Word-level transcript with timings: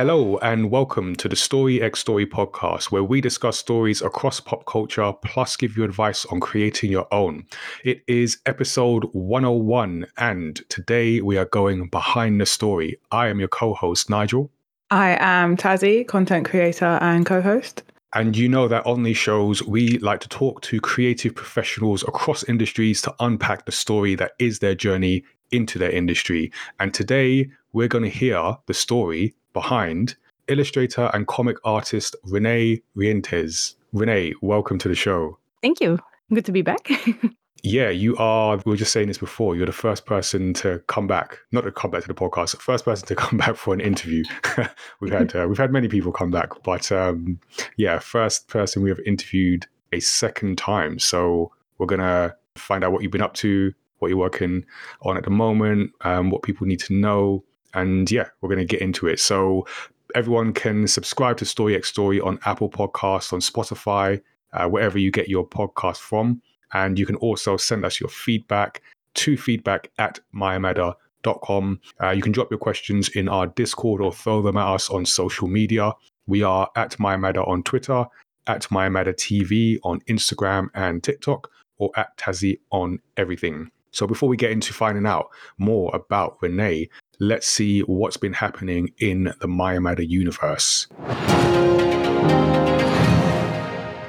Hello, 0.00 0.38
and 0.38 0.70
welcome 0.70 1.14
to 1.16 1.28
the 1.28 1.36
Story 1.36 1.82
X 1.82 2.00
Story 2.00 2.24
podcast, 2.24 2.90
where 2.90 3.04
we 3.04 3.20
discuss 3.20 3.58
stories 3.58 4.00
across 4.00 4.40
pop 4.40 4.64
culture 4.64 5.12
plus 5.22 5.58
give 5.58 5.76
you 5.76 5.84
advice 5.84 6.24
on 6.24 6.40
creating 6.40 6.90
your 6.90 7.06
own. 7.12 7.44
It 7.84 8.02
is 8.08 8.38
episode 8.46 9.04
101, 9.12 10.06
and 10.16 10.58
today 10.70 11.20
we 11.20 11.36
are 11.36 11.44
going 11.44 11.88
behind 11.88 12.40
the 12.40 12.46
story. 12.46 12.98
I 13.10 13.28
am 13.28 13.40
your 13.40 13.48
co 13.48 13.74
host, 13.74 14.08
Nigel. 14.08 14.50
I 14.90 15.18
am 15.20 15.54
Tazzy, 15.54 16.08
content 16.08 16.46
creator 16.48 16.96
and 17.02 17.26
co 17.26 17.42
host. 17.42 17.82
And 18.14 18.34
you 18.34 18.48
know 18.48 18.68
that 18.68 18.86
on 18.86 19.02
these 19.02 19.18
shows, 19.18 19.62
we 19.62 19.98
like 19.98 20.20
to 20.20 20.30
talk 20.30 20.62
to 20.62 20.80
creative 20.80 21.34
professionals 21.34 22.04
across 22.04 22.42
industries 22.44 23.02
to 23.02 23.14
unpack 23.20 23.66
the 23.66 23.72
story 23.72 24.14
that 24.14 24.32
is 24.38 24.60
their 24.60 24.74
journey 24.74 25.24
into 25.50 25.78
their 25.78 25.90
industry. 25.90 26.52
And 26.78 26.94
today, 26.94 27.50
we're 27.74 27.88
going 27.88 28.04
to 28.04 28.10
hear 28.10 28.56
the 28.66 28.74
story 28.74 29.34
behind 29.52 30.16
illustrator 30.48 31.10
and 31.14 31.26
comic 31.26 31.56
artist 31.64 32.16
Renee 32.24 32.82
Rientes. 32.96 33.74
Renee, 33.92 34.34
welcome 34.42 34.78
to 34.78 34.88
the 34.88 34.94
show. 34.94 35.38
Thank 35.62 35.80
you. 35.80 35.98
Good 36.32 36.44
to 36.44 36.52
be 36.52 36.62
back. 36.62 36.90
yeah, 37.62 37.90
you 37.90 38.16
are. 38.16 38.56
We 38.64 38.70
were 38.70 38.76
just 38.76 38.92
saying 38.92 39.08
this 39.08 39.18
before. 39.18 39.56
You're 39.56 39.66
the 39.66 39.72
first 39.72 40.06
person 40.06 40.54
to 40.54 40.78
come 40.86 41.06
back, 41.06 41.38
not 41.52 41.62
to 41.62 41.72
come 41.72 41.90
back 41.90 42.02
to 42.02 42.08
the 42.08 42.14
podcast. 42.14 42.56
First 42.60 42.84
person 42.84 43.06
to 43.08 43.16
come 43.24 43.38
back 43.38 43.56
for 43.56 43.74
an 43.74 43.80
interview. 43.80 44.24
we've 45.00 45.12
had 45.12 45.34
uh, 45.34 45.46
we've 45.48 45.58
had 45.58 45.72
many 45.72 45.88
people 45.88 46.12
come 46.12 46.30
back, 46.30 46.62
but 46.62 46.90
um, 46.92 47.40
yeah, 47.76 47.98
first 47.98 48.48
person 48.48 48.82
we 48.82 48.90
have 48.90 49.00
interviewed 49.00 49.66
a 49.92 50.00
second 50.00 50.58
time. 50.58 50.98
So 50.98 51.52
we're 51.78 51.86
gonna 51.86 52.36
find 52.56 52.84
out 52.84 52.92
what 52.92 53.02
you've 53.02 53.12
been 53.12 53.22
up 53.22 53.34
to, 53.34 53.72
what 53.98 54.08
you're 54.08 54.18
working 54.18 54.64
on 55.02 55.16
at 55.16 55.24
the 55.24 55.30
moment, 55.30 55.92
um, 56.02 56.30
what 56.30 56.42
people 56.42 56.66
need 56.66 56.80
to 56.80 56.94
know, 56.94 57.44
and 57.74 58.10
yeah, 58.10 58.28
we're 58.40 58.48
going 58.48 58.58
to 58.58 58.64
get 58.64 58.80
into 58.80 59.06
it. 59.06 59.20
So 59.20 59.66
everyone 60.14 60.52
can 60.52 60.86
subscribe 60.86 61.36
to 61.38 61.44
Story 61.44 61.76
X 61.76 61.88
Story 61.88 62.20
on 62.20 62.38
Apple 62.44 62.70
Podcasts, 62.70 63.32
on 63.32 63.40
Spotify, 63.40 64.20
uh, 64.52 64.68
wherever 64.68 64.98
you 64.98 65.10
get 65.10 65.28
your 65.28 65.46
podcast 65.46 65.98
from. 65.98 66.42
And 66.72 66.98
you 66.98 67.06
can 67.06 67.16
also 67.16 67.56
send 67.56 67.84
us 67.84 68.00
your 68.00 68.10
feedback 68.10 68.82
to 69.14 69.36
feedback 69.36 69.90
at 69.98 70.20
mayamada.com. 70.34 71.80
Uh, 72.02 72.10
you 72.10 72.22
can 72.22 72.32
drop 72.32 72.50
your 72.50 72.58
questions 72.58 73.08
in 73.08 73.28
our 73.28 73.48
Discord 73.48 74.00
or 74.00 74.12
throw 74.12 74.42
them 74.42 74.56
at 74.56 74.66
us 74.66 74.90
on 74.90 75.04
social 75.04 75.48
media. 75.48 75.92
We 76.26 76.42
are 76.42 76.70
at 76.76 76.92
Mayamada 76.98 77.46
on 77.46 77.64
Twitter, 77.64 78.04
at 78.46 78.62
Mayamada 78.64 79.14
TV 79.14 79.78
on 79.82 80.00
Instagram 80.02 80.68
and 80.74 81.02
TikTok, 81.02 81.50
or 81.78 81.90
at 81.96 82.16
Tazzy 82.16 82.60
on 82.70 83.00
everything. 83.16 83.70
So 83.92 84.06
before 84.06 84.28
we 84.28 84.36
get 84.36 84.52
into 84.52 84.72
finding 84.72 85.06
out 85.06 85.28
more 85.58 85.90
about 85.94 86.36
Renee, 86.40 86.88
let's 87.20 87.46
see 87.46 87.80
what's 87.80 88.16
been 88.16 88.32
happening 88.32 88.92
in 88.98 89.24
the 89.40 89.46
Mayamada 89.46 90.08
universe. 90.08 90.88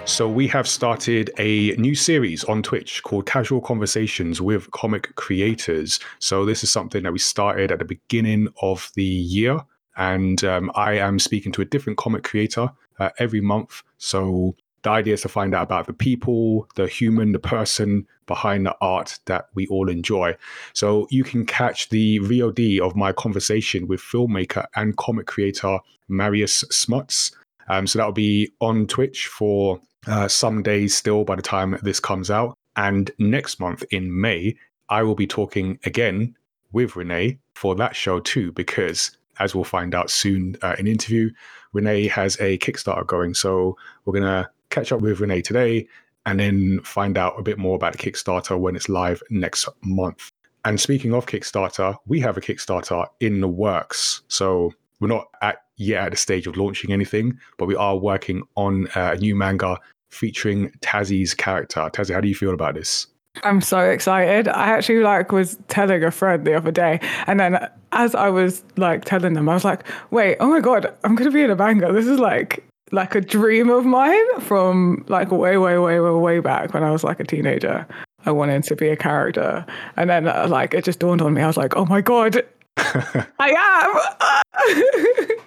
So, 0.05 0.27
we 0.27 0.47
have 0.47 0.67
started 0.67 1.29
a 1.37 1.75
new 1.75 1.93
series 1.93 2.43
on 2.45 2.63
Twitch 2.63 3.03
called 3.03 3.27
Casual 3.27 3.61
Conversations 3.61 4.41
with 4.41 4.71
Comic 4.71 5.13
Creators. 5.15 5.99
So, 6.19 6.43
this 6.45 6.63
is 6.63 6.71
something 6.71 7.03
that 7.03 7.13
we 7.13 7.19
started 7.19 7.71
at 7.71 7.79
the 7.79 7.85
beginning 7.85 8.47
of 8.61 8.91
the 8.95 9.03
year. 9.03 9.59
And 9.97 10.43
um, 10.43 10.71
I 10.73 10.93
am 10.93 11.19
speaking 11.19 11.51
to 11.53 11.61
a 11.61 11.65
different 11.65 11.97
comic 11.97 12.23
creator 12.23 12.69
uh, 12.99 13.09
every 13.19 13.41
month. 13.41 13.83
So, 13.99 14.55
the 14.83 14.89
idea 14.89 15.13
is 15.13 15.21
to 15.21 15.29
find 15.29 15.53
out 15.53 15.63
about 15.63 15.87
the 15.87 15.93
people, 15.93 16.67
the 16.75 16.87
human, 16.87 17.31
the 17.31 17.39
person 17.39 18.07
behind 18.25 18.65
the 18.65 18.75
art 18.81 19.19
that 19.25 19.47
we 19.53 19.67
all 19.67 19.89
enjoy. 19.89 20.35
So 20.73 21.07
you 21.11 21.23
can 21.23 21.45
catch 21.45 21.89
the 21.89 22.19
VOD 22.19 22.79
of 22.79 22.95
my 22.95 23.11
conversation 23.11 23.87
with 23.87 23.99
filmmaker 23.99 24.65
and 24.75 24.97
comic 24.97 25.27
creator 25.27 25.79
Marius 26.07 26.63
Smuts. 26.71 27.31
Um, 27.67 27.87
so 27.87 27.99
that'll 27.99 28.13
be 28.13 28.51
on 28.59 28.87
Twitch 28.87 29.27
for 29.27 29.79
uh, 30.07 30.27
some 30.27 30.63
days 30.63 30.95
still 30.95 31.23
by 31.23 31.35
the 31.35 31.41
time 31.41 31.77
this 31.83 31.99
comes 31.99 32.31
out. 32.31 32.57
And 32.75 33.11
next 33.19 33.59
month 33.59 33.83
in 33.91 34.19
May, 34.19 34.55
I 34.89 35.03
will 35.03 35.15
be 35.15 35.27
talking 35.27 35.79
again 35.85 36.35
with 36.71 36.95
Renee 36.95 37.39
for 37.53 37.75
that 37.75 37.95
show 37.95 38.19
too, 38.19 38.51
because 38.53 39.11
as 39.39 39.53
we'll 39.53 39.63
find 39.63 39.93
out 39.93 40.09
soon 40.09 40.55
uh, 40.61 40.75
in 40.79 40.87
interview, 40.87 41.31
Renee 41.73 42.07
has 42.07 42.35
a 42.39 42.57
Kickstarter 42.57 43.05
going. 43.05 43.33
So 43.33 43.77
we're 44.05 44.19
going 44.19 44.43
to 44.43 44.49
catch 44.71 44.91
up 44.91 45.01
with 45.01 45.19
Renee 45.19 45.41
today 45.41 45.87
and 46.25 46.39
then 46.39 46.79
find 46.81 47.17
out 47.17 47.39
a 47.39 47.43
bit 47.43 47.57
more 47.57 47.75
about 47.75 47.97
Kickstarter 47.97 48.59
when 48.59 48.75
it's 48.75 48.89
live 48.89 49.21
next 49.29 49.67
month. 49.83 50.31
And 50.65 50.79
speaking 50.79 51.13
of 51.13 51.25
Kickstarter, 51.25 51.95
we 52.05 52.19
have 52.19 52.37
a 52.37 52.41
Kickstarter 52.41 53.07
in 53.19 53.41
the 53.41 53.47
works. 53.47 54.21
So 54.27 54.73
we're 54.99 55.07
not 55.07 55.27
at 55.41 55.63
yet 55.77 56.05
at 56.05 56.11
the 56.11 56.17
stage 56.17 56.45
of 56.45 56.57
launching 56.57 56.91
anything, 56.91 57.39
but 57.57 57.65
we 57.65 57.75
are 57.75 57.97
working 57.97 58.43
on 58.55 58.87
a 58.95 59.15
new 59.15 59.35
manga 59.35 59.79
featuring 60.09 60.69
Tazzy's 60.81 61.33
character. 61.33 61.89
Tazzy, 61.91 62.13
how 62.13 62.21
do 62.21 62.27
you 62.27 62.35
feel 62.35 62.53
about 62.53 62.75
this? 62.75 63.07
I'm 63.43 63.61
so 63.61 63.79
excited. 63.79 64.49
I 64.49 64.67
actually 64.67 64.99
like 64.99 65.31
was 65.31 65.57
telling 65.69 66.03
a 66.03 66.11
friend 66.11 66.45
the 66.45 66.53
other 66.53 66.71
day, 66.71 66.99
and 67.27 67.39
then 67.39 67.65
as 67.93 68.13
I 68.13 68.27
was 68.27 68.61
like 68.75 69.05
telling 69.05 69.33
them, 69.33 69.47
I 69.47 69.53
was 69.53 69.63
like, 69.63 69.87
"Wait, 70.11 70.35
oh 70.41 70.49
my 70.49 70.59
god, 70.59 70.93
I'm 71.05 71.15
gonna 71.15 71.31
be 71.31 71.41
in 71.41 71.49
a 71.49 71.55
manga. 71.55 71.93
This 71.93 72.07
is 72.07 72.19
like 72.19 72.65
like 72.91 73.15
a 73.15 73.21
dream 73.21 73.69
of 73.69 73.85
mine 73.85 74.39
from 74.41 75.05
like 75.07 75.31
way, 75.31 75.57
way, 75.57 75.77
way, 75.77 75.99
way, 75.99 76.11
way 76.11 76.39
back 76.39 76.73
when 76.73 76.83
I 76.83 76.91
was 76.91 77.03
like 77.03 77.19
a 77.19 77.23
teenager. 77.23 77.87
I 78.25 78.31
wanted 78.31 78.63
to 78.65 78.75
be 78.75 78.89
a 78.89 78.95
character, 78.95 79.65
and 79.97 80.09
then 80.09 80.27
uh, 80.27 80.47
like 80.47 80.73
it 80.73 80.85
just 80.85 80.99
dawned 80.99 81.21
on 81.21 81.33
me. 81.33 81.41
I 81.41 81.47
was 81.47 81.57
like, 81.57 81.75
oh 81.75 81.85
my 81.85 82.01
god, 82.01 82.43
I 82.77 83.49
am. 83.49 85.37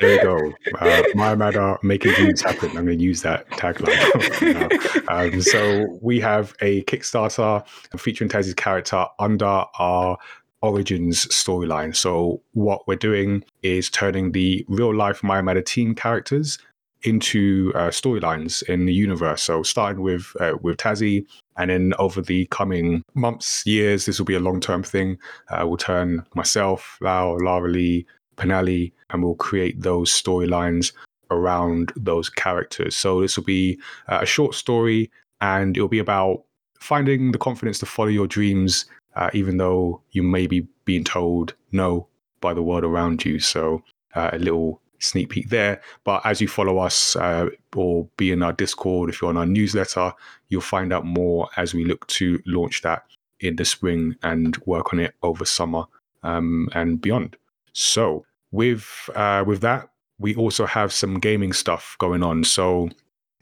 there 0.00 0.14
you 0.14 0.22
go. 0.22 0.52
Uh, 0.78 1.02
Mayamada 1.14 1.82
making 1.82 2.12
dreams 2.12 2.40
happen. 2.40 2.68
I'm 2.70 2.84
going 2.84 2.98
to 2.98 3.04
use 3.04 3.22
that 3.22 3.48
tagline. 3.50 5.08
um, 5.34 5.42
so 5.42 5.98
we 6.00 6.20
have 6.20 6.54
a 6.60 6.82
Kickstarter 6.84 7.66
featuring 7.98 8.30
Tazzy's 8.30 8.54
character 8.54 9.06
under 9.18 9.64
our 9.78 10.16
Origins 10.62 11.26
storyline. 11.26 11.96
So 11.96 12.40
what 12.52 12.86
we're 12.86 12.96
doing 12.96 13.42
is 13.62 13.90
turning 13.90 14.32
the 14.32 14.64
real 14.68 14.94
life 14.94 15.22
Mayamada 15.22 15.64
team 15.64 15.96
characters 15.96 16.58
into 17.02 17.72
uh, 17.74 17.88
storylines 17.88 18.62
in 18.64 18.86
the 18.86 18.92
universe. 18.92 19.42
So 19.42 19.62
starting 19.62 20.02
with 20.02 20.32
uh, 20.40 20.54
with 20.60 20.78
Tazzy, 20.78 21.26
and 21.56 21.70
then 21.70 21.92
over 21.98 22.20
the 22.20 22.46
coming 22.46 23.02
months, 23.14 23.64
years, 23.66 24.06
this 24.06 24.18
will 24.18 24.26
be 24.26 24.34
a 24.34 24.40
long 24.40 24.60
term 24.60 24.82
thing. 24.82 25.18
Uh, 25.50 25.64
we'll 25.66 25.76
turn 25.76 26.24
myself, 26.34 26.98
Lau, 27.00 27.36
Lara 27.36 27.68
Lee, 27.70 28.06
Penali, 28.36 28.92
and 29.10 29.22
we'll 29.22 29.34
create 29.34 29.80
those 29.82 30.10
storylines 30.10 30.92
around 31.30 31.92
those 31.96 32.30
characters. 32.30 32.96
So 32.96 33.20
this 33.20 33.36
will 33.36 33.44
be 33.44 33.78
uh, 34.08 34.20
a 34.22 34.26
short 34.26 34.54
story, 34.54 35.10
and 35.40 35.76
it'll 35.76 35.88
be 35.88 35.98
about 35.98 36.42
finding 36.80 37.32
the 37.32 37.38
confidence 37.38 37.78
to 37.80 37.86
follow 37.86 38.08
your 38.08 38.26
dreams, 38.26 38.86
uh, 39.16 39.30
even 39.34 39.56
though 39.56 40.00
you 40.12 40.22
may 40.22 40.46
be 40.46 40.66
being 40.84 41.04
told 41.04 41.54
no 41.72 42.06
by 42.40 42.54
the 42.54 42.62
world 42.62 42.84
around 42.84 43.24
you. 43.24 43.40
So 43.40 43.82
uh, 44.14 44.30
a 44.32 44.38
little 44.38 44.80
sneak 44.98 45.30
peek 45.30 45.48
there. 45.48 45.80
But 46.04 46.24
as 46.24 46.40
you 46.40 46.48
follow 46.48 46.78
us 46.78 47.16
uh, 47.16 47.48
or 47.74 48.08
be 48.16 48.32
in 48.32 48.42
our 48.42 48.52
Discord, 48.52 49.10
if 49.10 49.20
you're 49.20 49.30
on 49.30 49.36
our 49.36 49.46
newsletter, 49.46 50.12
you'll 50.48 50.60
find 50.60 50.92
out 50.92 51.04
more 51.04 51.48
as 51.56 51.74
we 51.74 51.84
look 51.84 52.06
to 52.08 52.40
launch 52.46 52.82
that 52.82 53.04
in 53.40 53.56
the 53.56 53.64
spring 53.64 54.16
and 54.22 54.56
work 54.66 54.92
on 54.92 55.00
it 55.00 55.14
over 55.22 55.44
summer 55.44 55.84
um, 56.22 56.68
and 56.74 57.00
beyond. 57.00 57.36
So 57.72 58.24
with 58.50 59.08
uh, 59.14 59.44
with 59.46 59.60
that, 59.60 59.88
we 60.18 60.34
also 60.34 60.66
have 60.66 60.92
some 60.92 61.20
gaming 61.20 61.52
stuff 61.52 61.96
going 61.98 62.22
on. 62.22 62.44
So 62.44 62.88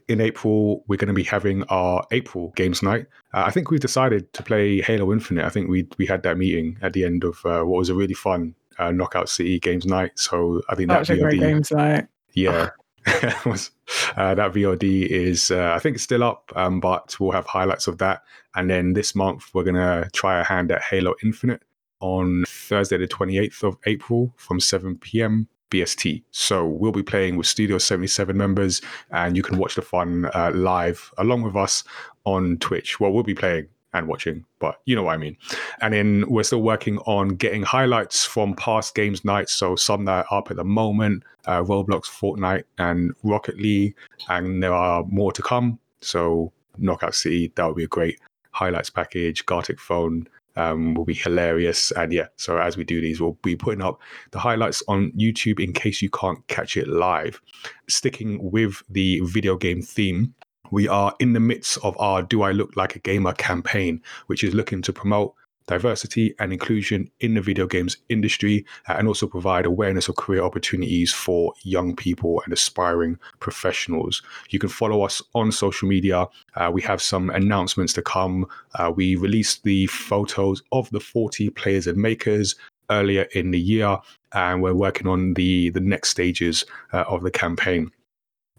in 0.07 0.21
April, 0.21 0.83
we're 0.87 0.97
going 0.97 1.07
to 1.07 1.13
be 1.13 1.23
having 1.23 1.63
our 1.63 2.05
April 2.11 2.53
games 2.55 2.81
night. 2.81 3.07
Uh, 3.33 3.43
I 3.45 3.51
think 3.51 3.69
we've 3.69 3.79
decided 3.79 4.31
to 4.33 4.43
play 4.43 4.81
Halo 4.81 5.11
Infinite. 5.11 5.45
I 5.45 5.49
think 5.49 5.69
we 5.69 5.87
we 5.97 6.05
had 6.05 6.23
that 6.23 6.37
meeting 6.37 6.77
at 6.81 6.93
the 6.93 7.03
end 7.03 7.23
of 7.23 7.45
uh, 7.45 7.63
what 7.63 7.79
was 7.79 7.89
a 7.89 7.95
really 7.95 8.13
fun 8.13 8.55
uh, 8.79 8.91
Knockout 8.91 9.29
City 9.29 9.59
Games 9.59 9.85
Night. 9.85 10.11
So 10.15 10.61
I 10.69 10.75
think 10.75 10.89
that, 10.89 10.95
that 10.95 10.99
was 10.99 11.09
VOD, 11.09 11.17
a 11.17 11.21
great 11.21 11.39
games 11.39 11.71
night. 11.71 12.07
Yeah. 12.33 12.69
was, 13.45 13.71
uh, 14.15 14.35
that 14.35 14.53
VOD 14.53 15.07
is, 15.07 15.51
uh, 15.51 15.73
I 15.75 15.79
think 15.79 15.95
it's 15.95 16.03
still 16.03 16.23
up, 16.23 16.51
um, 16.55 16.79
but 16.79 17.15
we'll 17.19 17.31
have 17.31 17.45
highlights 17.45 17.87
of 17.87 17.97
that. 17.99 18.23
And 18.55 18.69
then 18.69 18.93
this 18.93 19.15
month, 19.15 19.49
we're 19.53 19.63
going 19.63 19.75
to 19.75 20.09
try 20.13 20.39
a 20.39 20.43
hand 20.43 20.71
at 20.71 20.81
Halo 20.81 21.15
Infinite 21.23 21.61
on 21.99 22.43
Thursday, 22.47 22.97
the 22.97 23.07
28th 23.07 23.63
of 23.63 23.77
April 23.85 24.33
from 24.37 24.59
7 24.59 24.97
p.m. 24.97 25.47
BST. 25.69 26.23
So 26.31 26.65
we'll 26.65 26.91
be 26.91 27.03
playing 27.03 27.35
with 27.35 27.47
Studio 27.47 27.77
77 27.77 28.37
members, 28.37 28.81
and 29.11 29.35
you 29.35 29.43
can 29.43 29.57
watch 29.57 29.75
the 29.75 29.81
fun 29.81 30.29
uh, 30.33 30.51
live 30.53 31.11
along 31.17 31.43
with 31.43 31.55
us 31.55 31.83
on 32.25 32.57
Twitch. 32.57 32.99
Well, 32.99 33.11
we'll 33.11 33.23
be 33.23 33.35
playing 33.35 33.67
and 33.93 34.07
watching, 34.07 34.45
but 34.59 34.79
you 34.85 34.95
know 34.95 35.03
what 35.03 35.13
I 35.13 35.17
mean. 35.17 35.37
And 35.81 35.93
then 35.93 36.25
we're 36.27 36.43
still 36.43 36.61
working 36.61 36.97
on 36.99 37.29
getting 37.29 37.63
highlights 37.63 38.25
from 38.25 38.53
past 38.55 38.95
games 38.95 39.23
nights. 39.23 39.53
So 39.53 39.75
some 39.75 40.05
that 40.05 40.25
are 40.29 40.37
up 40.37 40.51
at 40.51 40.57
the 40.57 40.63
moment, 40.63 41.23
uh, 41.45 41.63
Roblox, 41.63 42.03
Fortnite, 42.05 42.63
and 42.77 43.13
Rocket 43.23 43.57
League, 43.57 43.95
and 44.29 44.61
there 44.61 44.73
are 44.73 45.03
more 45.05 45.31
to 45.31 45.41
come. 45.41 45.79
So 46.01 46.51
Knockout 46.77 47.15
City, 47.15 47.51
that 47.55 47.65
would 47.65 47.75
be 47.75 47.85
a 47.85 47.87
great 47.87 48.19
highlights 48.51 48.89
package. 48.89 49.45
Gartic 49.45 49.79
Phone, 49.79 50.27
um, 50.57 50.95
will 50.95 51.05
be 51.05 51.13
hilarious. 51.13 51.91
And 51.91 52.11
yeah, 52.11 52.27
so 52.35 52.57
as 52.57 52.75
we 52.75 52.83
do 52.83 52.99
these, 52.99 53.21
we'll 53.21 53.37
be 53.43 53.55
putting 53.55 53.81
up 53.81 54.01
the 54.31 54.39
highlights 54.39 54.83
on 54.87 55.11
YouTube 55.11 55.63
in 55.63 55.71
case 55.71 56.01
you 56.01 56.09
can't 56.09 56.45
catch 56.47 56.75
it 56.75 56.87
live. 56.87 57.39
Sticking 57.87 58.51
with 58.51 58.81
the 58.89 59.21
video 59.23 59.55
game 59.55 59.81
theme, 59.81 60.33
we 60.71 60.87
are 60.87 61.15
in 61.19 61.33
the 61.33 61.39
midst 61.39 61.77
of 61.83 61.99
our 61.99 62.21
Do 62.21 62.41
I 62.41 62.51
Look 62.51 62.75
Like 62.75 62.95
a 62.95 62.99
Gamer 62.99 63.33
campaign, 63.33 64.01
which 64.27 64.43
is 64.43 64.53
looking 64.53 64.81
to 64.83 64.93
promote 64.93 65.33
diversity 65.67 66.33
and 66.39 66.51
inclusion 66.51 67.11
in 67.19 67.33
the 67.33 67.41
video 67.41 67.67
games 67.67 67.97
industry 68.09 68.65
uh, 68.87 68.93
and 68.93 69.07
also 69.07 69.27
provide 69.27 69.65
awareness 69.65 70.07
of 70.07 70.15
career 70.15 70.41
opportunities 70.41 71.13
for 71.13 71.53
young 71.61 71.95
people 71.95 72.41
and 72.45 72.53
aspiring 72.53 73.19
professionals. 73.39 74.23
You 74.49 74.59
can 74.59 74.69
follow 74.69 75.03
us 75.03 75.21
on 75.35 75.51
social 75.51 75.87
media. 75.87 76.25
Uh, 76.55 76.71
we 76.73 76.81
have 76.83 77.01
some 77.01 77.29
announcements 77.29 77.93
to 77.93 78.01
come. 78.01 78.47
Uh, 78.75 78.91
we 78.95 79.15
released 79.15 79.63
the 79.63 79.87
photos 79.87 80.63
of 80.71 80.89
the 80.91 81.01
40 81.01 81.49
players 81.51 81.85
and 81.85 81.97
makers 81.97 82.55
earlier 82.89 83.23
in 83.33 83.51
the 83.51 83.59
year, 83.59 83.97
and 84.31 84.61
we're 84.61 84.73
working 84.73 85.07
on 85.07 85.33
the, 85.33 85.69
the 85.71 85.81
next 85.81 86.09
stages 86.09 86.63
uh, 86.93 87.03
of 87.07 87.23
the 87.23 87.31
campaign. 87.31 87.91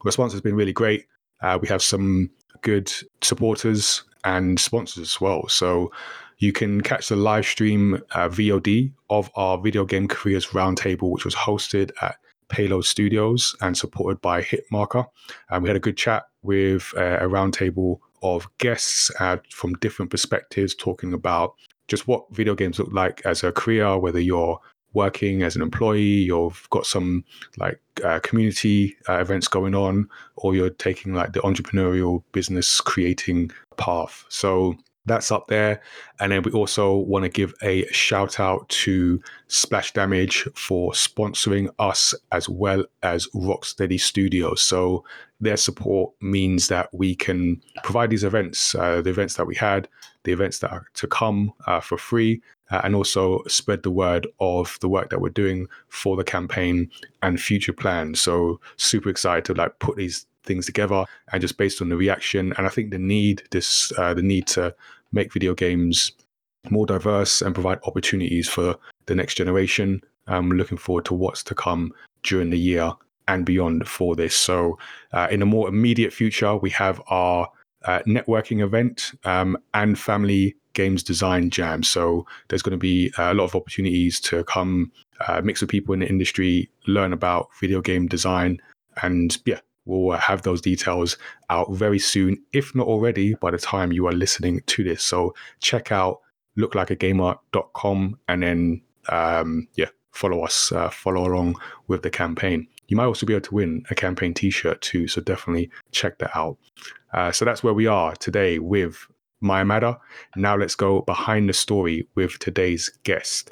Response 0.05 0.33
has 0.33 0.43
been 0.43 0.55
really 0.55 0.73
great. 0.73 1.07
Uh, 1.41 1.59
we 1.61 1.69
have 1.69 1.83
some 1.83 2.31
good 2.63 2.93
supporters 3.23 4.03
and 4.25 4.59
sponsors 4.59 5.03
as 5.03 5.21
well. 5.21 5.49
So 5.49 5.93
you 6.39 6.53
can 6.53 6.81
catch 6.81 7.09
the 7.09 7.17
live 7.17 7.47
stream 7.47 8.03
uh, 8.13 8.29
VOD 8.29 8.93
of 9.11 9.31
our 9.35 9.59
Video 9.59 9.85
Game 9.85 10.09
Careers 10.09 10.49
Roundtable, 10.49 11.11
which 11.11 11.25
was 11.25 11.35
hosted 11.35 11.91
at 12.01 12.17
Payload 12.49 12.85
Studios 12.85 13.57
and 13.61 13.77
supported 13.77 14.21
by 14.21 14.43
Hitmarker. 14.43 15.07
And 15.51 15.63
we 15.63 15.69
had 15.69 15.77
a 15.77 15.81
good 15.81 15.97
chat 15.97 16.25
with 16.43 16.93
uh, 16.97 17.19
a 17.19 17.29
roundtable 17.29 17.99
of 18.23 18.49
guests 18.59 19.11
uh, 19.21 19.37
from 19.51 19.75
different 19.75 20.11
perspectives 20.11 20.75
talking 20.75 21.13
about 21.13 21.55
just 21.89 22.07
what 22.07 22.25
video 22.33 22.55
games 22.55 22.79
look 22.79 22.93
like 22.93 23.23
as 23.25 23.43
a 23.43 23.53
career, 23.53 23.99
whether 23.99 24.21
you're 24.21 24.61
working 24.93 25.43
as 25.43 25.57
an 25.57 25.63
employee, 25.63 26.01
you've 26.01 26.67
got 26.71 26.87
some 26.87 27.25
like 27.59 27.81
uh, 28.05 28.21
community 28.21 28.97
uh, 29.09 29.19
events 29.21 29.49
going 29.49 29.75
on, 29.75 30.09
or 30.37 30.55
you're 30.55 30.71
taking 30.71 31.15
like 31.15 31.33
the 31.33 31.41
entrepreneurial 31.41 32.23
business 32.33 32.81
creating 32.81 33.51
path. 33.77 34.25
So 34.29 34.77
that's 35.09 35.33
up 35.33 35.49
there. 35.49 35.81
And 36.21 36.31
then 36.31 36.43
we 36.43 36.53
also 36.53 36.95
want 36.95 37.25
to 37.25 37.29
give 37.29 37.55
a 37.63 37.87
shout 37.87 38.39
out 38.39 38.69
to 38.69 39.21
Splash 39.49 39.93
Damage 39.93 40.47
for 40.55 40.93
sponsoring 40.93 41.69
us 41.79 42.15
as 42.31 42.49
well 42.49 42.85
as 43.03 43.27
Rocksteady 43.29 43.99
Studios. 43.99 44.63
So 44.63 45.05
their 45.41 45.57
support 45.57 46.13
means 46.21 46.69
that 46.69 46.91
we 46.93 47.15
can 47.15 47.61
provide 47.83 48.11
these 48.11 48.25
events, 48.25 48.75
uh, 48.75 49.01
the 49.01 49.11
events 49.11 49.35
that 49.35 49.47
we 49.47 49.55
had, 49.55 49.89
the 50.25 50.33
events 50.33 50.59
that 50.61 50.71
are 50.71 50.87
to 50.95 51.07
come 51.07 51.53
uh, 51.67 51.81
for 51.81 51.97
free, 51.97 52.43
uh, 52.71 52.81
and 52.85 52.95
also 52.95 53.43
spread 53.47 53.83
the 53.83 53.91
word 53.91 54.27
of 54.41 54.79
the 54.81 54.89
work 54.89 55.11
that 55.11 55.21
we're 55.21 55.29
doing 55.31 55.67
for 55.89 56.17
the 56.17 56.25
campaign 56.25 56.91
and 57.23 57.41
future 57.41 57.73
plans. 57.73 58.21
So 58.21 58.61
super 58.77 59.09
excited 59.09 59.45
to 59.47 59.55
like 59.55 59.79
put 59.79 59.97
these 59.97 60.27
things 60.45 60.67
together 60.67 61.05
and 61.33 61.41
just 61.41 61.59
based 61.59 61.83
on 61.83 61.91
the 61.91 61.97
reaction 61.97 62.55
and 62.57 62.67
I 62.67 62.71
think 62.71 62.91
the 62.91 62.99
need 62.99 63.43
this 63.51 63.93
uh, 63.99 64.15
the 64.15 64.23
need 64.23 64.47
to 64.49 64.75
make 65.13 65.33
video 65.33 65.55
games 65.55 66.13
more 66.71 66.87
diverse 66.87 67.43
and 67.43 67.55
provide 67.55 67.79
opportunities 67.85 68.49
for 68.49 68.77
the 69.07 69.15
next 69.15 69.35
generation. 69.35 70.03
I'm 70.27 70.51
looking 70.51 70.79
forward 70.79 71.05
to 71.07 71.15
what's 71.15 71.43
to 71.45 71.55
come 71.55 71.93
during 72.23 72.51
the 72.51 72.59
year 72.59 72.93
and 73.27 73.45
beyond 73.45 73.87
for 73.87 74.17
this. 74.17 74.35
So, 74.35 74.79
uh, 75.13 75.29
in 75.31 75.43
a 75.43 75.47
more 75.47 75.69
immediate 75.69 76.13
future, 76.13 76.57
we 76.57 76.71
have 76.71 77.01
our 77.09 77.49
uh, 77.85 78.01
networking 78.01 78.63
event 78.63 79.13
um, 79.25 79.57
and 79.75 79.99
family 79.99 80.57
games 80.79 81.03
design 81.03 81.51
jam. 81.51 81.83
So, 81.83 82.27
there's 82.49 82.63
going 82.63 82.79
to 82.79 82.79
be 82.79 83.13
a 83.19 83.35
lot 83.35 83.45
of 83.45 83.55
opportunities 83.55 84.21
to 84.21 84.45
come 84.45 84.93
uh, 85.27 85.41
mix 85.45 85.61
with 85.61 85.71
people 85.71 85.93
in 85.93 86.01
the 86.01 86.09
industry, 86.09 86.71
learn 86.87 87.13
about 87.13 87.49
video 87.61 87.81
game 87.81 88.07
design, 88.07 88.59
and 89.03 89.37
yeah, 89.45 89.61
We'll 89.89 90.13
uh, 90.13 90.19
have 90.19 90.43
those 90.43 90.61
details 90.61 91.17
out 91.49 91.73
very 91.73 91.99
soon, 91.99 92.43
if 92.53 92.75
not 92.75 92.87
already 92.87 93.35
by 93.35 93.51
the 93.51 93.59
time 93.59 93.91
you 93.91 94.07
are 94.07 94.13
listening 94.13 94.61
to 94.67 94.85
this. 94.85 95.03
So 95.03 95.35
check 95.61 95.91
out 95.91 96.21
looklikeagamer.com 96.59 98.19
and 98.29 98.43
then, 98.43 98.83
um, 99.09 99.67
yeah, 99.77 99.89
follow 100.13 100.43
us, 100.43 100.73
uh, 100.73 100.91
follow 100.91 101.27
along 101.27 101.57
with 101.87 102.03
the 102.03 102.11
campaign. 102.11 102.69
You 102.89 102.99
might 102.99 103.07
also 103.07 103.25
be 103.25 103.33
able 103.33 103.47
to 103.47 103.55
win 103.55 103.83
a 103.91 103.95
campaign 103.95 104.35
t 104.35 104.51
shirt 104.51 104.83
too. 104.83 105.09
So 105.09 105.23
definitely 105.23 105.71
check 105.91 106.19
that 106.19 106.37
out. 106.37 106.59
Uh, 107.15 107.33
so 107.33 107.47
that's 107.47 107.63
where 107.63 107.75
we 107.75 107.87
are 107.87 108.15
today 108.17 108.59
with 108.59 109.07
Mayamada. 109.43 109.99
Now 110.37 110.57
let's 110.57 110.75
go 110.75 111.03
behind 111.03 111.49
the 111.49 111.53
story 111.53 112.09
with 112.15 112.39
today's 112.39 112.91
guest. 113.05 113.51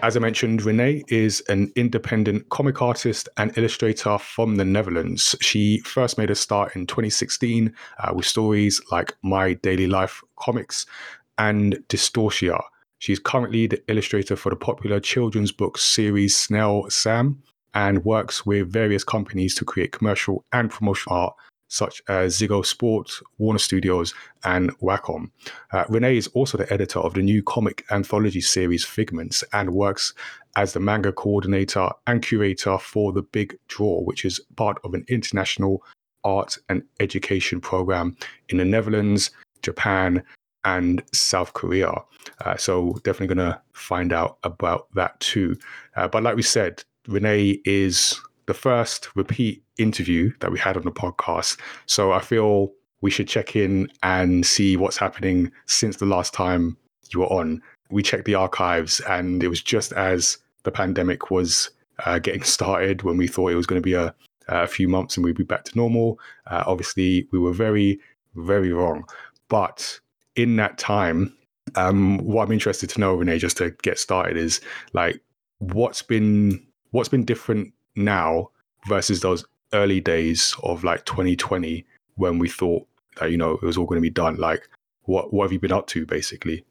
As 0.00 0.16
I 0.16 0.20
mentioned, 0.20 0.62
Renee 0.62 1.02
is 1.08 1.42
an 1.48 1.72
independent 1.74 2.48
comic 2.50 2.80
artist 2.80 3.28
and 3.36 3.56
illustrator 3.58 4.16
from 4.16 4.54
the 4.54 4.64
Netherlands. 4.64 5.34
She 5.40 5.80
first 5.80 6.16
made 6.16 6.30
a 6.30 6.36
start 6.36 6.76
in 6.76 6.86
2016 6.86 7.74
uh, 7.98 8.12
with 8.14 8.24
stories 8.24 8.80
like 8.92 9.16
My 9.22 9.54
Daily 9.54 9.88
Life 9.88 10.22
comics 10.36 10.86
and 11.36 11.74
Distortia. 11.88 12.62
She's 13.00 13.18
currently 13.18 13.66
the 13.66 13.82
illustrator 13.88 14.36
for 14.36 14.50
the 14.50 14.56
popular 14.56 15.00
children's 15.00 15.50
book 15.50 15.76
series 15.78 16.34
Snelle 16.36 16.90
Sam 16.92 17.42
and 17.74 18.04
works 18.04 18.46
with 18.46 18.72
various 18.72 19.02
companies 19.02 19.54
to 19.56 19.64
create 19.64 19.92
commercial 19.92 20.44
and 20.52 20.70
promotional 20.70 21.18
art 21.18 21.34
such 21.68 22.02
as 22.08 22.38
Ziggo 22.38 22.64
Sport, 22.64 23.10
Warner 23.38 23.58
Studios, 23.58 24.14
and 24.44 24.76
Wacom. 24.80 25.30
Uh, 25.72 25.84
Renee 25.88 26.16
is 26.16 26.26
also 26.28 26.58
the 26.58 26.70
editor 26.72 26.98
of 26.98 27.14
the 27.14 27.22
new 27.22 27.42
comic 27.42 27.84
anthology 27.90 28.40
series 28.40 28.84
Figments 28.84 29.44
and 29.52 29.70
works 29.74 30.14
as 30.56 30.72
the 30.72 30.80
manga 30.80 31.12
coordinator 31.12 31.88
and 32.06 32.22
curator 32.22 32.78
for 32.78 33.12
The 33.12 33.22
Big 33.22 33.56
Draw, 33.68 34.00
which 34.02 34.24
is 34.24 34.40
part 34.56 34.78
of 34.82 34.94
an 34.94 35.04
international 35.08 35.84
art 36.24 36.58
and 36.68 36.82
education 37.00 37.60
program 37.60 38.16
in 38.48 38.58
the 38.58 38.64
Netherlands, 38.64 39.30
Japan, 39.62 40.22
and 40.64 41.02
South 41.12 41.52
Korea. 41.52 41.92
Uh, 42.44 42.56
so 42.56 42.98
definitely 43.04 43.34
going 43.34 43.50
to 43.52 43.60
find 43.72 44.12
out 44.12 44.38
about 44.42 44.88
that 44.94 45.18
too. 45.20 45.56
Uh, 45.96 46.08
but 46.08 46.22
like 46.22 46.36
we 46.36 46.42
said, 46.42 46.82
Renee 47.06 47.60
is 47.64 48.20
the 48.46 48.54
first 48.54 49.14
repeat 49.14 49.62
interview 49.78 50.32
that 50.40 50.52
we 50.52 50.58
had 50.58 50.76
on 50.76 50.84
the 50.84 50.92
podcast. 50.92 51.58
So 51.86 52.12
I 52.12 52.20
feel 52.20 52.72
we 53.00 53.10
should 53.10 53.28
check 53.28 53.56
in 53.56 53.90
and 54.02 54.44
see 54.44 54.76
what's 54.76 54.96
happening 54.96 55.52
since 55.66 55.96
the 55.96 56.06
last 56.06 56.34
time 56.34 56.76
you 57.12 57.20
were 57.20 57.32
on. 57.32 57.62
We 57.90 58.02
checked 58.02 58.24
the 58.24 58.34
archives, 58.34 59.00
and 59.00 59.42
it 59.42 59.48
was 59.48 59.62
just 59.62 59.92
as 59.92 60.38
the 60.64 60.70
pandemic 60.70 61.30
was 61.30 61.70
uh, 62.04 62.18
getting 62.18 62.42
started 62.56 63.02
when 63.02 63.16
we 63.16 63.28
thought 63.28 63.52
it 63.52 63.56
was 63.56 63.66
going 63.66 63.80
to 63.80 63.86
be 63.86 63.94
a, 63.94 64.14
a 64.48 64.66
few 64.66 64.88
months 64.88 65.16
and 65.16 65.24
we'd 65.24 65.36
be 65.36 65.44
back 65.44 65.64
to 65.64 65.76
normal. 65.76 66.18
Uh, 66.46 66.64
obviously, 66.66 67.26
we 67.32 67.38
were 67.38 67.52
very, 67.52 67.98
very 68.34 68.72
wrong. 68.72 69.04
But 69.48 70.00
in 70.36 70.56
that 70.56 70.78
time, 70.78 71.34
um, 71.74 72.18
what 72.18 72.44
I'm 72.44 72.52
interested 72.52 72.90
to 72.90 73.00
know, 73.00 73.14
Renee, 73.14 73.38
just 73.38 73.56
to 73.58 73.70
get 73.82 73.98
started, 73.98 74.36
is 74.36 74.60
like 74.92 75.20
what's 75.58 76.02
been 76.02 76.64
what's 76.90 77.08
been 77.08 77.24
different 77.24 77.72
now 77.96 78.50
versus 78.86 79.20
those 79.20 79.44
early 79.72 80.00
days 80.00 80.54
of 80.62 80.84
like 80.84 81.04
2020 81.04 81.84
when 82.16 82.38
we 82.38 82.48
thought 82.48 82.86
that 83.20 83.30
you 83.30 83.36
know 83.36 83.52
it 83.52 83.62
was 83.62 83.76
all 83.76 83.86
going 83.86 83.98
to 83.98 84.02
be 84.02 84.10
done. 84.10 84.36
Like 84.36 84.68
what 85.02 85.32
what 85.32 85.44
have 85.44 85.52
you 85.52 85.60
been 85.60 85.72
up 85.72 85.86
to 85.88 86.06
basically? 86.06 86.64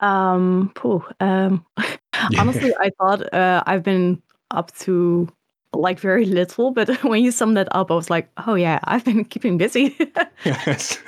Um, 0.00 0.72
pooh, 0.74 1.04
um 1.20 1.66
honestly 2.38 2.74
i 2.78 2.90
thought 2.98 3.32
uh, 3.32 3.62
i've 3.66 3.82
been 3.82 4.20
up 4.50 4.74
to 4.76 5.28
like 5.72 6.00
very 6.00 6.24
little 6.24 6.72
but 6.72 6.88
when 7.04 7.22
you 7.22 7.30
sum 7.30 7.54
that 7.54 7.68
up 7.72 7.90
i 7.90 7.94
was 7.94 8.10
like 8.10 8.28
oh 8.46 8.54
yeah 8.54 8.80
i've 8.84 9.04
been 9.04 9.24
keeping 9.24 9.58
busy. 9.58 9.96
Yes. 10.44 10.98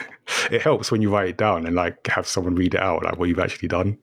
It 0.51 0.63
helps 0.63 0.93
when 0.93 1.03
you 1.03 1.11
write 1.11 1.31
it 1.31 1.37
down 1.39 1.67
and 1.67 1.75
like 1.75 2.07
have 2.07 2.27
someone 2.27 2.55
read 2.55 2.75
it 2.75 2.81
out 2.81 3.03
like 3.03 3.19
what 3.19 3.29
you've 3.29 3.39
actually 3.39 3.69
done. 3.69 3.99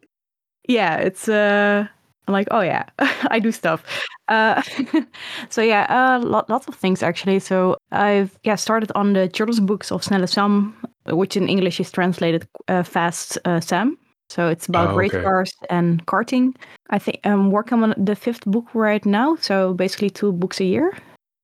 Yeah 0.68 0.98
it's 0.98 1.30
uh 1.30 1.88
I'm 2.30 2.34
like, 2.34 2.48
oh 2.52 2.62
yeah, 2.62 2.86
I 3.32 3.40
do 3.40 3.52
stuff. 3.52 3.84
Uh, 4.28 4.62
so 5.50 5.64
yeah, 5.64 5.88
uh, 5.90 6.24
lot, 6.24 6.48
lots 6.48 6.68
of 6.68 6.76
things 6.76 7.02
actually. 7.02 7.40
So 7.40 7.76
I've 7.92 8.38
yeah 8.44 8.56
started 8.56 8.92
on 8.94 9.14
the 9.14 9.28
children's 9.28 9.60
books 9.60 9.92
of 9.92 10.04
Snelle 10.04 10.30
Sam, 10.30 10.76
which 11.08 11.36
in 11.36 11.50
English 11.50 11.80
is 11.80 11.92
translated 11.92 12.48
uh, 12.68 12.84
Fast 12.84 13.40
uh, 13.46 13.60
Sam. 13.60 13.98
So 14.30 14.48
it's 14.48 14.68
about 14.68 14.90
oh, 14.90 14.92
okay. 14.92 14.98
race 14.98 15.24
cars 15.24 15.54
and 15.72 16.06
karting. 16.06 16.56
I 16.92 17.00
think 17.00 17.20
I'm 17.24 17.50
working 17.50 17.82
on 17.82 17.96
the 17.98 18.16
fifth 18.16 18.46
book 18.46 18.66
right 18.76 19.04
now. 19.08 19.36
So 19.38 19.74
basically 19.74 20.12
two 20.12 20.32
books 20.32 20.60
a 20.60 20.66
year. 20.66 20.96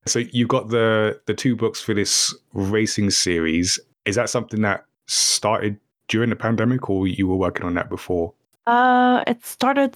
So 0.06 0.20
you 0.20 0.46
got 0.46 0.70
the 0.70 1.20
the 1.26 1.34
two 1.34 1.56
books 1.56 1.82
for 1.82 1.96
this 1.96 2.32
racing 2.54 3.10
series. 3.10 3.80
Is 4.06 4.16
that 4.18 4.30
something 4.30 4.62
that 4.62 4.86
started 5.08 5.80
during 6.10 6.30
the 6.30 6.36
pandemic, 6.36 6.92
or 6.92 7.08
you 7.08 7.28
were 7.28 7.38
working 7.38 7.66
on 7.66 7.74
that 7.74 7.90
before? 7.90 8.35
Uh, 8.68 9.24
it 9.28 9.46
started 9.46 9.96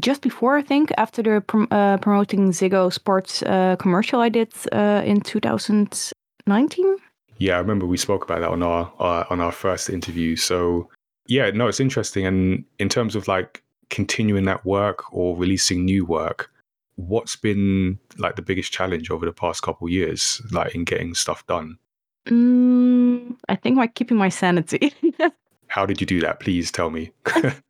just 0.00 0.20
before, 0.20 0.56
I 0.56 0.62
think, 0.62 0.92
after 0.98 1.22
the 1.22 1.40
prom- 1.40 1.68
uh, 1.70 1.96
promoting 1.98 2.50
Ziggo 2.50 2.92
Sports 2.92 3.42
uh, 3.42 3.76
commercial 3.76 4.20
I 4.20 4.28
did 4.28 4.52
uh, 4.72 5.02
in 5.04 5.20
2019. 5.22 6.96
Yeah, 7.38 7.56
I 7.56 7.58
remember 7.58 7.86
we 7.86 7.96
spoke 7.96 8.24
about 8.24 8.40
that 8.40 8.50
on 8.50 8.62
our 8.62 8.92
uh, 8.98 9.24
on 9.30 9.40
our 9.40 9.52
first 9.52 9.88
interview. 9.88 10.36
So 10.36 10.90
yeah, 11.26 11.50
no, 11.50 11.68
it's 11.68 11.80
interesting. 11.80 12.26
And 12.26 12.64
in 12.78 12.90
terms 12.90 13.16
of 13.16 13.26
like 13.28 13.62
continuing 13.88 14.44
that 14.44 14.64
work 14.66 15.10
or 15.14 15.34
releasing 15.36 15.86
new 15.86 16.04
work, 16.04 16.50
what's 16.96 17.36
been 17.36 17.98
like 18.18 18.36
the 18.36 18.42
biggest 18.42 18.72
challenge 18.72 19.10
over 19.10 19.24
the 19.24 19.32
past 19.32 19.62
couple 19.62 19.88
years, 19.88 20.42
like 20.52 20.74
in 20.74 20.84
getting 20.84 21.14
stuff 21.14 21.46
done? 21.46 21.78
Mm, 22.26 23.36
I 23.48 23.56
think 23.56 23.78
like 23.78 23.94
keeping 23.94 24.18
my 24.18 24.28
sanity. 24.28 24.92
How 25.68 25.86
did 25.86 26.00
you 26.00 26.06
do 26.06 26.20
that? 26.20 26.40
Please 26.40 26.70
tell 26.70 26.90
me. 26.90 27.12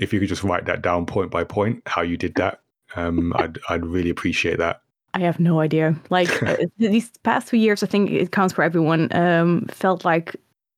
if 0.00 0.12
you 0.12 0.18
could 0.18 0.28
just 0.28 0.42
write 0.42 0.64
that 0.64 0.82
down 0.82 1.06
point 1.06 1.30
by 1.30 1.44
point, 1.44 1.82
how 1.86 2.02
you 2.02 2.16
did 2.16 2.34
that, 2.34 2.60
um, 2.96 3.32
I'd 3.36 3.58
I'd 3.68 3.86
really 3.86 4.10
appreciate 4.10 4.58
that. 4.58 4.82
I 5.14 5.20
have 5.20 5.38
no 5.38 5.60
idea. 5.60 5.94
Like 6.08 6.42
uh, 6.46 6.56
these 6.78 7.10
past 7.22 7.48
two 7.48 7.58
years, 7.58 7.82
I 7.82 7.86
think 7.86 8.10
it 8.10 8.32
counts 8.32 8.54
for 8.54 8.62
everyone. 8.62 9.14
Um, 9.14 9.66
felt 9.66 10.04
like 10.04 10.34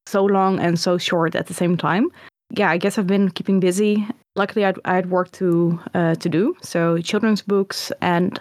so 0.06 0.24
long 0.24 0.58
and 0.58 0.78
so 0.78 0.98
short 0.98 1.34
at 1.34 1.46
the 1.46 1.54
same 1.54 1.76
time. 1.76 2.10
Yeah, 2.50 2.70
I 2.70 2.76
guess 2.76 2.98
I've 2.98 3.06
been 3.06 3.30
keeping 3.30 3.60
busy. 3.60 4.06
Luckily, 4.34 4.64
I'd 4.64 4.78
I'd 4.84 5.10
work 5.10 5.30
to 5.32 5.80
uh, 5.94 6.14
to 6.16 6.28
do 6.28 6.56
so 6.62 6.98
children's 6.98 7.42
books, 7.42 7.92
and 8.00 8.40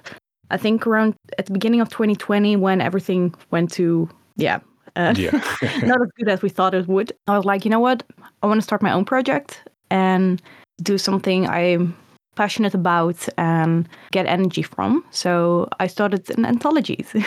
I 0.50 0.57
think 0.57 0.88
around 0.88 1.15
at 1.38 1.45
the 1.45 1.53
beginning 1.53 1.81
of 1.81 1.89
2020 1.89 2.55
when 2.55 2.81
everything 2.81 3.35
went 3.51 3.71
to 3.73 4.09
yeah. 4.35 4.59
Uh, 4.95 5.13
Yeah. 5.15 5.31
not 5.83 6.01
as 6.01 6.09
good 6.17 6.27
as 6.27 6.41
we 6.41 6.50
thought 6.50 6.73
it 6.73 6.88
would. 6.88 7.13
I 7.27 7.38
was 7.38 7.45
like, 7.45 7.63
you 7.63 7.71
know 7.71 7.79
what? 7.79 8.03
I 8.43 8.47
want 8.47 8.57
to 8.57 8.61
start 8.61 8.81
my 8.81 8.91
own 8.91 9.05
project 9.05 9.61
and 9.89 10.41
do 10.81 10.97
something 10.97 11.47
I'm 11.47 11.95
passionate 12.35 12.73
about 12.73 13.27
and 13.38 13.88
get 14.11 14.25
energy 14.25 14.63
from. 14.63 15.03
So 15.11 15.67
I 15.79 15.88
started 15.88 16.29
an 16.38 16.45
anthologies. 16.45 17.13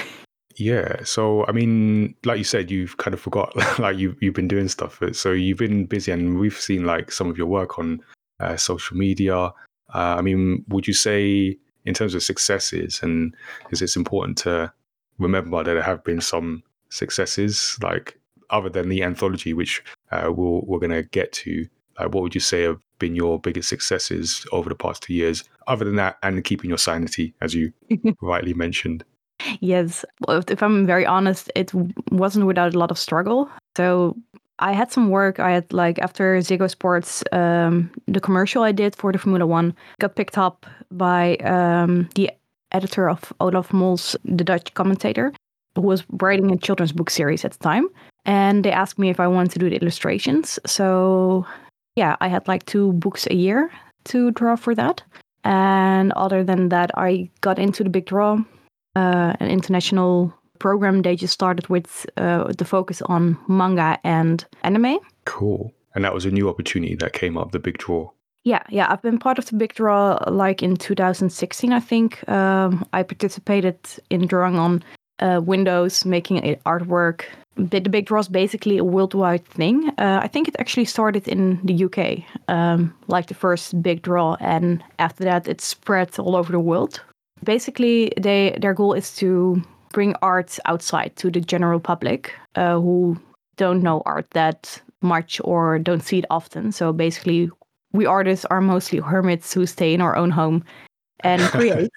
Yeah. 0.56 1.02
So 1.02 1.44
I 1.46 1.52
mean, 1.52 2.14
like 2.24 2.38
you 2.38 2.44
said, 2.44 2.70
you've 2.70 2.96
kind 2.96 3.12
of 3.12 3.20
forgot 3.20 3.54
like 3.80 3.98
you 3.98 4.16
you've 4.20 4.34
been 4.34 4.46
doing 4.46 4.68
stuff. 4.68 5.02
So 5.12 5.32
you've 5.32 5.58
been 5.58 5.86
busy, 5.86 6.12
and 6.12 6.38
we've 6.38 6.58
seen 6.58 6.84
like 6.84 7.10
some 7.10 7.28
of 7.28 7.36
your 7.36 7.48
work 7.48 7.78
on 7.78 8.00
uh, 8.40 8.56
social 8.56 8.96
media. 8.96 9.36
Uh, 9.36 9.52
I 9.92 10.22
mean, 10.22 10.64
would 10.68 10.86
you 10.86 10.94
say 10.94 11.58
in 11.84 11.94
terms 11.94 12.14
of 12.14 12.22
successes, 12.22 13.00
and 13.02 13.34
is 13.70 13.82
it's 13.82 13.96
important 13.96 14.38
to 14.38 14.72
remember 15.18 15.62
that 15.62 15.74
there 15.74 15.82
have 15.82 16.04
been 16.04 16.20
some 16.20 16.62
successes, 16.88 17.76
like 17.82 18.18
other 18.50 18.68
than 18.68 18.88
the 18.88 19.02
anthology, 19.02 19.52
which 19.52 19.82
uh, 20.12 20.30
we'll, 20.32 20.62
we're 20.66 20.78
going 20.78 20.90
to 20.90 21.02
get 21.02 21.32
to. 21.32 21.66
What 21.98 22.22
would 22.22 22.34
you 22.34 22.40
say 22.40 22.62
have 22.62 22.80
been 22.98 23.14
your 23.14 23.38
biggest 23.40 23.68
successes 23.68 24.46
over 24.52 24.68
the 24.68 24.74
past 24.74 25.02
two 25.02 25.14
years, 25.14 25.44
other 25.66 25.84
than 25.84 25.96
that, 25.96 26.18
and 26.22 26.42
keeping 26.44 26.68
your 26.68 26.78
sanity, 26.78 27.34
as 27.40 27.54
you 27.54 27.72
rightly 28.22 28.54
mentioned? 28.54 29.04
yes, 29.60 30.04
well, 30.26 30.42
if 30.48 30.62
I'm 30.62 30.86
very 30.86 31.06
honest, 31.06 31.50
it 31.54 31.72
wasn't 32.10 32.46
without 32.46 32.74
a 32.74 32.78
lot 32.78 32.90
of 32.90 32.98
struggle. 32.98 33.48
So 33.76 34.16
I 34.58 34.72
had 34.72 34.92
some 34.92 35.10
work. 35.10 35.40
I 35.40 35.50
had 35.50 35.72
like 35.72 35.98
after 35.98 36.38
Ziggo 36.38 36.70
Sports, 36.70 37.24
um, 37.32 37.90
the 38.06 38.20
commercial 38.20 38.62
I 38.62 38.72
did 38.72 38.94
for 38.94 39.12
the 39.12 39.18
Formula 39.18 39.46
One 39.46 39.74
got 40.00 40.16
picked 40.16 40.38
up 40.38 40.66
by 40.90 41.36
um, 41.36 42.08
the 42.14 42.30
editor 42.72 43.08
of 43.08 43.32
Olav 43.40 43.72
Mols, 43.72 44.16
the 44.24 44.44
Dutch 44.44 44.72
commentator, 44.74 45.32
who 45.74 45.82
was 45.82 46.04
writing 46.20 46.50
a 46.50 46.56
children's 46.56 46.92
book 46.92 47.10
series 47.10 47.44
at 47.44 47.52
the 47.52 47.58
time. 47.58 47.88
And 48.24 48.64
they 48.64 48.72
asked 48.72 48.98
me 48.98 49.10
if 49.10 49.20
I 49.20 49.26
wanted 49.26 49.52
to 49.52 49.58
do 49.58 49.68
the 49.68 49.76
illustrations. 49.76 50.58
So 50.64 51.46
yeah, 51.96 52.16
I 52.20 52.28
had 52.28 52.48
like 52.48 52.66
two 52.66 52.92
books 52.94 53.26
a 53.30 53.34
year 53.34 53.70
to 54.06 54.30
draw 54.32 54.56
for 54.56 54.74
that. 54.74 55.02
And 55.44 56.12
other 56.12 56.42
than 56.42 56.70
that, 56.70 56.90
I 56.96 57.30
got 57.40 57.58
into 57.58 57.84
the 57.84 57.90
big 57.90 58.06
draw, 58.06 58.38
uh, 58.96 59.34
an 59.40 59.50
international 59.50 60.32
program. 60.58 61.02
They 61.02 61.16
just 61.16 61.34
started 61.34 61.68
with 61.68 62.06
uh, 62.16 62.52
the 62.56 62.64
focus 62.64 63.02
on 63.02 63.38
manga 63.48 63.98
and 64.04 64.44
anime. 64.62 64.98
Cool. 65.26 65.72
And 65.94 66.04
that 66.04 66.14
was 66.14 66.24
a 66.24 66.30
new 66.30 66.48
opportunity 66.48 66.94
that 66.96 67.12
came 67.12 67.36
up, 67.36 67.52
the 67.52 67.58
big 67.58 67.78
draw. 67.78 68.10
Yeah, 68.44 68.62
yeah, 68.68 68.86
I've 68.90 69.00
been 69.00 69.18
part 69.18 69.38
of 69.38 69.46
the 69.46 69.56
big 69.56 69.74
draw 69.74 70.18
like 70.26 70.62
in 70.62 70.76
2016, 70.76 71.72
I 71.72 71.80
think. 71.80 72.28
Um, 72.28 72.86
I 72.92 73.02
participated 73.02 73.78
in 74.10 74.26
drawing 74.26 74.58
on 74.58 74.82
uh, 75.20 75.40
windows, 75.44 76.04
making 76.04 76.40
artwork. 76.66 77.24
The, 77.56 77.78
the 77.80 77.88
big 77.88 78.06
draw 78.06 78.20
is 78.20 78.28
basically 78.28 78.78
a 78.78 78.84
worldwide 78.84 79.44
thing. 79.46 79.90
Uh, 79.98 80.20
I 80.22 80.28
think 80.28 80.48
it 80.48 80.56
actually 80.58 80.86
started 80.86 81.28
in 81.28 81.60
the 81.64 81.84
UK, 81.84 82.24
um, 82.48 82.92
like 83.06 83.28
the 83.28 83.34
first 83.34 83.80
big 83.80 84.02
draw, 84.02 84.36
and 84.40 84.82
after 84.98 85.22
that, 85.24 85.46
it 85.46 85.60
spread 85.60 86.18
all 86.18 86.34
over 86.34 86.50
the 86.50 86.58
world. 86.58 87.00
Basically, 87.44 88.12
they 88.20 88.56
their 88.60 88.74
goal 88.74 88.92
is 88.92 89.14
to 89.16 89.62
bring 89.92 90.16
art 90.22 90.58
outside 90.64 91.14
to 91.16 91.30
the 91.30 91.40
general 91.40 91.78
public 91.78 92.34
uh, 92.56 92.80
who 92.80 93.16
don't 93.56 93.82
know 93.82 94.02
art 94.04 94.28
that 94.30 94.82
much 95.00 95.40
or 95.44 95.78
don't 95.78 96.02
see 96.02 96.18
it 96.18 96.24
often. 96.30 96.72
So 96.72 96.92
basically, 96.92 97.50
we 97.92 98.06
artists 98.06 98.44
are 98.46 98.60
mostly 98.60 98.98
hermits 98.98 99.54
who 99.54 99.66
stay 99.66 99.94
in 99.94 100.00
our 100.00 100.16
own 100.16 100.30
home 100.30 100.64
and 101.20 101.40
create, 101.52 101.90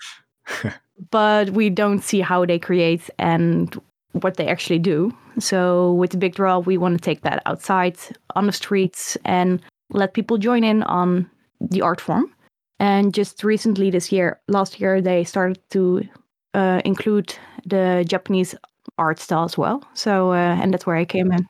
but 1.12 1.51
we 1.51 1.70
don't 1.70 2.01
see 2.01 2.22
how 2.22 2.46
they 2.46 2.60
create 2.60 3.10
and 3.20 3.80
what 4.13 4.38
they 4.38 4.48
actually 4.48 4.80
do. 4.80 5.16
So 5.39 5.94
with 5.94 6.12
the 6.12 6.18
big 6.18 6.36
draw, 6.36 6.60
we 6.60 6.77
want 6.77 6.98
to 6.98 7.04
take 7.04 7.22
that 7.22 7.42
outside 7.46 7.98
on 8.36 8.48
the 8.48 8.51
streets 8.51 9.18
and 9.25 9.62
let 9.92 10.13
people 10.13 10.38
join 10.38 10.63
in 10.63 10.84
on 10.84 11.30
the 11.62 11.82
art 11.82 12.01
form. 12.01 12.34
And 12.80 13.13
just 13.13 13.44
recently, 13.44 13.89
this 13.89 14.12
year, 14.12 14.39
last 14.48 14.80
year, 14.80 15.01
they 15.01 15.24
started 15.24 15.60
to 15.72 16.08
uh, 16.54 16.82
include 16.86 17.36
the 17.66 18.06
Japanese 18.08 18.56
art 18.98 19.20
style 19.20 19.46
as 19.46 19.58
well. 19.58 19.84
So, 19.94 20.32
uh, 20.32 20.58
and 20.62 20.74
that's 20.74 20.86
where 20.86 20.96
I 20.96 21.06
came 21.06 21.32
in. 21.32 21.46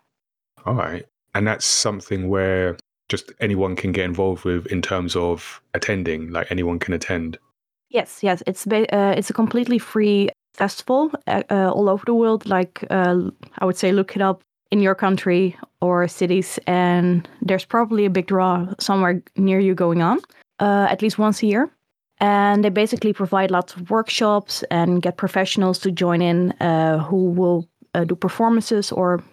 All 0.66 0.74
right. 0.74 1.06
And 1.34 1.48
that's 1.48 1.66
something 1.66 2.30
where 2.30 2.78
just 3.10 3.32
anyone 3.40 3.76
can 3.76 3.92
get 3.92 4.06
involved 4.06 4.44
with 4.44 4.66
in 4.68 4.82
terms 4.82 5.16
of 5.16 5.62
attending, 5.74 6.32
like 6.32 6.48
anyone 6.50 6.80
can 6.80 6.94
attend. 6.94 7.38
Yes, 7.90 8.20
yes, 8.22 8.44
it's 8.46 8.68
uh, 8.68 9.14
it's 9.18 9.30
a 9.30 9.34
completely 9.34 9.80
free 9.80 10.30
festival 10.54 11.12
uh, 11.28 11.44
uh, 11.50 11.72
all 11.72 11.88
over 11.90 12.04
the 12.06 12.14
world. 12.14 12.46
Like 12.46 12.84
uh, 12.90 13.30
I 13.60 13.66
would 13.66 13.78
say, 13.78 13.92
look 13.92 14.16
it 14.16 14.22
up 14.22 14.42
in 14.72 14.82
your 14.82 14.96
country 14.96 15.56
or 15.82 16.08
cities, 16.08 16.60
and 16.68 17.28
there's 17.42 17.66
probably 17.66 18.06
a 18.06 18.10
big 18.10 18.28
draw 18.28 18.68
somewhere 18.80 19.22
near 19.38 19.60
you 19.60 19.74
going 19.74 20.02
on, 20.02 20.20
uh, 20.60 20.88
at 20.90 21.02
least 21.02 21.18
once 21.18 21.42
a 21.44 21.48
year. 21.48 21.70
And 22.20 22.64
they 22.64 22.70
basically 22.70 23.14
provide 23.14 23.52
lots 23.52 23.76
of 23.76 23.90
workshops 23.90 24.64
and 24.72 25.02
get 25.02 25.18
professionals 25.18 25.80
to 25.80 25.92
join 25.92 26.22
in 26.22 26.52
uh, 26.54 26.98
who 27.04 27.30
will 27.30 27.70
do 28.06 28.16
performances 28.16 28.92
or 28.92 29.24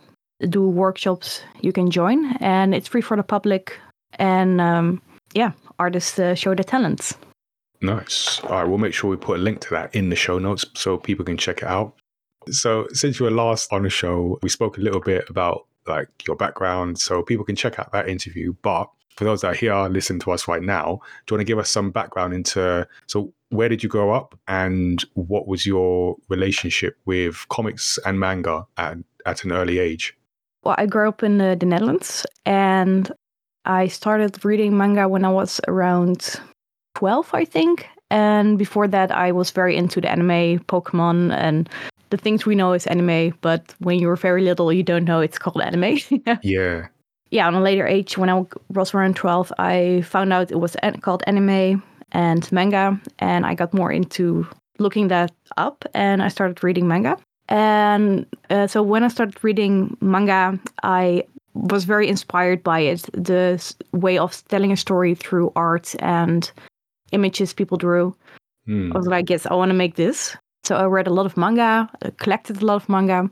do 0.48 0.68
workshops. 0.68 1.40
You 1.60 1.72
can 1.72 1.90
join, 1.90 2.36
and 2.36 2.74
it's 2.74 2.88
free 2.88 3.00
for 3.00 3.16
the 3.16 3.22
public. 3.22 3.78
And 4.18 4.60
um, 4.60 5.02
yeah, 5.32 5.52
artists 5.78 6.20
show 6.34 6.54
their 6.54 6.64
talents. 6.64 7.16
Nice. 7.84 8.40
All 8.44 8.50
right. 8.50 8.64
We'll 8.64 8.78
make 8.78 8.94
sure 8.94 9.10
we 9.10 9.16
put 9.16 9.38
a 9.38 9.42
link 9.42 9.60
to 9.60 9.70
that 9.70 9.94
in 9.94 10.08
the 10.08 10.16
show 10.16 10.38
notes 10.38 10.64
so 10.74 10.96
people 10.96 11.24
can 11.24 11.36
check 11.36 11.58
it 11.58 11.68
out. 11.68 11.94
So, 12.50 12.86
since 12.92 13.18
you 13.18 13.24
were 13.24 13.30
last 13.30 13.72
on 13.72 13.82
the 13.82 13.90
show, 13.90 14.38
we 14.42 14.48
spoke 14.48 14.78
a 14.78 14.80
little 14.80 15.00
bit 15.00 15.28
about 15.28 15.66
like 15.86 16.08
your 16.26 16.34
background 16.34 16.98
so 16.98 17.22
people 17.22 17.44
can 17.44 17.56
check 17.56 17.78
out 17.78 17.92
that 17.92 18.08
interview. 18.08 18.54
But 18.62 18.88
for 19.16 19.24
those 19.24 19.42
that 19.42 19.48
are 19.48 19.54
here 19.54 19.74
listening 19.88 20.20
to 20.20 20.32
us 20.32 20.48
right 20.48 20.62
now, 20.62 21.00
do 21.26 21.34
you 21.34 21.36
want 21.36 21.40
to 21.46 21.50
give 21.50 21.58
us 21.58 21.70
some 21.70 21.90
background 21.90 22.32
into 22.32 22.88
so 23.06 23.32
where 23.50 23.68
did 23.68 23.82
you 23.82 23.88
grow 23.88 24.12
up 24.12 24.34
and 24.48 25.04
what 25.12 25.46
was 25.46 25.66
your 25.66 26.16
relationship 26.28 26.96
with 27.04 27.46
comics 27.50 27.98
and 28.06 28.18
manga 28.18 28.66
at, 28.78 28.96
at 29.26 29.44
an 29.44 29.52
early 29.52 29.78
age? 29.78 30.16
Well, 30.64 30.74
I 30.78 30.86
grew 30.86 31.08
up 31.08 31.22
in 31.22 31.36
the, 31.36 31.54
the 31.58 31.66
Netherlands 31.66 32.24
and 32.46 33.12
I 33.66 33.88
started 33.88 34.42
reading 34.42 34.76
manga 34.76 35.06
when 35.06 35.24
I 35.24 35.30
was 35.30 35.60
around 35.68 36.40
12, 36.94 37.30
I 37.34 37.44
think. 37.44 37.88
And 38.10 38.58
before 38.58 38.88
that, 38.88 39.10
I 39.10 39.32
was 39.32 39.50
very 39.50 39.76
into 39.76 40.00
the 40.00 40.10
anime, 40.10 40.60
Pokemon, 40.66 41.32
and 41.32 41.68
the 42.10 42.16
things 42.16 42.46
we 42.46 42.54
know 42.54 42.72
is 42.72 42.86
anime. 42.86 43.36
But 43.40 43.74
when 43.80 43.98
you 43.98 44.06
were 44.06 44.16
very 44.16 44.42
little, 44.42 44.72
you 44.72 44.82
don't 44.82 45.04
know 45.04 45.20
it's 45.20 45.38
called 45.38 45.60
anime. 45.60 45.98
Yeah. 46.42 46.88
yeah, 47.30 47.46
on 47.46 47.54
a 47.54 47.60
later 47.60 47.86
age, 47.86 48.16
when 48.16 48.30
I 48.30 48.44
was 48.68 48.94
around 48.94 49.16
12, 49.16 49.52
I 49.58 50.02
found 50.02 50.32
out 50.32 50.52
it 50.52 50.60
was 50.60 50.76
called 51.00 51.24
anime 51.26 51.82
and 52.12 52.52
manga. 52.52 53.00
And 53.18 53.44
I 53.44 53.54
got 53.54 53.74
more 53.74 53.90
into 53.90 54.46
looking 54.78 55.08
that 55.08 55.32
up 55.56 55.84
and 55.94 56.22
I 56.22 56.28
started 56.28 56.62
reading 56.62 56.86
manga. 56.86 57.16
And 57.48 58.26
uh, 58.50 58.66
so 58.66 58.82
when 58.82 59.02
I 59.04 59.08
started 59.08 59.42
reading 59.42 59.96
manga, 60.00 60.58
I 60.82 61.24
was 61.54 61.84
very 61.84 62.08
inspired 62.08 62.62
by 62.62 62.80
it 62.80 63.02
the 63.12 63.74
way 63.92 64.18
of 64.18 64.42
telling 64.48 64.72
a 64.72 64.76
story 64.76 65.14
through 65.14 65.52
art 65.54 65.94
and 66.00 66.50
images 67.14 67.54
people 67.54 67.76
drew. 67.76 68.14
Hmm. 68.66 68.92
I 68.92 68.98
was 68.98 69.06
like, 69.06 69.30
yes, 69.30 69.46
I 69.46 69.54
want 69.54 69.70
to 69.70 69.74
make 69.74 69.94
this. 69.94 70.36
So 70.64 70.76
I 70.76 70.84
read 70.84 71.06
a 71.06 71.12
lot 71.12 71.26
of 71.26 71.36
manga, 71.36 71.90
collected 72.18 72.62
a 72.62 72.66
lot 72.66 72.76
of 72.76 72.88
manga. 72.88 73.30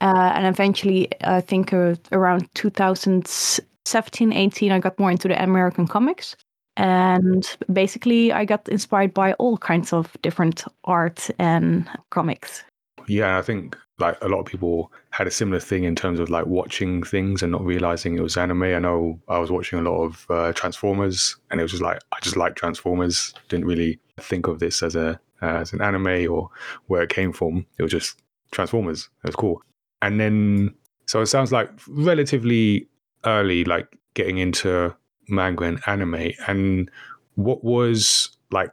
Uh, 0.00 0.32
and 0.34 0.46
eventually, 0.46 1.08
I 1.24 1.40
think 1.40 1.72
uh, 1.72 1.96
around 2.12 2.48
2017, 2.54 4.32
18, 4.32 4.72
I 4.72 4.78
got 4.78 4.98
more 4.98 5.10
into 5.10 5.28
the 5.28 5.42
American 5.42 5.86
comics. 5.86 6.36
And 6.76 7.44
basically, 7.72 8.32
I 8.32 8.44
got 8.44 8.68
inspired 8.68 9.12
by 9.12 9.34
all 9.34 9.58
kinds 9.58 9.92
of 9.92 10.16
different 10.22 10.64
art 10.84 11.28
and 11.38 11.88
comics. 12.10 12.64
Yeah, 13.08 13.38
I 13.38 13.42
think 13.42 13.76
like 14.00 14.18
a 14.22 14.28
lot 14.28 14.40
of 14.40 14.46
people 14.46 14.92
had 15.10 15.26
a 15.26 15.30
similar 15.30 15.60
thing 15.60 15.84
in 15.84 15.94
terms 15.94 16.20
of 16.20 16.30
like 16.30 16.46
watching 16.46 17.02
things 17.02 17.42
and 17.42 17.52
not 17.52 17.64
realizing 17.64 18.16
it 18.16 18.22
was 18.22 18.36
anime. 18.36 18.62
I 18.62 18.78
know 18.78 19.18
I 19.28 19.38
was 19.38 19.50
watching 19.50 19.78
a 19.78 19.82
lot 19.82 20.02
of 20.04 20.26
uh, 20.30 20.52
Transformers, 20.52 21.36
and 21.50 21.60
it 21.60 21.62
was 21.62 21.72
just 21.72 21.82
like 21.82 22.00
I 22.12 22.18
just 22.20 22.36
like 22.36 22.56
Transformers. 22.56 23.34
Didn't 23.48 23.66
really 23.66 23.98
think 24.20 24.46
of 24.46 24.58
this 24.58 24.82
as 24.82 24.96
a 24.96 25.20
uh, 25.42 25.46
as 25.46 25.72
an 25.72 25.82
anime 25.82 26.30
or 26.30 26.50
where 26.86 27.02
it 27.02 27.10
came 27.10 27.32
from. 27.32 27.66
It 27.78 27.82
was 27.82 27.92
just 27.92 28.20
Transformers. 28.52 29.08
It 29.24 29.28
was 29.28 29.36
cool. 29.36 29.62
And 30.02 30.18
then 30.20 30.74
so 31.06 31.20
it 31.20 31.26
sounds 31.26 31.52
like 31.52 31.70
relatively 31.88 32.88
early, 33.24 33.64
like 33.64 33.98
getting 34.14 34.38
into 34.38 34.94
manga 35.28 35.64
and 35.64 35.80
anime. 35.86 36.32
And 36.46 36.90
what 37.34 37.64
was 37.64 38.30
like 38.50 38.70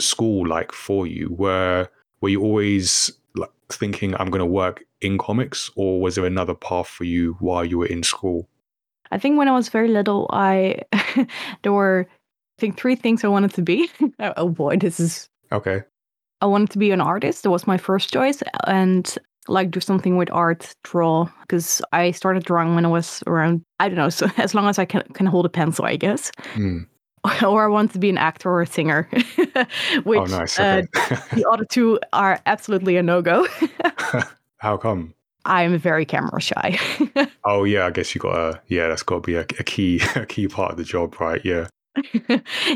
school 0.00 0.46
like 0.46 0.72
for 0.72 1.06
you? 1.06 1.32
Were 1.32 1.88
were 2.20 2.28
you 2.28 2.42
always 2.42 3.12
thinking 3.70 4.14
I'm 4.14 4.30
going 4.30 4.40
to 4.40 4.46
work 4.46 4.84
in 5.00 5.18
comics, 5.18 5.70
or 5.76 6.00
was 6.00 6.14
there 6.14 6.26
another 6.26 6.54
path 6.54 6.88
for 6.88 7.04
you 7.04 7.36
while 7.40 7.64
you 7.64 7.78
were 7.78 7.86
in 7.86 8.02
school? 8.02 8.48
I 9.10 9.18
think 9.18 9.38
when 9.38 9.48
I 9.48 9.52
was 9.52 9.68
very 9.68 9.88
little, 9.88 10.26
I 10.32 10.80
there 11.62 11.72
were 11.72 12.06
I 12.58 12.60
think 12.60 12.78
three 12.78 12.96
things 12.96 13.24
I 13.24 13.28
wanted 13.28 13.52
to 13.54 13.62
be. 13.62 13.90
oh 14.18 14.48
boy, 14.48 14.76
this 14.76 14.98
is 14.98 15.28
okay. 15.52 15.82
I 16.40 16.46
wanted 16.46 16.70
to 16.70 16.78
be 16.78 16.90
an 16.90 17.00
artist. 17.00 17.42
That 17.42 17.50
was 17.50 17.66
my 17.66 17.76
first 17.76 18.12
choice, 18.12 18.42
and 18.66 19.16
like 19.48 19.70
do 19.70 19.80
something 19.80 20.16
with 20.16 20.30
art, 20.32 20.74
draw. 20.82 21.28
Because 21.42 21.82
I 21.92 22.10
started 22.10 22.44
drawing 22.44 22.74
when 22.74 22.84
I 22.84 22.88
was 22.88 23.22
around 23.26 23.62
I 23.78 23.88
don't 23.88 23.98
know, 23.98 24.08
so 24.20 24.28
as 24.36 24.54
long 24.54 24.68
as 24.68 24.78
I 24.78 24.84
can 24.84 25.02
can 25.14 25.26
hold 25.26 25.46
a 25.46 25.50
pencil, 25.50 25.84
I 25.84 25.96
guess. 25.96 26.30
Mm. 26.54 26.86
or 27.42 27.64
I 27.64 27.68
wanted 27.68 27.92
to 27.92 27.98
be 27.98 28.10
an 28.10 28.18
actor 28.18 28.50
or 28.50 28.62
a 28.62 28.66
singer, 28.66 29.08
which 30.04 30.20
oh, 30.20 30.24
nice. 30.24 30.58
okay. 30.58 30.86
uh, 30.94 31.16
the 31.34 31.46
other 31.50 31.64
two 31.64 31.98
are 32.12 32.40
absolutely 32.46 32.96
a 32.96 33.02
no 33.02 33.22
go. 33.22 33.46
How 34.58 34.76
come? 34.76 35.14
I'm 35.44 35.78
very 35.78 36.04
camera 36.04 36.40
shy. 36.40 36.78
oh 37.44 37.64
yeah, 37.64 37.86
I 37.86 37.90
guess 37.90 38.14
you 38.14 38.20
got 38.20 38.36
a 38.36 38.60
yeah. 38.66 38.88
That's 38.88 39.02
got 39.02 39.16
to 39.16 39.20
be 39.20 39.36
a, 39.36 39.40
a, 39.40 39.64
key 39.64 40.00
a 40.16 40.26
key 40.26 40.48
part 40.48 40.72
of 40.72 40.76
the 40.76 40.84
job, 40.84 41.20
right? 41.20 41.40
Yeah. 41.44 41.68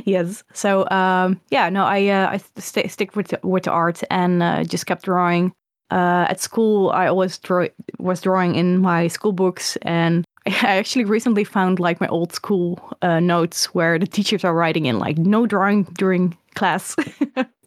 yes. 0.04 0.44
So 0.52 0.88
um, 0.90 1.40
yeah, 1.50 1.68
no, 1.68 1.84
I 1.84 2.06
uh, 2.06 2.30
I 2.30 2.40
st- 2.60 2.90
stick 2.90 3.16
with 3.16 3.28
the, 3.28 3.40
with 3.42 3.64
the 3.64 3.72
art 3.72 4.02
and 4.10 4.42
uh, 4.42 4.64
just 4.64 4.86
kept 4.86 5.04
drawing. 5.04 5.52
Uh, 5.90 6.26
at 6.28 6.40
school, 6.40 6.90
I 6.90 7.08
always 7.08 7.38
draw 7.38 7.66
was 7.98 8.20
drawing 8.20 8.54
in 8.54 8.78
my 8.78 9.08
school 9.08 9.32
books, 9.32 9.76
and 9.82 10.24
I 10.46 10.78
actually 10.78 11.04
recently 11.04 11.44
found 11.44 11.80
like 11.80 12.00
my 12.00 12.08
old 12.08 12.32
school 12.32 12.96
uh, 13.02 13.20
notes 13.20 13.66
where 13.74 13.98
the 13.98 14.06
teachers 14.06 14.44
are 14.44 14.54
writing 14.54 14.86
in 14.86 14.98
like 14.98 15.18
no 15.18 15.46
drawing 15.46 15.84
during 15.98 16.36
class. 16.54 16.96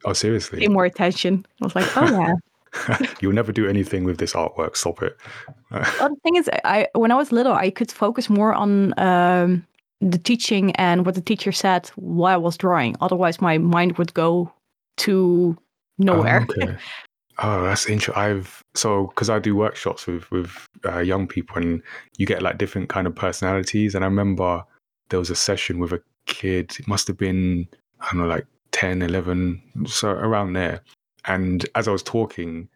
oh, 0.05 0.13
seriously? 0.13 0.59
Pay 0.59 0.67
more 0.67 0.85
attention. 0.85 1.45
I 1.61 1.65
was 1.65 1.75
like, 1.75 1.97
oh 1.97 2.09
yeah. 2.09 2.33
You'll 3.21 3.33
never 3.33 3.51
do 3.51 3.67
anything 3.67 4.03
with 4.03 4.17
this 4.17 4.33
artwork. 4.33 4.75
Stop 4.75 5.03
it. 5.03 5.17
well, 5.71 6.09
the 6.09 6.17
thing 6.23 6.35
is, 6.35 6.49
I 6.63 6.87
when 6.93 7.11
I 7.11 7.15
was 7.15 7.31
little, 7.31 7.53
I 7.53 7.69
could 7.69 7.91
focus 7.91 8.29
more 8.29 8.53
on 8.53 8.97
um, 8.99 9.65
the 10.01 10.17
teaching 10.17 10.71
and 10.75 11.05
what 11.05 11.15
the 11.15 11.21
teacher 11.21 11.51
said 11.51 11.89
while 11.95 12.33
I 12.33 12.37
was 12.37 12.57
drawing. 12.57 12.95
Otherwise, 13.01 13.41
my 13.41 13.57
mind 13.57 13.97
would 13.97 14.13
go 14.13 14.51
to 14.97 15.57
nowhere. 15.97 16.45
Oh, 16.49 16.63
okay. 16.63 16.77
Oh, 17.39 17.63
that's 17.63 17.87
interesting. 17.87 18.13
I've 18.23 18.63
so 18.75 19.07
because 19.07 19.27
I 19.27 19.39
do 19.39 19.55
workshops 19.55 20.05
with 20.05 20.29
with 20.29 20.67
uh, 20.85 20.99
young 20.99 21.27
people, 21.27 21.57
and 21.57 21.81
you 22.19 22.27
get 22.27 22.43
like 22.43 22.59
different 22.59 22.89
kind 22.89 23.07
of 23.07 23.15
personalities. 23.15 23.95
And 23.95 24.05
I 24.05 24.07
remember 24.07 24.63
there 25.09 25.17
was 25.17 25.31
a 25.31 25.35
session 25.35 25.79
with 25.79 25.93
a 25.93 26.01
kid. 26.27 26.75
It 26.79 26.87
must 26.87 27.07
have 27.07 27.17
been 27.17 27.67
I 28.01 28.09
don't 28.11 28.19
know, 28.19 28.27
like 28.27 28.45
10, 28.73 29.01
11, 29.01 29.61
so 29.87 30.09
around 30.09 30.53
there. 30.53 30.81
And 31.25 31.65
as 31.75 31.87
I 31.87 31.91
was 31.91 32.03
talking, 32.03 32.67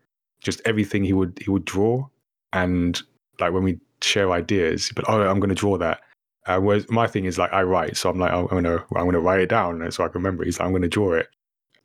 just 0.42 0.62
everything 0.66 1.04
he 1.04 1.14
would 1.14 1.38
he 1.44 1.52
would 1.52 1.66
draw, 1.66 2.08
and 2.54 3.02
like 3.40 3.52
when 3.52 3.64
we 3.64 3.80
share 4.02 4.32
ideas, 4.32 4.92
but 4.96 5.06
oh, 5.10 5.22
I'm 5.22 5.40
going 5.40 5.50
to 5.50 5.56
draw 5.56 5.78
that. 5.78 6.02
Uh, 6.46 6.60
whereas 6.60 6.90
my 6.90 7.08
thing 7.08 7.26
is 7.26 7.38
like 7.38 7.52
I 7.52 7.64
write, 7.64 7.98
so 7.98 8.10
I'm 8.10 8.18
like 8.18 8.32
oh, 8.32 8.48
I'm 8.50 8.64
gonna 8.64 8.86
I'm 8.96 9.06
gonna 9.06 9.20
write 9.20 9.42
it 9.42 9.50
down 9.50 9.92
so 9.92 10.06
I 10.06 10.08
can 10.08 10.20
remember. 10.20 10.46
He's 10.46 10.60
like 10.60 10.66
I'm 10.66 10.72
gonna 10.72 10.88
draw 10.88 11.14
it, 11.14 11.28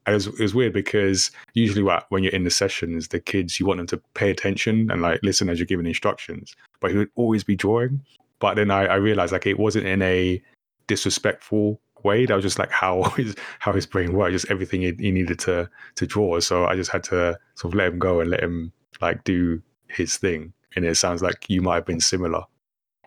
and 0.06 0.12
it 0.12 0.16
was, 0.16 0.26
it 0.28 0.38
was 0.40 0.54
weird 0.54 0.72
because 0.72 1.32
usually 1.54 1.82
when 2.10 2.22
you're 2.22 2.32
in 2.32 2.44
the 2.44 2.50
sessions, 2.50 3.08
the 3.08 3.18
kids 3.18 3.58
you 3.58 3.66
want 3.66 3.78
them 3.78 3.88
to 3.88 4.00
pay 4.14 4.30
attention 4.30 4.88
and 4.90 5.02
like 5.02 5.18
listen 5.24 5.48
as 5.48 5.58
you're 5.58 5.66
giving 5.66 5.86
instructions, 5.86 6.54
but 6.78 6.92
he 6.92 6.98
would 6.98 7.10
always 7.16 7.42
be 7.42 7.56
drawing. 7.56 8.00
But 8.38 8.54
then 8.54 8.70
I, 8.70 8.86
I 8.86 8.94
realized 8.96 9.32
like 9.32 9.46
it 9.46 9.58
wasn't 9.58 9.86
in 9.86 10.00
a 10.02 10.40
disrespectful 10.86 11.80
way. 12.04 12.26
That 12.26 12.34
was 12.34 12.44
just 12.44 12.58
like 12.58 12.70
how 12.70 13.02
his 13.16 13.34
how 13.58 13.72
his 13.72 13.86
brain 13.86 14.12
worked, 14.12 14.32
just 14.32 14.50
everything 14.50 14.82
he, 14.82 14.92
he 14.98 15.10
needed 15.10 15.38
to 15.40 15.68
to 15.96 16.06
draw. 16.06 16.40
So 16.40 16.66
I 16.66 16.76
just 16.76 16.90
had 16.90 17.04
to 17.04 17.38
sort 17.54 17.72
of 17.72 17.78
let 17.78 17.92
him 17.92 17.98
go 17.98 18.20
and 18.20 18.30
let 18.30 18.42
him 18.42 18.72
like 19.00 19.24
do 19.24 19.62
his 19.88 20.16
thing. 20.16 20.52
And 20.74 20.84
it 20.84 20.96
sounds 20.96 21.22
like 21.22 21.50
you 21.50 21.60
might 21.60 21.74
have 21.74 21.86
been 21.86 22.00
similar 22.00 22.44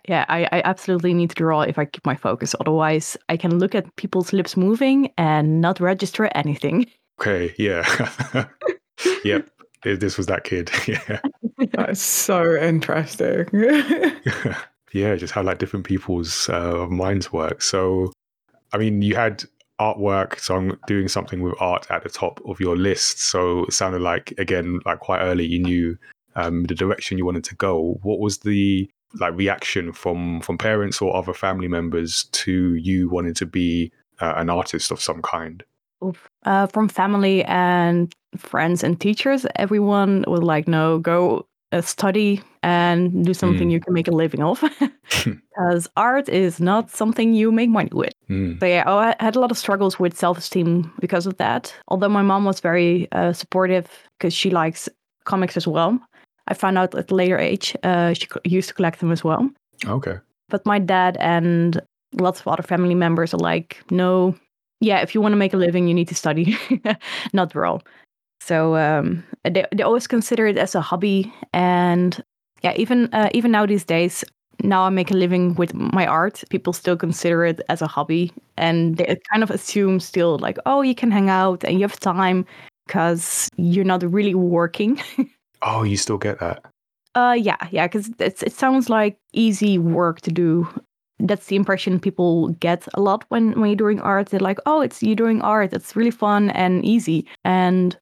yeah, 0.08 0.25
I, 0.29 0.43
I 0.51 0.62
absolutely 0.63 1.13
need 1.13 1.29
to 1.29 1.36
draw 1.36 1.62
if 1.62 1.79
I 1.79 1.86
keep 1.86 2.05
my 2.05 2.15
focus. 2.15 2.55
Otherwise, 2.60 3.17
I 3.29 3.38
can 3.38 3.60
look 3.60 3.73
at 3.73 3.95
people's 3.95 4.34
lips 4.34 4.55
moving 4.55 5.12
and 5.17 5.62
not 5.62 5.79
register 5.79 6.29
anything. 6.36 6.88
Okay, 7.19 7.53
yeah. 7.58 7.84
yep. 9.23 9.49
This 9.84 10.17
was 10.17 10.27
that 10.27 10.43
kid. 10.43 10.71
Yeah. 10.88 11.19
That's 11.71 12.01
so 12.01 12.55
interesting. 12.55 13.47
yeah, 14.91 15.15
just 15.15 15.34
how 15.34 15.41
like 15.41 15.58
different 15.58 15.86
people's 15.86 16.49
uh, 16.49 16.86
minds 16.89 17.31
work. 17.31 17.62
So, 17.62 18.12
I 18.75 18.77
mean, 18.77 19.01
you 19.01 19.15
had 19.15 19.45
artwork, 19.79 20.38
so 20.39 20.57
I'm 20.57 20.77
doing 20.85 21.07
something 21.07 21.41
with 21.41 21.53
art 21.61 21.88
at 21.89 22.03
the 22.03 22.09
top 22.09 22.41
of 22.45 22.59
your 22.59 22.75
list. 22.75 23.21
So 23.21 23.63
it 23.63 23.73
sounded 23.73 24.01
like 24.01 24.33
again, 24.38 24.81
like 24.85 24.99
quite 24.99 25.21
early, 25.21 25.45
you 25.45 25.59
knew 25.59 25.97
um, 26.35 26.65
the 26.65 26.75
direction 26.75 27.17
you 27.17 27.25
wanted 27.25 27.45
to 27.45 27.55
go. 27.55 27.97
What 28.03 28.19
was 28.19 28.39
the 28.39 28.89
like 29.21 29.33
reaction 29.35 29.93
from 29.93 30.41
from 30.41 30.57
parents 30.57 31.01
or 31.01 31.15
other 31.15 31.33
family 31.33 31.69
members 31.69 32.25
to 32.43 32.75
you 32.75 33.09
wanting 33.09 33.33
to 33.35 33.45
be 33.45 33.93
uh, 34.19 34.33
an 34.35 34.49
artist 34.49 34.91
of 34.91 35.01
some 35.01 35.21
kind? 35.21 35.63
Uh, 36.43 36.67
from 36.67 36.89
family 36.89 37.45
and 37.45 38.13
friends 38.35 38.83
and 38.83 38.99
teachers, 38.99 39.45
everyone 39.55 40.25
was 40.27 40.41
like, 40.41 40.67
"No, 40.67 40.99
go 40.99 41.47
uh, 41.71 41.82
study 41.82 42.41
and 42.63 43.25
do 43.25 43.34
something 43.34 43.69
mm. 43.69 43.71
you 43.71 43.80
can 43.80 43.93
make 43.93 44.08
a 44.08 44.12
living 44.12 44.43
of," 44.43 44.63
because 45.25 45.88
art 45.97 46.30
is 46.30 46.60
not 46.60 46.89
something 46.89 47.34
you 47.34 47.51
make 47.51 47.69
money 47.69 47.89
with. 47.93 48.13
Mm. 48.30 48.60
So 48.60 48.65
yeah, 48.65 48.84
oh, 48.86 48.97
I 48.97 49.15
had 49.19 49.36
a 49.36 49.39
lot 49.39 49.51
of 49.51 49.58
struggles 49.58 49.99
with 49.99 50.17
self-esteem 50.17 50.91
because 50.99 51.28
of 51.28 51.38
that. 51.38 51.73
Although 51.88 52.10
my 52.10 52.21
mom 52.21 52.45
was 52.45 52.60
very 52.60 53.08
uh, 53.12 53.34
supportive 53.34 53.88
because 54.17 54.34
she 54.34 54.49
likes 54.49 54.89
comics 55.25 55.58
as 55.58 55.67
well. 55.67 55.99
I 56.47 56.54
found 56.54 56.78
out 56.78 56.93
at 56.93 57.12
a 57.12 57.15
later 57.15 57.39
age 57.39 57.75
uh, 57.84 58.13
she 58.13 58.28
used 58.43 58.69
to 58.69 58.75
collect 58.75 58.99
them 58.99 59.12
as 59.12 59.23
well. 59.23 59.49
Okay. 59.86 60.17
But 60.49 60.65
my 60.65 60.80
dad 60.80 61.17
and 61.19 61.82
lots 62.13 62.39
of 62.39 62.47
other 62.47 62.63
family 62.63 62.95
members 62.95 63.34
are 63.34 63.39
like, 63.39 63.84
no, 63.89 64.36
yeah, 64.80 64.99
if 64.99 65.15
you 65.15 65.21
want 65.21 65.34
to 65.34 65.38
make 65.38 65.54
a 65.54 65.58
living, 65.58 65.88
you 65.88 65.93
need 65.93 66.08
to 66.10 66.15
study, 66.15 66.58
not 67.34 67.51
draw. 67.51 67.80
So 68.45 68.75
um, 68.75 69.23
they 69.43 69.65
they 69.75 69.81
always 69.81 70.05
consider 70.05 70.45
it 70.45 70.58
as 70.60 70.75
a 70.75 70.81
hobby, 70.81 71.34
and 71.51 72.23
yeah, 72.62 72.73
even 72.75 73.10
uh, 73.12 73.29
even 73.34 73.49
now 73.49 73.65
these 73.65 73.84
days, 73.84 74.23
now 74.62 74.84
I 74.84 74.89
make 74.89 75.10
a 75.10 75.15
living 75.15 75.55
with 75.55 75.73
my 75.73 76.05
art. 76.05 76.43
People 76.51 76.71
still 76.71 76.95
consider 76.95 77.43
it 77.45 77.62
as 77.69 77.81
a 77.81 77.88
hobby, 77.88 78.31
and 78.55 78.97
they 78.97 79.17
kind 79.31 79.41
of 79.41 79.49
assume 79.49 79.99
still 79.99 80.38
like, 80.38 80.60
oh, 80.67 80.84
you 80.84 80.93
can 80.93 81.10
hang 81.10 81.27
out 81.27 81.63
and 81.63 81.73
you 81.73 81.81
have 81.81 81.99
time 81.99 82.45
because 82.86 83.49
you're 83.58 83.84
not 83.84 84.03
really 84.03 84.36
working. 84.36 85.01
Oh, 85.62 85.81
you 85.81 85.97
still 85.97 86.19
get 86.19 86.39
that? 86.41 86.63
Uh, 87.15 87.36
yeah, 87.36 87.58
yeah, 87.71 87.88
because 87.88 88.12
it 88.19 88.53
sounds 88.53 88.88
like 88.88 89.17
easy 89.34 89.79
work 89.79 90.21
to 90.21 90.31
do. 90.31 90.67
That's 91.17 91.47
the 91.47 91.55
impression 91.55 91.99
people 91.99 92.49
get 92.60 92.88
a 92.93 93.01
lot 93.01 93.25
when 93.29 93.60
when 93.60 93.71
you're 93.71 93.75
doing 93.88 93.99
art. 94.01 94.29
They're 94.29 94.39
like, 94.39 94.60
"Oh, 94.67 94.81
it's 94.81 95.01
you 95.01 95.15
doing 95.15 95.41
art. 95.41 95.73
It's 95.73 95.95
really 95.95 96.12
fun 96.12 96.51
and 96.51 96.86
easy." 96.86 97.25
And 97.43 97.97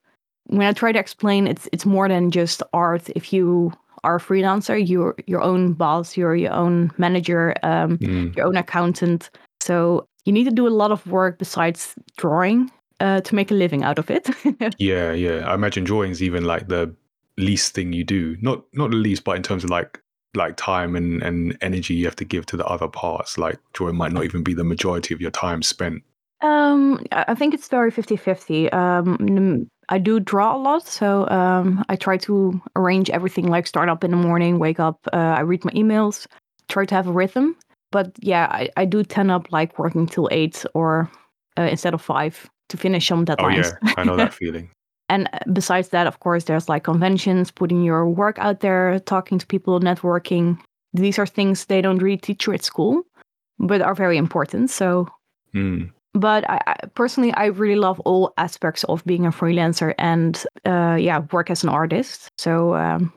when 0.46 0.68
I 0.68 0.74
try 0.74 0.92
to 0.92 1.00
explain, 1.00 1.48
it's 1.48 1.68
it's 1.72 1.86
more 1.86 2.08
than 2.08 2.32
just 2.32 2.64
art. 2.74 3.10
If 3.16 3.34
you 3.34 3.74
are 4.04 4.18
a 4.18 4.20
freelancer, 4.20 4.88
you're 4.88 5.16
your 5.28 5.42
own 5.42 5.74
boss, 5.74 6.18
you're 6.18 6.36
your 6.36 6.54
own 6.54 6.92
manager, 6.98 7.56
um, 7.64 7.98
mm. 7.98 8.36
your 8.36 8.46
own 8.46 8.58
accountant. 8.58 9.30
So 9.62 10.08
you 10.26 10.34
need 10.34 10.46
to 10.46 10.52
do 10.52 10.68
a 10.68 10.70
lot 10.70 10.92
of 10.92 11.06
work 11.08 11.40
besides 11.40 11.96
drawing 12.18 12.72
uh, 13.00 13.22
to 13.22 13.36
make 13.36 13.52
a 13.52 13.54
living 13.54 13.84
out 13.84 14.00
of 14.00 14.10
it. 14.10 14.30
yeah, 14.78 15.12
yeah. 15.12 15.48
I 15.48 15.54
imagine 15.54 15.84
drawing's 15.84 16.22
even 16.22 16.44
like 16.44 16.68
the 16.68 16.94
least 17.38 17.74
thing 17.74 17.94
you 17.94 18.04
do. 18.04 18.38
Not 18.42 18.64
not 18.74 18.92
the 18.92 18.98
least, 18.98 19.24
but 19.24 19.38
in 19.38 19.44
terms 19.44 19.64
of 19.64 19.70
like 19.70 20.02
like 20.36 20.58
time 20.58 20.96
and, 20.96 21.22
and 21.22 21.56
energy 21.62 21.94
you 21.94 22.06
have 22.06 22.16
to 22.16 22.26
give 22.26 22.46
to 22.48 22.58
the 22.58 22.66
other 22.66 22.88
parts. 22.88 23.38
Like 23.38 23.60
drawing 23.74 23.96
might 23.96 24.12
not 24.12 24.24
even 24.24 24.44
be 24.44 24.54
the 24.54 24.64
majority 24.64 25.14
of 25.14 25.22
your 25.22 25.32
time 25.32 25.62
spent. 25.62 26.04
Um, 26.42 27.06
I 27.14 27.36
think 27.36 27.54
it's 27.54 27.70
very 27.70 27.90
50-50. 27.90 28.74
Um, 28.74 29.70
I 29.90 29.98
do 29.98 30.20
draw 30.20 30.56
a 30.56 30.60
lot, 30.60 30.88
so 30.88 31.28
um, 31.30 31.84
I 31.90 31.96
try 31.96 32.18
to 32.18 32.62
arrange 32.76 33.10
everything 33.10 33.48
like 33.48 33.68
start 33.68 33.90
up 33.90 34.04
in 34.04 34.12
the 34.12 34.18
morning, 34.18 34.60
wake 34.60 34.80
up, 34.80 35.00
uh, 35.14 35.18
I 35.18 35.42
read 35.42 35.64
my 35.66 35.72
emails, 35.72 36.28
try 36.70 36.86
to 36.86 36.96
have 36.96 37.08
a 37.08 37.12
rhythm. 37.12 37.56
But 37.92 38.12
yeah, 38.20 38.48
I, 38.50 38.70
I 38.78 38.86
do 38.86 39.04
tend 39.04 39.30
up 39.30 39.52
like 39.52 39.78
working 39.78 40.08
till 40.08 40.28
eight 40.32 40.66
or 40.74 41.12
uh, 41.58 41.64
instead 41.64 41.94
of 41.94 42.02
five 42.02 42.50
to 42.70 42.78
finish 42.78 43.08
some 43.08 43.26
deadlines. 43.26 43.72
Oh 43.74 43.78
yeah, 43.86 43.94
I 43.98 44.04
know 44.04 44.16
that 44.16 44.34
feeling. 44.42 44.70
and 45.10 45.30
besides 45.52 45.90
that, 45.90 46.08
of 46.08 46.20
course, 46.20 46.46
there's 46.46 46.70
like 46.70 46.84
conventions, 46.84 47.52
putting 47.52 47.84
your 47.84 48.10
work 48.10 48.40
out 48.40 48.62
there, 48.62 49.00
talking 49.02 49.38
to 49.38 49.46
people, 49.46 49.80
networking. 49.80 50.58
These 50.94 51.20
are 51.20 51.28
things 51.28 51.66
they 51.66 51.82
don't 51.82 52.00
really 52.00 52.18
teach 52.18 52.48
you 52.48 52.54
at 52.54 52.64
school, 52.64 53.04
but 53.60 53.82
are 53.82 53.96
very 53.96 54.18
important. 54.18 54.70
So, 54.70 55.08
Mm. 55.54 55.92
But 56.14 56.50
I, 56.50 56.62
I 56.68 56.76
personally, 56.96 57.34
I 57.34 57.46
really 57.46 57.76
love 57.76 58.00
all 58.02 58.34
aspects 58.38 58.84
of 58.86 59.04
being 59.06 59.26
a 59.26 59.32
freelancer 59.32 59.94
and 59.98 60.44
uh, 60.66 60.98
yeah, 61.00 61.20
work 61.32 61.50
as 61.50 61.64
an 61.64 61.70
artist. 61.70 62.30
So 62.38 62.76
um, 62.76 63.14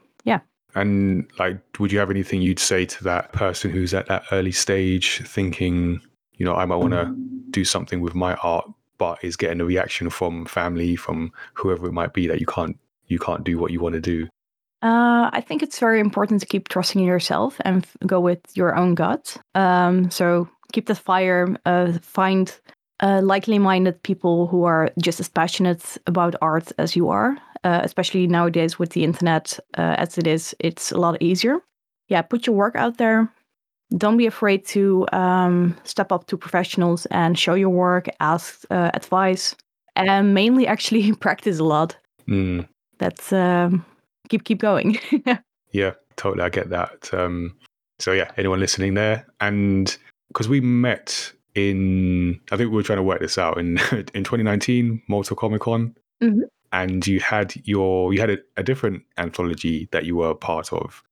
And 0.77 1.27
like, 1.39 1.59
would 1.79 1.91
you 1.91 1.99
have 1.99 2.11
anything 2.11 2.43
you'd 2.43 2.59
say 2.59 2.85
to 2.85 3.05
that 3.05 3.33
person 3.33 3.71
who's 3.71 3.95
at 3.95 4.07
that 4.07 4.25
early 4.31 4.53
stage 4.53 5.23
thinking, 5.27 6.03
you 6.35 6.45
know, 6.45 6.55
I 6.55 6.67
might 6.67 6.77
want 6.77 6.93
to 6.93 7.15
do 7.51 7.65
something 7.65 8.03
with 8.03 8.15
my 8.15 8.35
art, 8.37 8.71
but 8.99 9.19
is 9.25 9.37
getting 9.37 9.63
a 9.63 9.65
reaction 9.65 10.11
from 10.11 10.45
family, 10.45 10.95
from 10.95 11.33
whoever 11.55 11.87
it 11.87 11.93
might 11.93 12.13
be 12.13 12.27
that 12.27 12.41
you 12.41 12.47
can't 12.47 12.79
you 13.07 13.19
can't 13.19 13.43
do 13.43 13.59
what 13.59 13.71
you 13.71 13.81
want 13.81 13.95
to 13.95 14.01
do. 14.01 14.29
Uh, 14.83 15.31
I 15.33 15.41
think 15.41 15.63
it's 15.63 15.79
very 15.79 15.99
important 15.99 16.41
to 16.41 16.47
keep 16.47 16.69
trusting 16.69 17.01
in 17.01 17.07
yourself 17.07 17.57
and 17.65 17.83
f- 17.83 17.97
go 18.07 18.21
with 18.21 18.41
your 18.55 18.77
own 18.77 18.95
gut. 18.95 19.37
Um, 19.55 20.11
so 20.11 20.49
keep 20.73 20.87
the 20.87 20.95
fire. 20.95 21.57
Uh, 21.65 21.93
find 22.03 22.55
uh, 23.01 23.21
likely-minded 23.23 24.03
people 24.03 24.47
who 24.47 24.65
are 24.65 24.91
just 25.01 25.21
as 25.21 25.29
passionate 25.29 25.99
about 26.07 26.35
art 26.41 26.73
as 26.79 26.97
you 26.97 27.09
are. 27.09 27.37
Uh, 27.65 27.81
especially 27.83 28.29
nowadays 28.29 28.79
with 28.79 28.91
the 28.91 29.03
internet 29.03 29.59
uh, 29.77 29.97
as 29.99 30.19
it 30.19 30.27
is, 30.27 30.55
it's 30.61 30.93
a 30.93 30.99
lot 30.99 31.21
easier. 31.21 31.59
Yeah, 32.09 32.23
put 32.23 32.47
your 32.47 32.55
work 32.55 32.77
out 32.77 32.99
there. 32.99 33.29
Don't 33.97 34.17
be 34.17 34.27
afraid 34.27 34.65
to 34.67 35.07
um, 35.13 35.77
step 35.83 36.13
up 36.13 36.27
to 36.29 36.37
professionals 36.37 37.07
and 37.07 37.37
show 37.37 37.55
your 37.55 37.71
work, 37.71 38.07
ask 38.21 38.65
uh, 38.71 38.91
advice, 38.95 39.57
and 39.97 40.33
mainly 40.33 40.67
actually 40.67 41.13
practice 41.21 41.59
a 41.59 41.65
lot. 41.65 41.97
Mm. 42.29 42.69
That's 42.99 43.33
um, 43.33 43.85
keep 44.29 44.45
keep 44.45 44.59
going. 44.61 44.99
Yeah, 45.73 45.93
totally. 46.17 46.43
I 46.43 46.49
get 46.49 46.71
that. 46.71 47.13
Um, 47.13 47.55
so 47.99 48.13
yeah, 48.13 48.31
anyone 48.39 48.61
listening 48.61 48.95
there, 48.95 49.27
and 49.41 49.95
because 50.29 50.49
we 50.49 50.61
met 50.61 51.33
in, 51.57 52.41
I 52.53 52.57
think 52.57 52.71
we 52.71 52.77
were 52.77 52.83
trying 52.83 52.99
to 52.99 53.03
work 53.03 53.21
this 53.21 53.39
out 53.39 53.59
in 53.59 53.79
in 54.15 54.25
2019, 54.25 55.03
Malta 55.09 55.35
Comic 55.35 55.63
Con, 55.63 55.95
Mhm. 56.23 56.43
and 56.73 57.07
you 57.07 57.21
had 57.21 57.55
your 57.65 58.13
you 58.13 58.21
had 58.21 58.31
a, 58.31 58.39
a 58.57 58.63
different 58.63 59.03
anthology 59.19 59.89
that 59.93 60.05
you 60.05 60.17
were 60.17 60.31
a 60.31 60.35
part 60.35 60.73
of, 60.73 61.03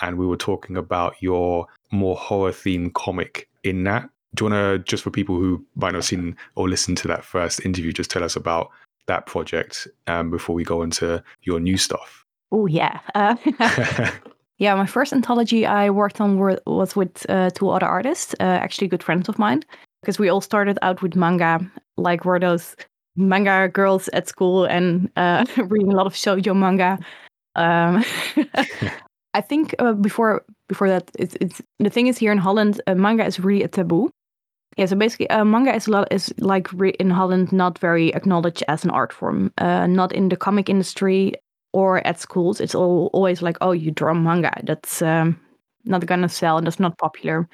and 0.00 0.18
we 0.18 0.26
were 0.26 0.36
talking 0.36 0.76
about 0.76 1.14
your 1.20 1.66
more 1.90 2.16
horror 2.16 2.52
themed 2.52 2.92
comic 2.94 3.48
in 3.64 3.84
that. 3.84 4.08
Do 4.34 4.44
you 4.44 4.50
want 4.50 4.84
to 4.84 4.90
just 4.90 5.02
for 5.02 5.10
people 5.10 5.36
who 5.36 5.64
might 5.76 5.92
not 5.92 5.98
have 5.98 6.04
seen 6.04 6.36
or 6.56 6.68
listened 6.68 6.96
to 6.98 7.08
that 7.08 7.24
first 7.24 7.64
interview, 7.64 7.92
just 7.92 8.10
tell 8.10 8.24
us 8.24 8.34
about 8.36 8.70
that 9.06 9.26
project 9.26 9.88
um, 10.06 10.30
before 10.30 10.54
we 10.54 10.64
go 10.64 10.82
into 10.82 11.22
your 11.42 11.60
new 11.60 11.76
stuff? 11.76 12.24
oh 12.50 12.66
yeah. 12.66 13.00
Uh, 13.14 13.36
Yeah, 14.58 14.76
my 14.76 14.86
first 14.86 15.12
anthology 15.12 15.66
I 15.66 15.90
worked 15.90 16.20
on 16.20 16.36
were, 16.36 16.60
was 16.66 16.94
with 16.94 17.26
uh, 17.28 17.50
two 17.50 17.68
other 17.70 17.86
artists, 17.86 18.32
uh, 18.38 18.44
actually 18.44 18.86
good 18.86 19.02
friends 19.02 19.28
of 19.28 19.36
mine, 19.36 19.64
because 20.02 20.18
we 20.18 20.28
all 20.28 20.40
started 20.40 20.78
out 20.82 21.00
with 21.02 21.14
manga, 21.16 21.60
like 21.96 22.24
were 22.24 22.40
those 22.40 22.76
manga 23.16 23.68
girls 23.68 24.08
at 24.08 24.28
school 24.28 24.64
and 24.64 25.10
uh, 25.16 25.44
reading 25.68 25.92
a 25.92 25.96
lot 25.96 26.06
of 26.06 26.14
shoujo 26.14 26.56
manga. 26.56 26.98
Um, 27.54 28.04
I 29.34 29.40
think 29.40 29.74
uh, 29.78 29.92
before 29.92 30.44
before 30.68 30.88
that, 30.88 31.10
it's, 31.18 31.36
it's 31.40 31.62
the 31.78 31.90
thing 31.90 32.06
is 32.06 32.18
here 32.18 32.32
in 32.32 32.38
Holland, 32.38 32.80
uh, 32.86 32.94
manga 32.94 33.24
is 33.24 33.40
really 33.40 33.62
a 33.62 33.68
taboo. 33.68 34.10
Yeah, 34.76 34.86
so 34.86 34.96
basically, 34.96 35.28
uh, 35.30 35.44
manga 35.44 35.74
is 35.74 35.86
a 35.86 35.90
lot 35.90 36.08
is 36.10 36.32
like 36.38 36.72
re- 36.72 36.96
in 36.98 37.10
Holland 37.10 37.52
not 37.52 37.78
very 37.78 38.14
acknowledged 38.14 38.64
as 38.68 38.84
an 38.84 38.90
art 38.90 39.12
form. 39.12 39.52
Uh, 39.58 39.86
not 39.86 40.12
in 40.12 40.28
the 40.30 40.36
comic 40.36 40.68
industry 40.68 41.34
or 41.72 42.06
at 42.06 42.20
schools. 42.20 42.60
It's 42.60 42.74
all, 42.74 43.10
always 43.12 43.42
like, 43.42 43.56
oh, 43.60 43.72
you 43.72 43.90
draw 43.90 44.14
manga. 44.14 44.52
That's 44.64 45.02
um, 45.02 45.38
not 45.84 46.06
gonna 46.06 46.28
sell 46.28 46.58
and 46.58 46.66
that's 46.66 46.80
not 46.80 46.98
popular. 46.98 47.48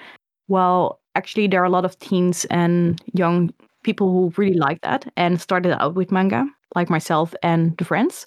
Well, 0.48 1.00
actually, 1.18 1.48
there 1.48 1.60
are 1.60 1.70
a 1.72 1.76
lot 1.78 1.84
of 1.84 1.98
teens 1.98 2.46
and 2.46 3.00
young 3.12 3.50
people 3.82 4.06
who 4.12 4.32
really 4.36 4.58
like 4.68 4.80
that 4.82 5.10
and 5.16 5.40
started 5.40 5.72
out 5.82 5.94
with 5.94 6.12
manga, 6.12 6.46
like 6.76 6.88
myself 6.88 7.34
and 7.42 7.76
the 7.78 7.84
friends. 7.84 8.26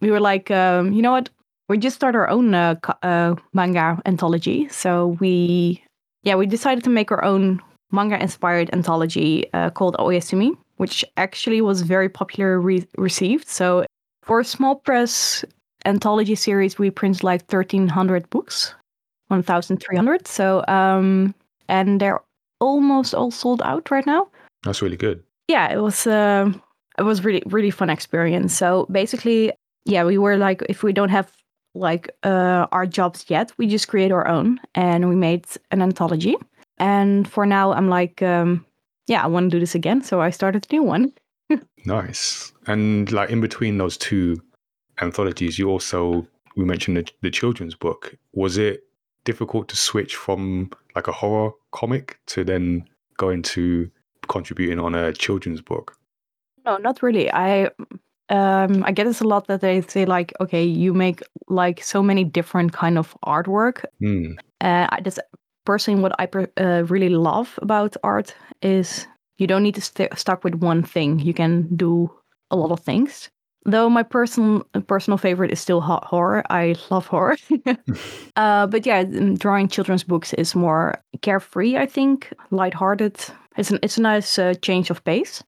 We 0.00 0.10
were 0.10 0.20
like, 0.20 0.50
um, 0.50 0.92
you 0.92 1.02
know 1.02 1.12
what? 1.12 1.28
We 1.68 1.76
just 1.78 1.96
start 1.96 2.14
our 2.14 2.28
own 2.28 2.54
uh, 2.54 2.76
uh, 3.02 3.34
manga 3.52 4.00
anthology. 4.06 4.68
So 4.68 5.18
we, 5.20 5.82
yeah, 6.22 6.36
we 6.36 6.46
decided 6.46 6.84
to 6.84 6.90
make 6.90 7.10
our 7.10 7.24
own 7.24 7.60
manga-inspired 7.90 8.70
anthology 8.72 9.52
uh, 9.52 9.70
called 9.70 9.96
Oyasumi, 9.98 10.52
which 10.76 11.04
actually 11.16 11.60
was 11.60 11.82
very 11.82 12.08
popular 12.08 12.60
re- 12.60 12.86
received. 12.96 13.48
So 13.48 13.84
for 14.22 14.40
a 14.40 14.44
small 14.44 14.76
press 14.76 15.44
anthology 15.84 16.36
series, 16.36 16.78
we 16.78 16.90
printed 16.90 17.24
like 17.24 17.42
1,300 17.50 18.30
books, 18.30 18.74
1,300. 19.28 20.26
So, 20.26 20.64
um, 20.68 21.34
and 21.68 22.00
they're 22.00 22.20
almost 22.60 23.14
all 23.14 23.30
sold 23.30 23.62
out 23.62 23.90
right 23.90 24.06
now. 24.06 24.28
That's 24.64 24.82
really 24.82 24.96
good. 24.96 25.22
Yeah, 25.48 25.72
it 25.72 25.78
was 25.78 26.06
um 26.06 26.62
it 26.98 27.02
was 27.02 27.24
really 27.24 27.42
really 27.46 27.70
fun 27.70 27.90
experience. 27.90 28.56
So 28.56 28.86
basically, 28.90 29.52
yeah, 29.84 30.04
we 30.04 30.18
were 30.18 30.36
like, 30.36 30.62
if 30.68 30.82
we 30.82 30.92
don't 30.92 31.10
have 31.10 31.32
like 31.74 32.10
uh, 32.24 32.66
our 32.72 32.86
jobs 32.86 33.24
yet, 33.28 33.52
we 33.56 33.66
just 33.66 33.88
create 33.88 34.12
our 34.12 34.26
own, 34.26 34.60
and 34.74 35.08
we 35.08 35.14
made 35.14 35.46
an 35.70 35.82
anthology. 35.82 36.36
And 36.78 37.28
for 37.28 37.46
now, 37.46 37.72
I'm 37.72 37.88
like, 37.88 38.22
um, 38.22 38.64
yeah, 39.06 39.22
I 39.22 39.26
want 39.26 39.50
to 39.50 39.56
do 39.56 39.60
this 39.60 39.74
again, 39.74 40.02
so 40.02 40.20
I 40.20 40.30
started 40.30 40.66
a 40.68 40.72
new 40.74 40.82
one. 40.82 41.12
Nice. 41.86 42.52
And 42.66 43.10
like 43.12 43.30
in 43.30 43.40
between 43.40 43.78
those 43.78 43.96
two 43.96 44.42
anthologies, 45.00 45.58
you 45.58 45.70
also 45.70 46.26
we 46.56 46.64
mentioned 46.64 46.96
the, 46.96 47.10
the 47.22 47.30
children's 47.30 47.74
book. 47.74 48.14
Was 48.32 48.58
it 48.58 48.82
difficult 49.30 49.68
to 49.68 49.76
switch 49.76 50.16
from 50.16 50.70
like 50.96 51.06
a 51.06 51.12
horror 51.20 51.50
comic 51.70 52.18
to 52.32 52.44
then 52.44 52.88
go 53.18 53.28
into 53.28 53.90
contributing 54.26 54.80
on 54.80 54.94
a 54.94 55.12
children's 55.12 55.60
book? 55.60 55.98
No, 56.64 56.78
not 56.78 57.02
really. 57.02 57.30
I 57.30 57.70
um 58.30 58.72
I 58.88 58.92
get 58.92 59.04
this 59.04 59.20
a 59.20 59.28
lot 59.28 59.46
that 59.46 59.60
they 59.60 59.82
say 59.82 60.06
like, 60.06 60.32
okay, 60.40 60.64
you 60.64 60.94
make 60.94 61.20
like 61.48 61.84
so 61.84 62.02
many 62.02 62.24
different 62.24 62.72
kind 62.72 62.98
of 62.98 63.16
artwork. 63.36 63.84
Hmm. 64.00 64.32
Uh, 64.60 64.86
I 64.94 65.00
just 65.04 65.20
personally 65.64 66.02
what 66.02 66.14
I 66.18 66.26
per- 66.26 66.52
uh, 66.56 66.82
really 66.94 67.10
love 67.10 67.58
about 67.62 67.96
art 68.02 68.34
is 68.62 69.06
you 69.38 69.46
don't 69.46 69.62
need 69.62 69.74
to 69.74 69.82
st- 69.82 70.18
stuck 70.18 70.44
with 70.44 70.54
one 70.54 70.82
thing. 70.82 71.20
You 71.20 71.34
can 71.34 71.68
do 71.76 72.10
a 72.50 72.56
lot 72.56 72.70
of 72.70 72.80
things. 72.80 73.30
Though 73.64 73.90
my 73.90 74.02
personal 74.02 74.62
personal 74.86 75.18
favorite 75.18 75.52
is 75.52 75.60
still 75.60 75.80
ho- 75.80 76.00
horror. 76.02 76.42
I 76.50 76.76
love 76.90 77.06
horror. 77.06 77.36
uh, 78.36 78.66
but 78.66 78.86
yeah, 78.86 79.04
drawing 79.34 79.68
children's 79.68 80.04
books 80.04 80.32
is 80.34 80.54
more 80.54 81.00
carefree. 81.22 81.76
I 81.76 81.86
think 81.86 82.32
lighthearted. 82.50 83.18
It's 83.56 83.70
an 83.70 83.78
it's 83.82 83.98
a 83.98 84.02
nice 84.02 84.38
uh, 84.38 84.54
change 84.62 84.90
of 84.90 85.04
pace. 85.04 85.42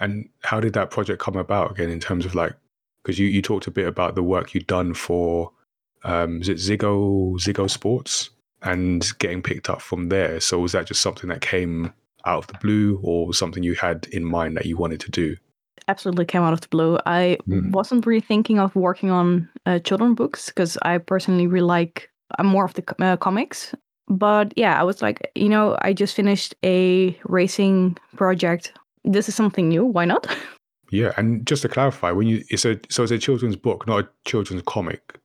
And 0.00 0.28
how 0.42 0.60
did 0.60 0.72
that 0.74 0.90
project 0.90 1.22
come 1.22 1.36
about 1.36 1.70
again 1.70 1.90
in 1.90 2.00
terms 2.00 2.26
of 2.26 2.34
like 2.34 2.54
because 3.02 3.18
you, 3.18 3.26
you 3.28 3.40
talked 3.40 3.66
a 3.66 3.70
bit 3.70 3.86
about 3.86 4.14
the 4.14 4.22
work 4.22 4.54
you'd 4.54 4.66
done 4.66 4.94
for 4.94 5.52
um 6.02 6.40
is 6.42 6.48
it 6.48 6.56
Ziggo 6.56 7.36
Ziggo 7.38 7.70
Sports 7.70 8.30
and 8.64 9.06
getting 9.18 9.42
picked 9.42 9.70
up 9.70 9.80
from 9.80 10.08
there. 10.08 10.40
So 10.40 10.58
was 10.58 10.72
that 10.72 10.86
just 10.86 11.02
something 11.02 11.28
that 11.28 11.40
came 11.40 11.92
out 12.24 12.38
of 12.38 12.46
the 12.46 12.58
blue 12.60 12.98
or 13.02 13.34
something 13.34 13.62
you 13.62 13.74
had 13.74 14.06
in 14.10 14.24
mind 14.24 14.56
that 14.56 14.66
you 14.66 14.76
wanted 14.76 15.00
to 15.00 15.10
do? 15.10 15.36
Absolutely 15.88 16.24
came 16.24 16.42
out 16.42 16.52
of 16.52 16.60
the 16.60 16.68
blue. 16.68 16.98
I 17.06 17.38
Mm. 17.48 17.72
wasn't 17.72 18.06
really 18.06 18.20
thinking 18.26 18.58
of 18.58 18.74
working 18.76 19.10
on 19.10 19.48
uh, 19.66 19.78
children 19.80 20.14
books 20.14 20.46
because 20.46 20.78
I 20.82 20.98
personally 20.98 21.46
really 21.46 21.66
like. 21.66 22.10
I'm 22.38 22.46
more 22.46 22.64
of 22.64 22.74
the 22.74 22.82
uh, 23.04 23.16
comics, 23.16 23.74
but 24.08 24.52
yeah, 24.56 24.80
I 24.80 24.84
was 24.84 25.02
like, 25.02 25.30
you 25.34 25.48
know, 25.48 25.76
I 25.82 25.92
just 25.92 26.14
finished 26.16 26.54
a 26.64 27.16
racing 27.24 27.96
project. 28.16 28.72
This 29.04 29.28
is 29.28 29.34
something 29.34 29.68
new. 29.68 29.84
Why 29.84 30.04
not? 30.06 30.26
Yeah, 30.90 31.12
and 31.16 31.44
just 31.50 31.62
to 31.62 31.68
clarify, 31.68 32.12
when 32.12 32.28
you 32.28 32.44
it's 32.50 32.64
a 32.64 32.78
so 32.88 33.02
it's 33.02 33.10
a 33.10 33.18
children's 33.18 33.56
book, 33.56 33.86
not 33.86 34.04
a 34.04 34.08
children's 34.26 34.62
comic. 34.66 35.18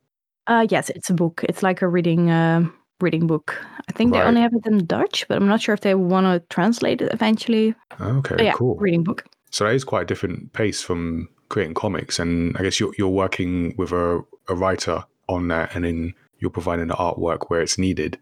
Uh, 0.48 0.66
yes, 0.72 0.90
it's 0.90 1.10
a 1.12 1.14
book. 1.14 1.44
It's 1.48 1.62
like 1.62 1.84
a 1.84 1.88
reading 1.88 2.32
uh, 2.32 2.64
reading 3.02 3.28
book. 3.28 3.54
I 3.88 3.92
think 3.92 4.12
they 4.14 4.20
only 4.22 4.42
have 4.42 4.54
it 4.56 4.66
in 4.66 4.86
Dutch, 4.88 5.28
but 5.28 5.38
I'm 5.38 5.48
not 5.48 5.62
sure 5.62 5.74
if 5.76 5.82
they 5.82 5.94
want 5.94 6.26
to 6.26 6.40
translate 6.56 7.02
it 7.04 7.14
eventually. 7.14 7.76
Okay, 8.02 8.36
But 8.36 8.46
yeah, 8.46 8.54
cool. 8.54 8.78
reading 8.80 9.04
book. 9.04 9.26
So 9.52 9.66
that 9.66 9.74
is 9.74 9.84
quite 9.84 10.04
a 10.04 10.06
different 10.06 10.54
pace 10.54 10.82
from 10.82 11.30
creating 11.50 11.74
comics, 11.74 12.20
and 12.20 12.56
I 12.58 12.64
guess 12.64 12.80
you're 12.80 12.94
you're 12.98 13.10
working 13.10 13.76
with 13.78 13.92
a, 13.92 14.24
a 14.48 14.56
writer 14.56 15.04
on 15.28 15.48
that, 15.50 15.76
and 15.76 15.86
then 15.86 16.14
you're 16.40 16.52
providing 16.52 16.88
the 16.88 16.96
artwork 16.96 17.50
where 17.50 17.62
it's 17.62 17.78
needed. 17.78 18.20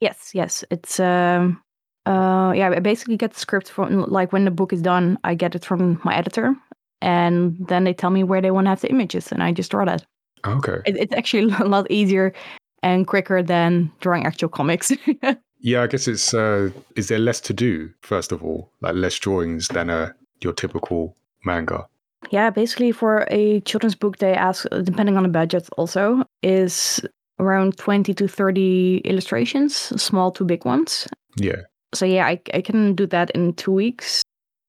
Yes, 0.00 0.30
yes. 0.34 0.64
It's 0.70 1.00
um 1.00 1.62
uh 2.06 2.52
yeah, 2.56 2.70
I 2.70 2.78
basically 2.80 3.16
get 3.16 3.32
the 3.32 3.40
script 3.40 3.70
from 3.70 4.04
like 4.04 4.32
when 4.32 4.44
the 4.44 4.50
book 4.50 4.72
is 4.72 4.82
done, 4.82 5.18
I 5.24 5.34
get 5.34 5.54
it 5.54 5.64
from 5.64 6.00
my 6.04 6.16
editor 6.16 6.54
and 7.00 7.56
then 7.68 7.84
they 7.84 7.94
tell 7.94 8.10
me 8.10 8.24
where 8.24 8.40
they 8.40 8.50
want 8.50 8.66
to 8.66 8.70
have 8.70 8.80
the 8.80 8.90
images 8.90 9.30
and 9.32 9.42
I 9.42 9.52
just 9.52 9.70
draw 9.70 9.84
that. 9.84 10.04
Okay. 10.46 10.78
It, 10.86 10.96
it's 10.96 11.14
actually 11.14 11.52
a 11.60 11.64
lot 11.64 11.90
easier 11.90 12.32
and 12.82 13.06
quicker 13.06 13.42
than 13.42 13.90
drawing 14.00 14.26
actual 14.26 14.48
comics. 14.48 14.92
Yeah, 15.60 15.82
I 15.82 15.88
guess 15.88 16.06
it's. 16.06 16.32
Uh, 16.32 16.70
is 16.94 17.08
there 17.08 17.18
less 17.18 17.40
to 17.40 17.52
do? 17.52 17.90
First 18.02 18.30
of 18.30 18.44
all, 18.44 18.70
like 18.80 18.94
less 18.94 19.18
drawings 19.18 19.66
than 19.66 19.90
a 19.90 20.14
your 20.40 20.52
typical 20.52 21.16
manga. 21.44 21.86
yeah, 22.30 22.50
basically 22.50 22.92
for 22.92 23.26
a 23.30 23.60
children's 23.60 23.94
book, 23.94 24.18
they 24.18 24.34
ask, 24.34 24.66
depending 24.82 25.16
on 25.16 25.22
the 25.22 25.28
budget 25.28 25.68
also, 25.76 26.24
is 26.42 27.00
around 27.38 27.76
20 27.76 28.14
to 28.14 28.28
30 28.28 28.98
illustrations, 29.04 29.74
small 30.00 30.30
to 30.32 30.44
big 30.44 30.64
ones. 30.64 31.06
Yeah. 31.36 31.62
So 31.94 32.04
yeah, 32.04 32.26
I, 32.26 32.40
I 32.52 32.60
can 32.60 32.94
do 32.94 33.06
that 33.06 33.30
in 33.30 33.54
two 33.54 33.72
weeks. 33.72 34.22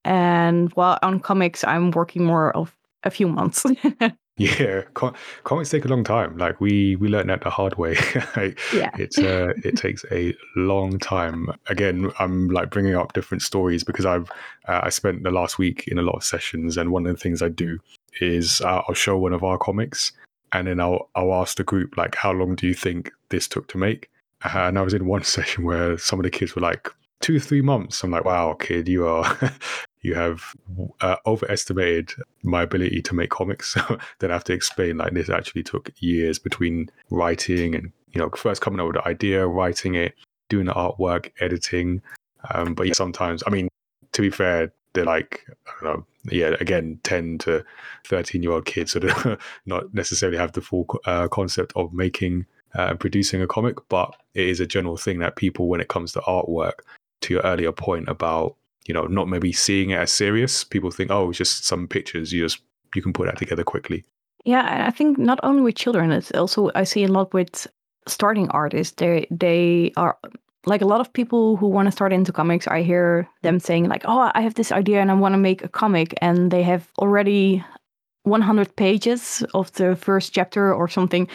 And 0.05 0.71
while 0.73 0.97
on 1.01 1.19
comics, 1.19 1.63
I'm 1.63 1.91
working 1.91 2.23
more 2.23 2.55
of 2.55 2.75
a 3.03 3.09
few 3.09 3.27
months. 3.27 3.65
Yeah, 4.59 4.83
com- 4.93 5.15
comics 5.43 5.69
take 5.69 5.83
a 5.83 5.89
long 5.89 6.05
time. 6.05 6.37
Like 6.37 6.61
we 6.61 6.95
we 6.95 7.09
learned 7.09 7.29
that 7.29 7.41
the 7.41 7.49
hard 7.49 7.77
way. 7.77 7.97
Yeah. 8.73 8.89
it's 8.97 9.17
uh, 9.17 9.53
it 9.65 9.75
takes 9.85 10.05
a 10.11 10.33
long 10.55 10.97
time. 10.97 11.49
Again, 11.67 12.09
I'm 12.19 12.47
like 12.47 12.69
bringing 12.69 12.95
up 12.95 13.11
different 13.11 13.41
stories 13.41 13.83
because 13.83 14.05
I've 14.05 14.29
uh, 14.67 14.79
I 14.83 14.89
spent 14.89 15.23
the 15.23 15.31
last 15.31 15.57
week 15.59 15.87
in 15.89 15.99
a 15.99 16.01
lot 16.01 16.15
of 16.15 16.23
sessions, 16.23 16.77
and 16.77 16.91
one 16.91 17.05
of 17.05 17.13
the 17.13 17.19
things 17.21 17.41
I 17.41 17.49
do 17.49 17.79
is 18.21 18.61
uh, 18.61 18.81
I'll 18.87 18.95
show 18.95 19.17
one 19.17 19.33
of 19.33 19.43
our 19.43 19.57
comics, 19.57 20.13
and 20.53 20.67
then 20.67 20.79
I'll 20.79 21.09
I'll 21.15 21.33
ask 21.33 21.57
the 21.57 21.65
group 21.65 21.97
like, 21.97 22.15
how 22.15 22.31
long 22.31 22.55
do 22.55 22.65
you 22.65 22.73
think 22.73 23.11
this 23.29 23.47
took 23.47 23.67
to 23.69 23.77
make? 23.77 24.09
Uh, 24.45 24.59
and 24.59 24.79
I 24.79 24.83
was 24.83 24.93
in 24.93 25.05
one 25.05 25.23
session 25.23 25.65
where 25.65 25.97
some 25.97 26.17
of 26.17 26.23
the 26.23 26.29
kids 26.29 26.55
were 26.55 26.61
like 26.61 26.89
two 27.21 27.39
three 27.39 27.61
months. 27.61 28.03
I'm 28.03 28.11
like, 28.11 28.25
wow, 28.25 28.53
kid, 28.53 28.87
you 28.87 29.07
are 29.07 29.37
you 30.01 30.15
have 30.15 30.55
uh, 31.01 31.17
overestimated 31.25 32.13
my 32.43 32.63
ability 32.63 33.01
to 33.01 33.15
make 33.15 33.29
comics. 33.29 33.75
So 33.89 33.97
then 34.19 34.31
I 34.31 34.33
have 34.33 34.43
to 34.45 34.53
explain 34.53 34.97
like 34.97 35.13
this 35.13 35.29
actually 35.29 35.63
took 35.63 35.91
years 35.99 36.39
between 36.39 36.89
writing 37.09 37.75
and 37.75 37.91
you 38.11 38.19
know 38.19 38.29
first 38.35 38.61
coming 38.61 38.79
up 38.79 38.87
with 38.87 38.95
the 38.95 39.07
idea, 39.07 39.47
writing 39.47 39.95
it, 39.95 40.15
doing 40.49 40.65
the 40.65 40.73
artwork, 40.73 41.31
editing. 41.39 42.01
Um, 42.53 42.73
but 42.73 42.87
yeah, 42.87 42.93
sometimes 42.93 43.43
I 43.45 43.49
mean 43.49 43.67
to 44.13 44.21
be 44.21 44.29
fair, 44.29 44.73
they're 44.93 45.05
like 45.05 45.45
I 45.67 45.83
don't 45.83 45.97
know, 45.97 46.05
yeah, 46.31 46.55
again, 46.59 46.99
ten 47.03 47.37
to 47.39 47.63
thirteen 48.05 48.43
year 48.43 48.53
old 48.53 48.65
kids, 48.65 48.91
so 48.91 48.99
they 48.99 49.37
not 49.65 49.93
necessarily 49.93 50.37
have 50.37 50.53
the 50.53 50.61
full 50.61 50.87
uh, 51.05 51.27
concept 51.27 51.73
of 51.75 51.93
making 51.93 52.45
uh, 52.77 52.87
and 52.89 52.99
producing 52.99 53.41
a 53.41 53.47
comic, 53.47 53.77
but 53.89 54.15
it 54.33 54.47
is 54.47 54.59
a 54.59 54.67
general 54.67 54.97
thing 54.97 55.19
that 55.19 55.35
people, 55.35 55.67
when 55.67 55.81
it 55.81 55.87
comes 55.87 56.11
to 56.13 56.19
artwork, 56.21 56.79
to 57.21 57.33
your 57.33 57.43
earlier 57.43 57.71
point 57.71 58.07
about 58.09 58.55
you 58.85 58.93
know 58.93 59.05
not 59.05 59.27
maybe 59.27 59.51
seeing 59.51 59.91
it 59.91 59.99
as 59.99 60.11
serious, 60.11 60.63
people 60.63 60.91
think, 60.91 61.11
oh, 61.11 61.29
it's 61.29 61.37
just 61.37 61.65
some 61.65 61.87
pictures. 61.87 62.33
You 62.33 62.43
just 62.43 62.61
you 62.95 63.01
can 63.01 63.13
put 63.13 63.25
that 63.25 63.37
together 63.37 63.63
quickly. 63.63 64.03
Yeah, 64.45 64.85
I 64.87 64.91
think 64.91 65.17
not 65.17 65.39
only 65.43 65.61
with 65.61 65.75
children, 65.75 66.11
it's 66.11 66.31
also 66.31 66.71
I 66.75 66.85
see 66.85 67.03
a 67.03 67.07
lot 67.07 67.33
with 67.33 67.67
starting 68.07 68.49
artists. 68.49 68.95
They 68.95 69.27
they 69.29 69.91
are 69.97 70.17
like 70.65 70.81
a 70.81 70.87
lot 70.87 71.01
of 71.01 71.13
people 71.13 71.57
who 71.57 71.67
want 71.67 71.87
to 71.87 71.91
start 71.91 72.13
into 72.13 72.31
comics. 72.31 72.67
I 72.67 72.81
hear 72.81 73.27
them 73.41 73.59
saying 73.59 73.89
like, 73.89 74.03
"Oh, 74.05 74.31
I 74.33 74.41
have 74.41 74.55
this 74.55 74.71
idea 74.71 75.01
and 75.01 75.11
I 75.11 75.13
want 75.13 75.33
to 75.33 75.37
make 75.37 75.63
a 75.63 75.69
comic," 75.69 76.13
and 76.21 76.51
they 76.51 76.63
have 76.63 76.87
already 76.97 77.63
100 78.23 78.75
pages 78.75 79.43
of 79.53 79.71
the 79.73 79.95
first 79.95 80.33
chapter 80.33 80.73
or 80.73 80.87
something 80.87 81.27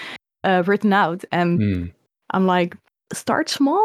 uh, 0.45 0.63
written 0.67 0.93
out, 0.93 1.25
and 1.33 1.61
Mm. 1.61 1.93
I'm 2.31 2.47
like, 2.47 2.77
start 3.13 3.49
small. 3.49 3.83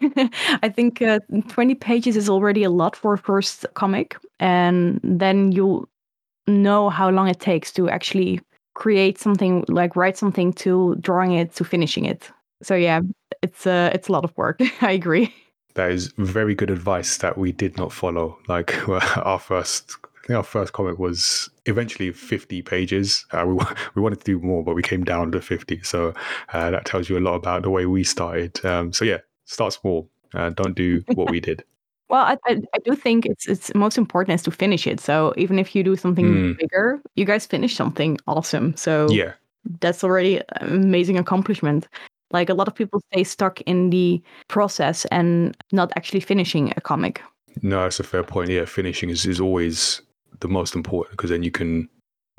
I 0.62 0.68
think 0.68 1.02
uh, 1.02 1.20
20 1.48 1.74
pages 1.74 2.16
is 2.16 2.28
already 2.28 2.64
a 2.64 2.70
lot 2.70 2.96
for 2.96 3.14
a 3.14 3.18
first 3.18 3.66
comic, 3.74 4.16
and 4.38 5.00
then 5.02 5.52
you'll 5.52 5.88
know 6.46 6.88
how 6.88 7.10
long 7.10 7.28
it 7.28 7.40
takes 7.40 7.72
to 7.72 7.88
actually 7.88 8.40
create 8.74 9.18
something, 9.18 9.64
like 9.68 9.96
write 9.96 10.16
something 10.16 10.52
to 10.54 10.96
drawing 11.00 11.32
it 11.32 11.54
to 11.56 11.64
finishing 11.64 12.04
it. 12.04 12.30
So 12.62 12.74
yeah, 12.74 13.00
it's 13.42 13.66
uh, 13.66 13.90
it's 13.92 14.08
a 14.08 14.12
lot 14.12 14.24
of 14.24 14.36
work. 14.36 14.60
I 14.80 14.92
agree. 14.92 15.34
That 15.74 15.90
is 15.92 16.12
very 16.18 16.54
good 16.54 16.70
advice 16.70 17.18
that 17.18 17.38
we 17.38 17.52
did 17.52 17.76
not 17.76 17.92
follow. 17.92 18.38
Like 18.48 18.88
our 19.18 19.38
first, 19.38 19.96
I 20.04 20.26
think 20.26 20.36
our 20.36 20.42
first 20.42 20.72
comic 20.72 20.98
was 20.98 21.48
eventually 21.66 22.12
50 22.12 22.62
pages. 22.62 23.24
Uh, 23.32 23.44
we 23.46 23.54
we 23.94 24.02
wanted 24.02 24.20
to 24.20 24.24
do 24.24 24.40
more, 24.40 24.64
but 24.64 24.74
we 24.74 24.82
came 24.82 25.04
down 25.04 25.32
to 25.32 25.40
50. 25.40 25.82
So 25.82 26.14
uh, 26.52 26.70
that 26.70 26.86
tells 26.86 27.08
you 27.08 27.18
a 27.18 27.20
lot 27.20 27.34
about 27.34 27.62
the 27.62 27.70
way 27.70 27.86
we 27.86 28.04
started. 28.04 28.64
Um, 28.64 28.92
so 28.92 29.04
yeah, 29.04 29.18
start 29.50 29.72
small. 29.72 30.08
Uh, 30.34 30.50
don't 30.50 30.74
do 30.76 31.02
what 31.14 31.28
we 31.28 31.40
did. 31.40 31.64
Well, 32.10 32.24
I, 32.26 32.36
I 32.50 32.60
I 32.74 32.78
do 32.84 32.96
think 32.96 33.24
it's 33.24 33.46
it's 33.46 33.72
most 33.74 33.96
important 33.98 34.34
is 34.34 34.42
to 34.42 34.50
finish 34.50 34.84
it. 34.86 34.98
So 35.00 35.32
even 35.36 35.58
if 35.60 35.76
you 35.76 35.84
do 35.84 35.94
something 35.96 36.26
Mm. 36.26 36.56
bigger, 36.58 36.98
you 37.14 37.24
guys 37.24 37.46
finish 37.46 37.76
something 37.76 38.18
awesome. 38.26 38.74
So 38.76 39.10
Yeah, 39.14 39.34
that's 39.80 40.02
already 40.02 40.38
an 40.60 40.82
amazing 40.84 41.18
accomplishment. 41.18 41.86
Like 42.32 42.50
a 42.50 42.54
lot 42.54 42.66
of 42.68 42.74
people 42.74 43.00
stay 43.12 43.22
stuck 43.24 43.60
in 43.60 43.90
the 43.90 44.20
process 44.48 45.06
and 45.12 45.56
not 45.70 45.92
actually 45.96 46.20
finishing 46.20 46.72
a 46.76 46.80
comic. 46.80 47.22
no, 47.62 47.82
that's 47.82 48.00
a 48.00 48.04
fair 48.04 48.24
point. 48.24 48.50
Yeah, 48.50 48.66
finishing 48.66 49.10
is, 49.10 49.24
is 49.26 49.40
always 49.40 50.02
the 50.40 50.48
most 50.48 50.74
important 50.74 51.16
because 51.16 51.30
then 51.30 51.44
you 51.44 51.50
can, 51.52 51.88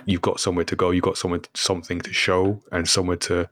you've 0.06 0.21
got 0.21 0.39
somewhere 0.39 0.65
to 0.65 0.75
go, 0.75 0.91
you've 0.91 1.04
got 1.04 1.17
somewhere, 1.17 1.41
something 1.54 2.01
to 2.01 2.13
show 2.13 2.62
and 2.71 2.88
somewhere 2.88 3.17
to 3.17 3.49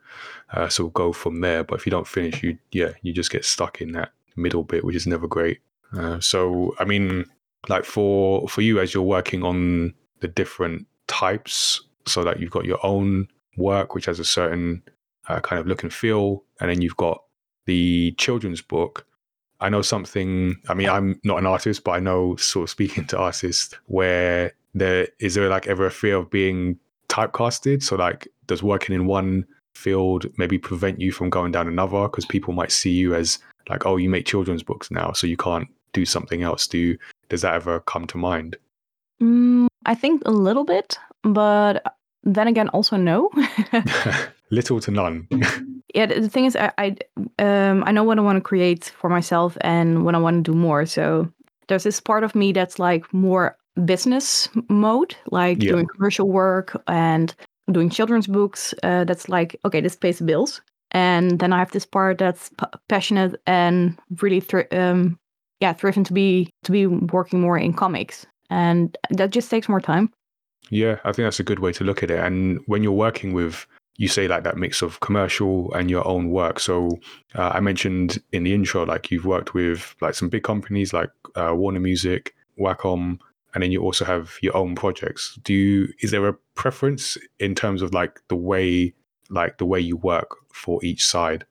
uh, 0.53 0.69
sort 0.69 0.87
of 0.87 0.93
go 0.93 1.13
from 1.13 1.41
there. 1.41 1.63
But 1.63 1.75
if 1.79 1.85
you 1.85 1.91
don't 1.91 2.07
finish, 2.07 2.41
you, 2.43 2.57
yeah, 2.71 2.91
you 3.01 3.13
just 3.13 3.31
get 3.31 3.45
stuck 3.45 3.81
in 3.81 3.91
that 3.93 4.11
middle 4.35 4.63
bit, 4.63 4.83
which 4.83 4.95
is 4.95 5.07
never 5.07 5.27
great. 5.27 5.59
Uh, 5.95 6.19
so, 6.19 6.75
I 6.79 6.85
mean, 6.85 7.25
like 7.67 7.85
for 7.85 8.47
for 8.47 8.61
you 8.61 8.79
as 8.79 8.93
you're 8.93 9.03
working 9.03 9.43
on 9.43 9.93
the 10.21 10.27
different 10.27 10.87
types, 11.07 11.81
so 12.05 12.23
that 12.23 12.39
you've 12.39 12.51
got 12.51 12.65
your 12.65 12.83
own 12.85 13.27
work, 13.57 13.95
which 13.95 14.05
has 14.05 14.19
a 14.19 14.25
certain 14.25 14.81
uh, 15.27 15.39
kind 15.41 15.59
of 15.59 15.67
look 15.67 15.83
and 15.83 15.93
feel, 15.93 16.43
and 16.59 16.69
then 16.69 16.81
you've 16.81 16.97
got 16.97 17.23
the 17.65 18.13
children's 18.17 18.61
book. 18.61 19.05
I 19.59 19.69
know 19.69 19.81
something. 19.81 20.55
I 20.69 20.73
mean, 20.73 20.89
I'm 20.89 21.19
not 21.23 21.37
an 21.37 21.45
artist, 21.45 21.83
but 21.83 21.91
I 21.91 21.99
know 21.99 22.35
sort 22.37 22.63
of 22.63 22.69
speaking 22.69 23.05
to 23.07 23.17
artists 23.17 23.75
where 23.85 24.53
there 24.73 25.07
is 25.19 25.35
there 25.35 25.49
like 25.49 25.67
ever 25.67 25.85
a 25.85 25.91
fear 25.91 26.17
of 26.17 26.29
being 26.29 26.77
typecasted. 27.09 27.83
So 27.83 27.95
like, 27.95 28.27
does 28.47 28.63
working 28.63 28.95
in 28.95 29.05
one 29.05 29.45
field 29.75 30.25
maybe 30.37 30.57
prevent 30.57 30.99
you 30.99 31.11
from 31.11 31.29
going 31.29 31.51
down 31.51 31.67
another 31.67 32.03
because 32.03 32.25
people 32.25 32.53
might 32.53 32.71
see 32.71 32.91
you 32.91 33.15
as 33.15 33.39
like, 33.69 33.85
oh, 33.85 33.97
you 33.97 34.09
make 34.09 34.25
children's 34.25 34.63
books 34.63 34.89
now, 34.91 35.11
so 35.11 35.27
you 35.27 35.37
can't 35.37 35.67
do 35.93 36.05
something 36.05 36.43
else. 36.43 36.67
Do 36.67 36.77
you, 36.77 36.97
does 37.29 37.41
that 37.41 37.53
ever 37.53 37.79
come 37.81 38.07
to 38.07 38.17
mind? 38.17 38.57
Mm, 39.21 39.67
I 39.85 39.95
think 39.95 40.21
a 40.25 40.31
little 40.31 40.63
bit, 40.63 40.97
but 41.23 41.83
then 42.23 42.47
again, 42.47 42.69
also 42.69 42.97
no. 42.97 43.29
Little 44.51 44.79
to 44.81 44.91
none. 44.91 45.27
yeah, 45.93 46.05
the, 46.07 46.21
the 46.21 46.29
thing 46.29 46.45
is, 46.45 46.55
I 46.55 46.71
I, 46.77 46.95
um, 47.37 47.83
I 47.85 47.91
know 47.91 48.03
what 48.03 48.17
I 48.17 48.21
want 48.21 48.37
to 48.37 48.41
create 48.41 48.85
for 48.97 49.09
myself 49.09 49.57
and 49.61 50.03
what 50.03 50.15
I 50.15 50.17
want 50.17 50.43
to 50.43 50.51
do 50.51 50.57
more. 50.57 50.85
So 50.85 51.31
there's 51.67 51.83
this 51.83 51.99
part 51.99 52.23
of 52.23 52.33
me 52.33 52.51
that's 52.51 52.79
like 52.79 53.11
more 53.13 53.57
business 53.79 54.49
mode, 54.69 55.15
like 55.31 55.61
Yeah. 55.63 55.71
doing 55.71 55.87
commercial 55.87 56.29
work 56.29 56.81
and 56.87 57.33
doing 57.71 57.89
children's 57.89 58.27
books. 58.27 58.73
Uh, 58.83 59.03
that's 59.03 59.29
like 59.29 59.59
okay, 59.65 59.81
this 59.81 59.95
pays 59.95 60.19
the 60.19 60.25
bills. 60.25 60.61
And 60.91 61.39
then 61.39 61.53
I 61.53 61.59
have 61.59 61.71
this 61.71 61.85
part 61.85 62.17
that's 62.17 62.49
p- 62.49 62.65
passionate 62.87 63.39
and 63.45 63.95
really, 64.21 64.41
um, 64.71 65.19
yeah, 65.59 65.73
driven 65.73 66.03
to 66.05 66.13
be 66.13 66.49
to 66.63 66.71
be 66.71 66.87
working 66.87 67.41
more 67.41 67.57
in 67.59 67.73
comics, 67.73 68.25
and 68.49 68.97
that 69.11 69.29
just 69.29 69.51
takes 69.51 69.69
more 69.69 69.81
time. 69.81 70.09
Yeah, 70.71 70.97
I 71.03 71.11
think 71.11 71.25
that's 71.25 71.39
a 71.39 71.43
good 71.43 71.59
way 71.59 71.71
to 71.73 71.83
look 71.83 72.03
at 72.03 72.11
it. 72.11 72.19
And 72.19 72.59
when 72.65 72.81
you're 72.83 72.91
working 73.07 73.33
with, 73.33 73.67
you 73.97 74.07
say 74.07 74.27
like 74.27 74.43
that 74.43 74.57
mix 74.57 74.81
of 74.81 74.99
commercial 74.99 75.71
and 75.73 75.89
your 75.89 76.07
own 76.07 76.29
work. 76.31 76.59
So 76.59 76.99
uh, 77.35 77.49
I 77.49 77.59
mentioned 77.59 78.19
in 78.31 78.43
the 78.43 78.53
intro, 78.53 78.85
like 78.85 79.11
you've 79.11 79.25
worked 79.25 79.53
with 79.53 79.95
like 80.01 80.15
some 80.15 80.29
big 80.29 80.43
companies 80.43 80.93
like 80.93 81.09
uh, 81.35 81.53
Warner 81.55 81.79
Music, 81.79 82.33
Wacom, 82.59 83.19
and 83.53 83.63
then 83.63 83.71
you 83.71 83.81
also 83.81 84.05
have 84.05 84.37
your 84.41 84.55
own 84.55 84.75
projects. 84.75 85.37
Do 85.43 85.53
you? 85.53 85.93
Is 86.01 86.11
there 86.11 86.27
a 86.27 86.33
preference 86.55 87.17
in 87.39 87.55
terms 87.55 87.81
of 87.81 87.93
like 87.93 88.19
the 88.27 88.35
way, 88.35 88.93
like 89.29 89.57
the 89.57 89.65
way 89.65 89.79
you 89.79 89.97
work 89.97 90.37
for 90.53 90.83
each 90.83 91.05
side? 91.05 91.45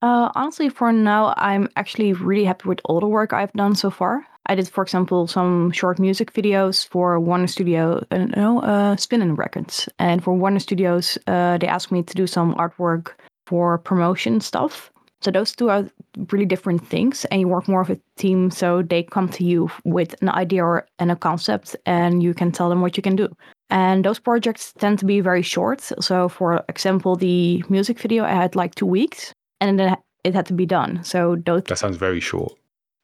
Uh, 0.00 0.30
honestly, 0.34 0.68
for 0.68 0.92
now, 0.92 1.34
I'm 1.36 1.68
actually 1.76 2.12
really 2.12 2.44
happy 2.44 2.68
with 2.68 2.80
all 2.84 3.00
the 3.00 3.08
work 3.08 3.32
I've 3.32 3.52
done 3.54 3.74
so 3.74 3.90
far. 3.90 4.24
I 4.46 4.54
did, 4.54 4.68
for 4.68 4.82
example, 4.82 5.26
some 5.26 5.72
short 5.72 5.98
music 5.98 6.32
videos 6.32 6.86
for 6.86 7.20
Warner 7.20 7.48
Studio, 7.48 8.02
uh, 8.10 8.26
no, 8.36 8.60
uh, 8.60 8.96
Spinnin' 8.96 9.34
Records. 9.34 9.88
And 9.98 10.24
for 10.24 10.32
Warner 10.34 10.60
Studios, 10.60 11.18
uh, 11.26 11.58
they 11.58 11.66
asked 11.66 11.92
me 11.92 12.02
to 12.02 12.14
do 12.14 12.26
some 12.26 12.54
artwork 12.54 13.10
for 13.46 13.78
promotion 13.78 14.40
stuff. 14.40 14.90
So 15.20 15.30
those 15.30 15.54
two 15.54 15.68
are 15.68 15.84
really 16.30 16.46
different 16.46 16.86
things, 16.86 17.24
and 17.26 17.40
you 17.40 17.48
work 17.48 17.66
more 17.68 17.82
with 17.82 17.98
a 17.98 18.20
team. 18.20 18.50
So 18.50 18.82
they 18.82 19.02
come 19.02 19.28
to 19.30 19.44
you 19.44 19.70
with 19.84 20.14
an 20.22 20.28
idea 20.28 20.64
or 20.64 20.86
and 20.98 21.10
a 21.10 21.16
concept, 21.16 21.74
and 21.86 22.22
you 22.22 22.34
can 22.34 22.52
tell 22.52 22.68
them 22.68 22.80
what 22.80 22.96
you 22.96 23.02
can 23.02 23.16
do. 23.16 23.28
And 23.70 24.04
those 24.04 24.18
projects 24.18 24.72
tend 24.78 24.98
to 25.00 25.04
be 25.04 25.20
very 25.20 25.42
short. 25.42 25.80
So, 26.00 26.28
for 26.28 26.64
example, 26.68 27.16
the 27.16 27.62
music 27.68 27.98
video, 27.98 28.24
I 28.24 28.32
had 28.32 28.54
like 28.54 28.74
two 28.74 28.86
weeks, 28.86 29.32
and 29.60 29.78
then 29.78 29.96
it 30.24 30.34
had 30.34 30.46
to 30.46 30.54
be 30.54 30.66
done. 30.66 31.02
So 31.04 31.36
those, 31.44 31.64
That 31.64 31.78
sounds 31.78 31.96
very 31.96 32.20
short. 32.20 32.52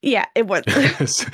yeah, 0.03 0.27
it 0.35 0.47
was. 0.47 0.65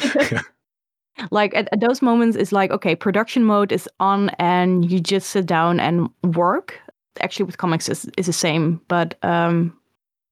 like 1.31 1.55
at, 1.55 1.69
at 1.73 1.81
those 1.81 2.01
moments 2.01 2.37
it's 2.37 2.53
like 2.53 2.71
okay 2.71 2.95
production 2.97 3.45
mode 3.45 3.73
is 3.73 3.89
on 3.99 4.31
and 4.39 4.91
you 4.91 5.01
just 5.01 5.31
sit 5.31 5.45
down 5.45 5.79
and 5.79 6.09
work 6.35 6.79
actually 7.21 7.45
with 7.45 7.59
comics 7.59 7.89
is, 7.89 8.09
is 8.17 8.27
the 8.27 8.33
same 8.33 8.81
but 8.89 9.17
um 9.23 9.77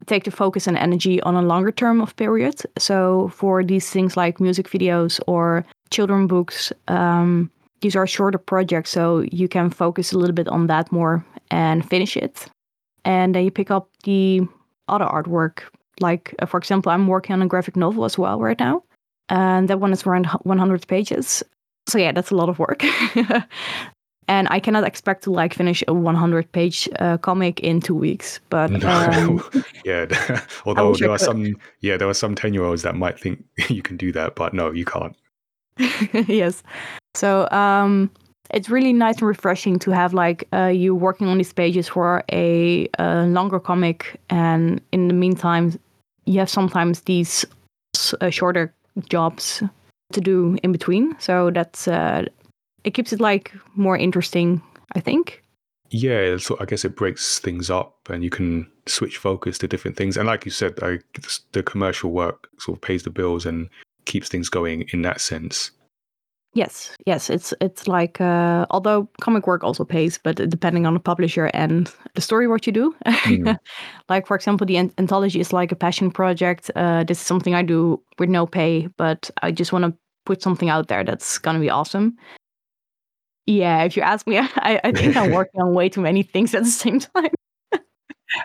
take 0.06 0.24
the 0.24 0.30
focus 0.30 0.66
and 0.66 0.78
energy 0.78 1.20
on 1.22 1.34
a 1.34 1.42
longer 1.42 1.72
term 1.72 2.00
of 2.00 2.14
period 2.16 2.61
so 2.78 3.28
for 3.34 3.64
these 3.64 3.90
things 3.90 4.16
like 4.16 4.40
music 4.40 4.68
videos 4.68 5.20
or 5.26 5.64
children 5.90 6.26
books 6.26 6.72
um 6.88 7.50
these 7.80 7.94
are 7.96 8.06
shorter 8.06 8.38
projects, 8.38 8.90
so 8.90 9.24
you 9.30 9.48
can 9.48 9.70
focus 9.70 10.12
a 10.12 10.18
little 10.18 10.34
bit 10.34 10.48
on 10.48 10.66
that 10.66 10.90
more 10.90 11.24
and 11.50 11.88
finish 11.88 12.16
it. 12.16 12.46
And 13.04 13.34
then 13.34 13.44
you 13.44 13.50
pick 13.50 13.70
up 13.70 13.88
the 14.04 14.42
other 14.88 15.04
artwork. 15.04 15.62
Like, 16.00 16.34
uh, 16.40 16.46
for 16.46 16.58
example, 16.58 16.90
I'm 16.90 17.06
working 17.06 17.34
on 17.34 17.42
a 17.42 17.46
graphic 17.46 17.76
novel 17.76 18.04
as 18.04 18.18
well 18.18 18.40
right 18.40 18.58
now. 18.58 18.82
And 19.28 19.68
that 19.68 19.80
one 19.80 19.92
is 19.92 20.04
around 20.06 20.26
100 20.26 20.87
pages. 20.88 21.42
So, 21.88 21.98
yeah, 21.98 22.12
that's 22.12 22.30
a 22.30 22.37
lot 22.37 22.48
of 22.48 22.58
work. 22.58 22.82
and 24.28 24.46
I 24.50 24.60
cannot 24.60 24.84
expect 24.84 25.24
to 25.24 25.30
like 25.30 25.54
finish 25.54 25.82
a 25.88 25.94
100 25.94 26.52
page 26.52 26.88
uh, 26.98 27.16
comic 27.18 27.60
in 27.60 27.80
two 27.80 27.94
weeks. 27.94 28.40
But 28.50 28.84
um, 28.84 29.42
yeah, 29.84 30.06
although 30.66 30.94
there 30.94 31.10
are 31.10 31.18
some, 31.18 31.56
yeah, 31.80 31.96
there 31.96 32.08
are 32.08 32.14
some 32.14 32.34
10 32.34 32.54
year 32.54 32.64
olds 32.64 32.82
that 32.82 32.94
might 32.94 33.18
think 33.18 33.42
you 33.68 33.82
can 33.82 33.96
do 33.96 34.12
that, 34.12 34.36
but 34.36 34.54
no, 34.54 34.70
you 34.70 34.84
can't. 34.84 35.16
yes. 36.28 36.62
So 37.14 37.48
um, 37.50 38.10
it's 38.50 38.68
really 38.68 38.92
nice 38.92 39.16
and 39.16 39.26
refreshing 39.26 39.78
to 39.80 39.90
have 39.90 40.14
like 40.14 40.46
uh, 40.52 40.66
you 40.66 40.94
working 40.94 41.28
on 41.28 41.38
these 41.38 41.52
pages 41.52 41.88
for 41.88 42.22
a, 42.30 42.88
a, 42.98 43.24
longer 43.26 43.60
comic, 43.60 44.20
and 44.30 44.80
in 44.92 45.08
the 45.08 45.14
meantime, 45.14 45.78
you 46.26 46.38
have 46.38 46.50
sometimes 46.50 47.00
these 47.02 47.44
uh, 48.20 48.30
shorter 48.30 48.74
jobs 49.08 49.62
to 50.12 50.20
do 50.20 50.56
in 50.62 50.72
between. 50.72 51.18
So 51.18 51.50
that's 51.50 51.88
uh, 51.88 52.24
it 52.84 52.94
keeps 52.94 53.12
it 53.12 53.20
like 53.20 53.52
more 53.74 53.96
interesting, 53.96 54.62
I 54.94 55.00
think. 55.00 55.42
Yeah, 55.90 56.36
so 56.36 56.56
I 56.60 56.66
guess 56.66 56.84
it 56.84 56.96
breaks 56.96 57.38
things 57.38 57.70
up, 57.70 58.08
and 58.10 58.22
you 58.22 58.30
can 58.30 58.70
switch 58.86 59.16
focus 59.16 59.58
to 59.58 59.68
different 59.68 59.96
things. 59.96 60.16
And 60.16 60.26
like 60.26 60.44
you 60.44 60.50
said, 60.50 60.78
I, 60.82 60.98
the 61.52 61.62
commercial 61.62 62.10
work 62.10 62.48
sort 62.58 62.78
of 62.78 62.82
pays 62.82 63.04
the 63.04 63.10
bills 63.10 63.46
and 63.46 63.68
keeps 64.04 64.28
things 64.28 64.48
going 64.48 64.88
in 64.92 65.02
that 65.02 65.20
sense. 65.20 65.70
Yes, 66.54 66.96
yes, 67.06 67.28
it's 67.30 67.52
it's 67.60 67.86
like 67.86 68.20
uh, 68.20 68.66
although 68.70 69.08
comic 69.20 69.46
work 69.46 69.62
also 69.62 69.84
pays, 69.84 70.18
but 70.18 70.36
depending 70.36 70.86
on 70.86 70.94
the 70.94 71.00
publisher 71.00 71.50
and 71.52 71.92
the 72.14 72.20
story 72.22 72.48
what 72.48 72.66
you 72.66 72.72
do. 72.72 72.96
Mm. 73.06 73.58
like 74.08 74.26
for 74.26 74.34
example, 74.34 74.66
the 74.66 74.78
anthology 74.78 75.40
is 75.40 75.52
like 75.52 75.72
a 75.72 75.76
passion 75.76 76.10
project. 76.10 76.70
Uh, 76.74 77.04
this 77.04 77.20
is 77.20 77.26
something 77.26 77.54
I 77.54 77.62
do 77.62 78.02
with 78.18 78.30
no 78.30 78.46
pay, 78.46 78.88
but 78.96 79.30
I 79.42 79.52
just 79.52 79.72
want 79.72 79.84
to 79.84 79.94
put 80.24 80.42
something 80.42 80.70
out 80.70 80.88
there 80.88 81.04
that's 81.04 81.38
gonna 81.38 81.60
be 81.60 81.70
awesome. 81.70 82.16
Yeah, 83.48 83.84
if 83.84 83.96
you 83.96 84.02
ask 84.02 84.26
me, 84.26 84.37
I, 84.38 84.78
I 84.84 84.92
think 84.92 85.16
I'm 85.16 85.32
working 85.40 85.61
on 85.61 85.72
way 85.72 85.88
too 85.88 86.02
many 86.02 86.22
things 86.22 86.54
at 86.54 86.64
the 86.64 86.70
same 86.70 87.00
time. 87.00 87.30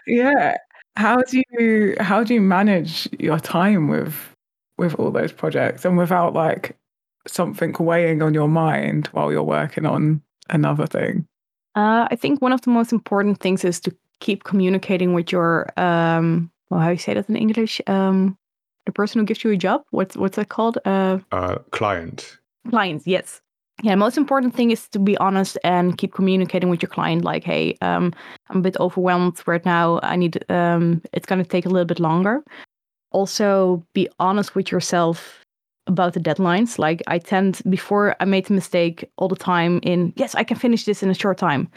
yeah, 0.08 0.56
how 0.96 1.18
do 1.18 1.44
you 1.52 1.96
how 2.00 2.24
do 2.24 2.34
you 2.34 2.42
manage 2.42 3.10
your 3.20 3.40
time 3.40 3.90
with 3.90 4.16
with 4.78 4.96
all 4.96 5.12
those 5.12 5.34
projects 5.34 5.84
and 5.84 5.98
without 5.98 6.34
like 6.34 6.78
something 7.28 7.76
weighing 7.80 8.22
on 8.22 8.34
your 8.34 8.48
mind 8.48 9.08
while 9.08 9.32
you're 9.32 9.44
working 9.44 9.86
on 9.86 10.22
another 10.50 10.88
thing? 10.88 11.28
Uh, 11.76 12.08
I 12.10 12.16
think 12.16 12.42
one 12.42 12.54
of 12.54 12.62
the 12.62 12.70
most 12.70 12.94
important 12.94 13.40
things 13.42 13.66
is 13.66 13.82
to 13.82 13.96
keep 14.22 14.46
communicating 14.46 15.14
with 15.14 15.34
your 15.34 15.68
um, 15.78 16.50
well, 16.70 16.80
how 16.80 16.88
do 16.88 16.94
you 16.94 16.98
say 16.98 17.14
that 17.14 17.28
in 17.28 17.36
English? 17.36 17.82
Um, 17.88 18.38
the 18.86 18.94
person 18.94 19.20
who 19.20 19.26
gives 19.26 19.44
you 19.44 19.52
a 19.52 19.58
job. 19.58 19.84
What's 19.92 20.16
what's 20.16 20.38
that 20.38 20.48
called? 20.48 20.78
Uh, 20.86 21.20
uh, 21.34 21.58
client. 21.72 22.38
Clients, 22.70 23.06
yes. 23.06 23.42
Yeah, 23.84 23.96
most 23.96 24.18
important 24.18 24.56
thing 24.56 24.72
is 24.72 24.88
to 24.90 25.00
be 25.00 25.18
honest 25.18 25.58
and 25.66 25.98
keep 25.98 26.14
communicating 26.14 26.70
with 26.70 26.82
your 26.82 26.90
client. 26.90 27.26
Like, 27.26 27.44
hey, 27.44 27.78
um, 27.82 28.14
I'm 28.50 28.60
a 28.60 28.62
bit 28.62 28.78
overwhelmed 28.80 29.42
right 29.46 29.64
now. 29.66 30.00
I 30.04 30.16
need. 30.16 30.44
Um, 30.50 31.02
it's 31.12 31.26
going 31.26 31.44
to 31.44 31.50
take 31.50 31.66
a 31.66 31.70
little 31.70 31.86
bit 31.86 32.00
longer. 32.00 32.44
Also, 33.12 33.84
be 33.94 34.08
honest 34.20 34.56
with 34.56 34.72
yourself 34.72 35.44
about 35.88 36.14
the 36.14 36.22
deadlines. 36.22 36.80
Like 36.80 37.04
I 37.08 37.20
tend 37.20 37.62
before 37.70 38.16
I 38.22 38.26
made 38.26 38.46
the 38.46 38.54
mistake 38.54 39.04
all 39.18 39.28
the 39.28 39.36
time 39.36 39.82
in 39.84 40.14
yes, 40.16 40.34
I 40.34 40.46
can 40.46 40.58
finish 40.58 40.86
this 40.86 41.04
in 41.04 41.10
a 41.10 41.14
short 41.14 41.38
time, 41.38 41.70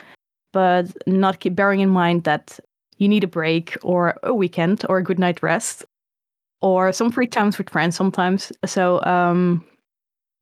but 0.53 0.87
not 1.09 1.41
keep 1.41 1.57
bearing 1.57 1.81
in 1.81 1.91
mind 1.91 2.23
that 2.23 2.61
you 2.99 3.09
need 3.09 3.25
a 3.25 3.29
break 3.29 3.77
or 3.83 4.17
a 4.23 4.33
weekend 4.33 4.85
or 4.89 4.99
a 4.99 5.03
good 5.03 5.19
night 5.19 5.43
rest 5.43 5.85
or 6.63 6.93
some 6.93 7.11
free 7.11 7.27
times 7.27 7.59
with 7.59 7.69
friends 7.69 7.97
sometimes. 7.97 8.53
So 8.65 9.03
um, 9.03 9.65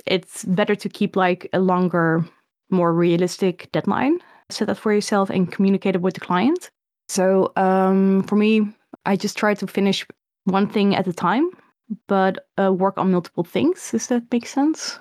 it's 0.07 0.45
better 0.45 0.75
to 0.75 0.89
keep 0.89 1.17
like 1.17 1.49
a 1.53 1.59
longer, 1.59 2.25
more 2.71 2.93
realistic 2.93 3.71
deadline. 3.73 4.19
Set 4.51 4.69
that 4.69 4.77
for 4.77 4.93
yourself 4.93 5.31
and 5.31 5.51
communicate 5.51 5.95
it 5.95 6.03
with 6.03 6.15
the 6.15 6.21
client. 6.21 6.71
So 7.09 7.53
um, 7.57 8.23
for 8.25 8.37
me, 8.37 8.69
I 9.07 9.17
just 9.17 9.37
try 9.37 9.55
to 9.55 9.67
finish 9.67 10.07
one 10.45 10.69
thing 10.69 10.95
at 10.95 11.07
a 11.07 11.13
time 11.13 11.51
but 12.07 12.47
uh, 12.59 12.73
work 12.73 12.99
on 12.99 13.13
multiple 13.13 13.45
things. 13.45 13.91
Does 13.91 14.07
that 14.09 14.25
make 14.31 14.47
sense? 14.47 14.99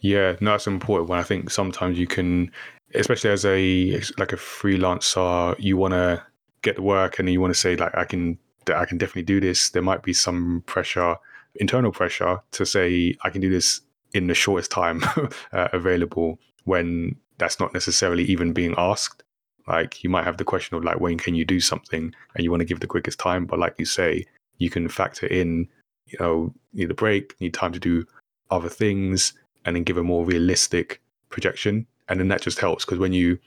Yeah, 0.00 0.36
no, 0.40 0.52
that's 0.52 0.66
important. 0.66 1.10
When 1.10 1.18
I 1.18 1.22
think 1.22 1.50
sometimes 1.50 1.98
you 1.98 2.06
can, 2.06 2.50
especially 2.94 3.30
as 3.30 3.44
a 3.44 4.00
like 4.18 4.32
a 4.32 4.36
freelancer, 4.36 5.54
you 5.58 5.76
want 5.76 5.92
to 5.92 6.22
get 6.62 6.76
the 6.76 6.82
work 6.82 7.18
and 7.18 7.30
you 7.30 7.40
want 7.40 7.52
to 7.52 7.58
say 7.58 7.76
like 7.76 7.94
I 7.96 8.04
can 8.04 8.38
I 8.74 8.84
can 8.84 8.98
definitely 8.98 9.22
do 9.22 9.40
this. 9.40 9.70
There 9.70 9.82
might 9.82 10.02
be 10.02 10.12
some 10.12 10.62
pressure, 10.66 11.16
internal 11.56 11.92
pressure, 11.92 12.40
to 12.52 12.66
say 12.66 13.14
I 13.22 13.30
can 13.30 13.40
do 13.40 13.50
this 13.50 13.80
in 14.12 14.26
the 14.26 14.34
shortest 14.34 14.70
time 14.70 15.02
uh, 15.52 15.68
available 15.72 16.38
when 16.64 17.16
that's 17.38 17.60
not 17.60 17.72
necessarily 17.72 18.24
even 18.24 18.52
being 18.52 18.74
asked. 18.76 19.22
Like 19.66 20.02
you 20.02 20.10
might 20.10 20.24
have 20.24 20.36
the 20.36 20.44
question 20.44 20.76
of 20.76 20.84
like 20.84 21.00
when 21.00 21.18
can 21.18 21.34
you 21.34 21.44
do 21.44 21.60
something 21.60 22.14
and 22.34 22.44
you 22.44 22.50
want 22.50 22.60
to 22.60 22.66
give 22.66 22.80
the 22.80 22.86
quickest 22.86 23.18
time, 23.18 23.46
but 23.46 23.58
like 23.58 23.74
you 23.78 23.84
say, 23.84 24.26
you 24.58 24.70
can 24.70 24.88
factor 24.88 25.26
in 25.26 25.68
you 26.10 26.18
know, 26.18 26.54
need 26.72 26.90
a 26.90 26.94
break, 26.94 27.40
need 27.40 27.54
time 27.54 27.72
to 27.72 27.78
do 27.78 28.04
other 28.50 28.68
things, 28.68 29.32
and 29.64 29.76
then 29.76 29.84
give 29.84 29.96
a 29.96 30.02
more 30.02 30.24
realistic 30.24 31.00
projection. 31.28 31.86
And 32.08 32.18
then 32.18 32.28
that 32.28 32.42
just 32.42 32.58
helps 32.58 32.84
because 32.84 32.98
when 32.98 33.12
you 33.12 33.38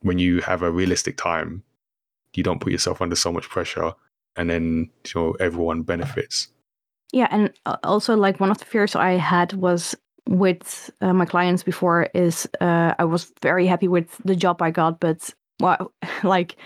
when 0.00 0.18
you 0.18 0.40
have 0.40 0.62
a 0.62 0.70
realistic 0.70 1.16
time, 1.16 1.64
you 2.34 2.42
don't 2.42 2.60
put 2.60 2.72
yourself 2.72 3.02
under 3.02 3.16
so 3.16 3.32
much 3.32 3.48
pressure, 3.48 3.92
and 4.36 4.48
then 4.48 4.90
you 5.06 5.20
know 5.20 5.32
everyone 5.40 5.82
benefits. 5.82 6.48
Yeah, 7.12 7.28
and 7.30 7.52
uh, 7.66 7.76
also 7.84 8.16
like 8.16 8.40
one 8.40 8.50
of 8.50 8.58
the 8.58 8.64
fears 8.64 8.96
I 8.96 9.12
had 9.12 9.52
was 9.52 9.94
with 10.28 10.90
uh, 11.00 11.12
my 11.12 11.24
clients 11.24 11.62
before 11.62 12.08
is 12.14 12.48
uh, 12.60 12.94
I 12.98 13.04
was 13.04 13.32
very 13.42 13.66
happy 13.66 13.88
with 13.88 14.16
the 14.24 14.34
job 14.34 14.60
I 14.60 14.70
got, 14.70 14.98
but 15.00 15.32
well, 15.60 15.92
like 16.24 16.56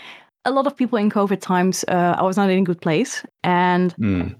a 0.44 0.50
lot 0.50 0.66
of 0.66 0.76
people 0.76 0.98
in 0.98 1.10
COVID 1.10 1.40
times, 1.40 1.84
uh, 1.88 2.14
I 2.18 2.22
was 2.22 2.36
not 2.36 2.48
in 2.50 2.60
a 2.60 2.64
good 2.64 2.80
place, 2.80 3.24
and 3.44 3.94
mm 3.96 4.34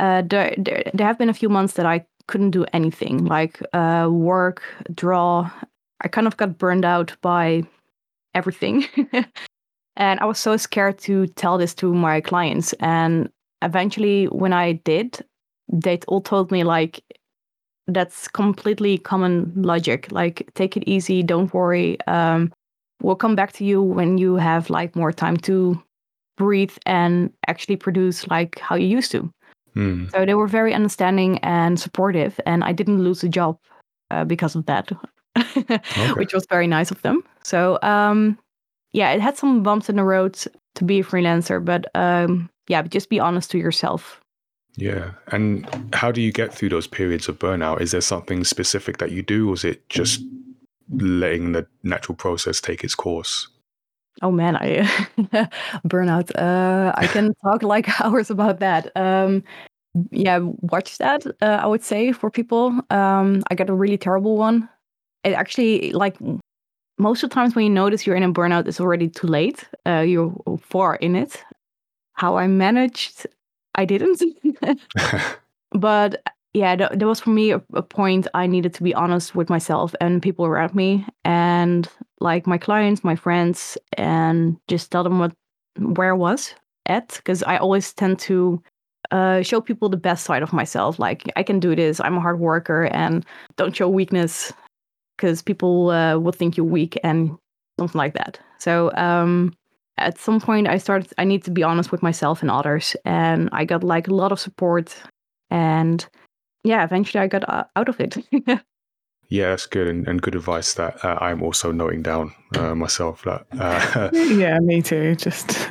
uh, 0.00 0.22
there, 0.22 0.54
there, 0.56 0.82
there 0.94 1.06
have 1.06 1.18
been 1.18 1.28
a 1.28 1.34
few 1.34 1.48
months 1.48 1.74
that 1.74 1.86
I 1.86 2.04
couldn't 2.26 2.50
do 2.52 2.64
anything 2.72 3.24
like 3.24 3.60
uh, 3.72 4.08
work, 4.10 4.62
draw. 4.94 5.50
I 6.00 6.08
kind 6.08 6.26
of 6.26 6.36
got 6.36 6.58
burned 6.58 6.84
out 6.84 7.14
by 7.20 7.64
everything. 8.34 8.86
and 9.96 10.20
I 10.20 10.24
was 10.24 10.38
so 10.38 10.56
scared 10.56 10.98
to 11.00 11.26
tell 11.26 11.58
this 11.58 11.74
to 11.76 11.92
my 11.92 12.20
clients. 12.20 12.72
And 12.80 13.30
eventually, 13.62 14.26
when 14.26 14.52
I 14.52 14.72
did, 14.72 15.22
they 15.72 15.98
all 16.08 16.20
told 16.20 16.50
me, 16.50 16.64
like, 16.64 17.02
that's 17.86 18.28
completely 18.28 18.98
common 18.98 19.52
logic. 19.56 20.10
Like, 20.10 20.50
take 20.54 20.76
it 20.76 20.84
easy, 20.86 21.22
don't 21.22 21.52
worry. 21.52 21.98
Um, 22.06 22.52
we'll 23.02 23.16
come 23.16 23.34
back 23.34 23.52
to 23.52 23.64
you 23.64 23.82
when 23.82 24.18
you 24.18 24.36
have 24.36 24.70
like 24.70 24.94
more 24.94 25.12
time 25.12 25.36
to 25.36 25.82
breathe 26.36 26.76
and 26.86 27.32
actually 27.48 27.76
produce 27.76 28.26
like 28.28 28.58
how 28.58 28.76
you 28.76 28.86
used 28.86 29.10
to. 29.12 29.30
Mm. 29.76 30.10
So 30.10 30.24
they 30.24 30.34
were 30.34 30.48
very 30.48 30.74
understanding 30.74 31.38
and 31.38 31.78
supportive, 31.78 32.40
and 32.44 32.64
I 32.64 32.72
didn't 32.72 33.02
lose 33.02 33.22
a 33.22 33.28
job 33.28 33.58
uh, 34.10 34.24
because 34.24 34.56
of 34.56 34.66
that, 34.66 34.90
okay. 35.38 35.78
which 36.14 36.34
was 36.34 36.44
very 36.50 36.66
nice 36.66 36.90
of 36.90 37.00
them. 37.02 37.22
So 37.44 37.78
um, 37.82 38.38
yeah, 38.92 39.12
it 39.12 39.20
had 39.20 39.36
some 39.36 39.62
bumps 39.62 39.88
in 39.88 39.96
the 39.96 40.04
road 40.04 40.38
to 40.74 40.84
be 40.84 41.00
a 41.00 41.04
freelancer, 41.04 41.64
but 41.64 41.86
um, 41.94 42.50
yeah, 42.68 42.82
just 42.82 43.10
be 43.10 43.20
honest 43.20 43.50
to 43.52 43.58
yourself. 43.58 44.19
Yeah. 44.76 45.12
And 45.28 45.68
how 45.92 46.12
do 46.12 46.20
you 46.20 46.32
get 46.32 46.54
through 46.54 46.70
those 46.70 46.86
periods 46.86 47.28
of 47.28 47.38
burnout? 47.38 47.80
Is 47.80 47.90
there 47.90 48.00
something 48.00 48.44
specific 48.44 48.98
that 48.98 49.10
you 49.10 49.22
do, 49.22 49.50
or 49.50 49.54
is 49.54 49.64
it 49.64 49.88
just 49.88 50.22
letting 50.90 51.52
the 51.52 51.66
natural 51.82 52.16
process 52.16 52.60
take 52.60 52.82
its 52.84 52.94
course? 52.94 53.48
Oh 54.22 54.30
man, 54.30 54.56
I 54.56 54.82
burnout. 55.86 56.30
Uh, 56.36 56.92
I 56.96 57.06
can 57.06 57.34
talk 57.44 57.62
like 57.62 58.00
hours 58.00 58.30
about 58.30 58.60
that. 58.60 58.90
Um, 58.96 59.42
yeah, 60.10 60.38
watch 60.38 60.98
that. 60.98 61.26
Uh, 61.40 61.58
I 61.62 61.66
would 61.66 61.82
say 61.82 62.12
for 62.12 62.30
people. 62.30 62.80
Um, 62.90 63.42
I 63.50 63.54
got 63.54 63.70
a 63.70 63.74
really 63.74 63.98
terrible 63.98 64.36
one. 64.36 64.68
It 65.24 65.32
actually 65.32 65.92
like 65.92 66.16
most 66.98 67.22
of 67.22 67.30
the 67.30 67.34
times 67.34 67.54
when 67.54 67.64
you 67.64 67.70
notice 67.70 68.06
you're 68.06 68.16
in 68.16 68.22
a 68.22 68.32
burnout, 68.32 68.68
it's 68.68 68.80
already 68.80 69.08
too 69.08 69.26
late. 69.26 69.64
Uh, 69.86 70.00
you're 70.00 70.34
far 70.60 70.96
in 70.96 71.16
it. 71.16 71.42
How 72.12 72.36
I 72.36 72.46
managed, 72.46 73.26
I 73.80 73.84
didn't. 73.86 74.22
but 75.72 76.22
yeah, 76.52 76.76
th- 76.76 76.90
there 76.94 77.08
was 77.08 77.20
for 77.20 77.30
me 77.30 77.52
a, 77.52 77.62
a, 77.74 77.82
point 77.82 78.26
I 78.34 78.46
needed 78.46 78.74
to 78.74 78.82
be 78.82 78.94
honest 78.94 79.34
with 79.34 79.48
myself 79.48 79.94
and 80.00 80.20
people 80.20 80.44
around 80.44 80.74
me, 80.74 81.06
and 81.24 81.88
like 82.20 82.46
my 82.46 82.58
clients, 82.58 83.02
my 83.04 83.16
friends, 83.16 83.78
and 83.96 84.56
just 84.68 84.90
tell 84.90 85.04
them 85.04 85.18
what 85.18 85.32
where 85.78 86.10
I 86.10 86.16
was 86.16 86.54
at, 86.86 87.08
because 87.16 87.42
I 87.44 87.56
always 87.56 87.92
tend 87.94 88.18
to 88.20 88.62
uh, 89.12 89.42
show 89.42 89.60
people 89.60 89.88
the 89.88 89.96
best 89.96 90.24
side 90.24 90.42
of 90.42 90.52
myself. 90.52 90.98
Like 90.98 91.22
I 91.36 91.42
can 91.42 91.60
do 91.60 91.74
this. 91.74 92.00
I'm 92.00 92.16
a 92.16 92.20
hard 92.20 92.40
worker, 92.40 92.84
and 92.92 93.24
don't 93.56 93.74
show 93.74 93.88
weakness. 93.88 94.52
because 95.16 95.42
people 95.42 95.90
uh, 95.90 96.18
would 96.18 96.34
think 96.34 96.56
you're 96.56 96.66
weak 96.66 96.98
and 97.04 97.36
something 97.78 97.98
like 97.98 98.14
that. 98.14 98.40
So 98.58 98.90
um, 98.96 99.54
at 100.00 100.18
some 100.18 100.40
point, 100.40 100.68
I 100.68 100.78
started. 100.78 101.12
I 101.18 101.24
need 101.24 101.44
to 101.44 101.50
be 101.50 101.62
honest 101.62 101.92
with 101.92 102.02
myself 102.02 102.42
and 102.42 102.50
others, 102.50 102.96
and 103.04 103.48
I 103.52 103.64
got 103.64 103.84
like 103.84 104.08
a 104.08 104.14
lot 104.14 104.32
of 104.32 104.40
support, 104.40 104.96
and 105.50 106.06
yeah, 106.64 106.84
eventually 106.84 107.22
I 107.22 107.26
got 107.28 107.48
uh, 107.48 107.64
out 107.76 107.88
of 107.88 108.00
it. 108.00 108.16
Yeah, 109.30 109.50
that's 109.50 109.66
good 109.66 109.86
and, 109.86 110.08
and 110.08 110.20
good 110.20 110.34
advice 110.34 110.74
that 110.74 111.04
uh, 111.04 111.16
I'm 111.20 111.40
also 111.40 111.70
noting 111.70 112.02
down 112.02 112.34
uh, 112.56 112.74
myself. 112.74 113.22
That 113.22 113.46
uh, 113.52 114.10
yeah, 114.34 114.58
me 114.58 114.82
too. 114.82 115.14
Just 115.14 115.70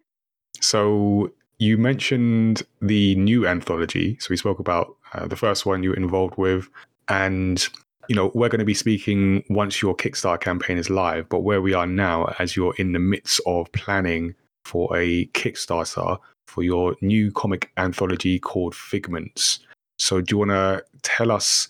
so 0.60 1.32
you 1.58 1.78
mentioned 1.78 2.62
the 2.82 3.14
new 3.14 3.46
anthology. 3.46 4.18
So 4.20 4.28
we 4.28 4.36
spoke 4.36 4.58
about 4.58 4.96
uh, 5.14 5.26
the 5.26 5.36
first 5.36 5.64
one 5.64 5.82
you 5.82 5.90
were 5.90 5.96
involved 5.96 6.36
with, 6.36 6.68
and 7.08 7.66
you 8.10 8.16
know 8.16 8.32
we're 8.34 8.48
going 8.48 8.58
to 8.58 8.64
be 8.64 8.74
speaking 8.74 9.44
once 9.48 9.80
your 9.80 9.94
Kickstarter 9.94 10.40
campaign 10.40 10.76
is 10.76 10.90
live. 10.90 11.28
But 11.28 11.44
where 11.44 11.62
we 11.62 11.74
are 11.74 11.86
now, 11.86 12.34
as 12.40 12.56
you're 12.56 12.74
in 12.76 12.90
the 12.90 12.98
midst 12.98 13.40
of 13.46 13.70
planning 13.70 14.34
for 14.64 14.94
a 14.96 15.26
Kickstarter 15.26 16.18
for 16.48 16.64
your 16.64 16.96
new 17.02 17.30
comic 17.30 17.70
anthology 17.76 18.40
called 18.40 18.74
Figments. 18.74 19.60
So 20.00 20.20
do 20.20 20.34
you 20.34 20.38
want 20.38 20.50
to 20.50 20.84
tell 21.02 21.30
us? 21.30 21.68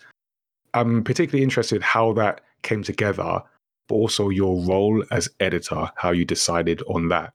I'm 0.72 1.04
particularly 1.04 1.42
interested 1.42 1.82
how 1.82 2.14
that 2.14 2.40
came 2.62 2.82
together, 2.82 3.42
but 3.86 3.94
also 3.94 4.30
your 4.30 4.64
role 4.64 5.04
as 5.10 5.28
editor, 5.40 5.90
how 5.96 6.10
you 6.10 6.24
decided 6.24 6.82
on 6.88 7.08
that. 7.08 7.34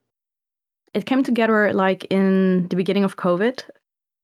It 0.96 1.06
came 1.06 1.22
together 1.22 1.72
like 1.74 2.06
in 2.06 2.70
the 2.70 2.76
beginning 2.76 3.04
of 3.04 3.18
COVID. 3.18 3.66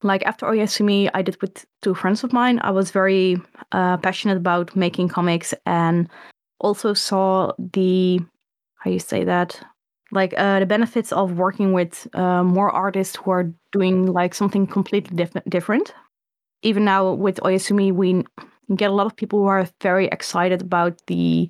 Like 0.04 0.24
after 0.26 0.45
Oyasumi, 0.47 1.10
I 1.14 1.22
did 1.22 1.39
with 1.41 1.66
two 1.82 1.93
friends 1.93 2.24
of 2.24 2.34
mine. 2.34 2.60
I 2.64 2.72
was 2.72 2.91
very 2.91 3.38
uh, 3.72 3.97
passionate 3.97 4.38
about 4.38 4.76
making 4.76 5.10
comics 5.10 5.54
and 5.66 6.10
also 6.60 6.93
saw 6.93 7.54
the 7.74 8.20
how 8.80 8.89
you 8.89 8.99
say 8.99 9.24
that 9.24 9.62
like 10.12 10.34
uh, 10.38 10.60
the 10.60 10.66
benefits 10.66 11.12
of 11.12 11.34
working 11.34 11.74
with 11.74 12.08
uh, 12.14 12.43
more 12.43 12.70
artists 12.72 13.16
who 13.16 13.32
are 13.32 13.52
doing 13.72 14.08
like 14.08 14.34
something 14.34 14.68
completely 14.68 15.16
diff- 15.16 15.43
different. 15.47 15.93
Even 16.64 16.84
now 16.86 17.14
with 17.14 17.38
Oyasumi, 17.38 17.91
we 17.93 18.24
get 18.76 18.91
a 18.91 18.93
lot 18.93 19.06
of 19.06 19.16
people 19.16 19.39
who 19.39 19.47
are 19.47 19.68
very 19.82 20.08
excited 20.08 20.62
about 20.62 21.02
the 21.08 21.49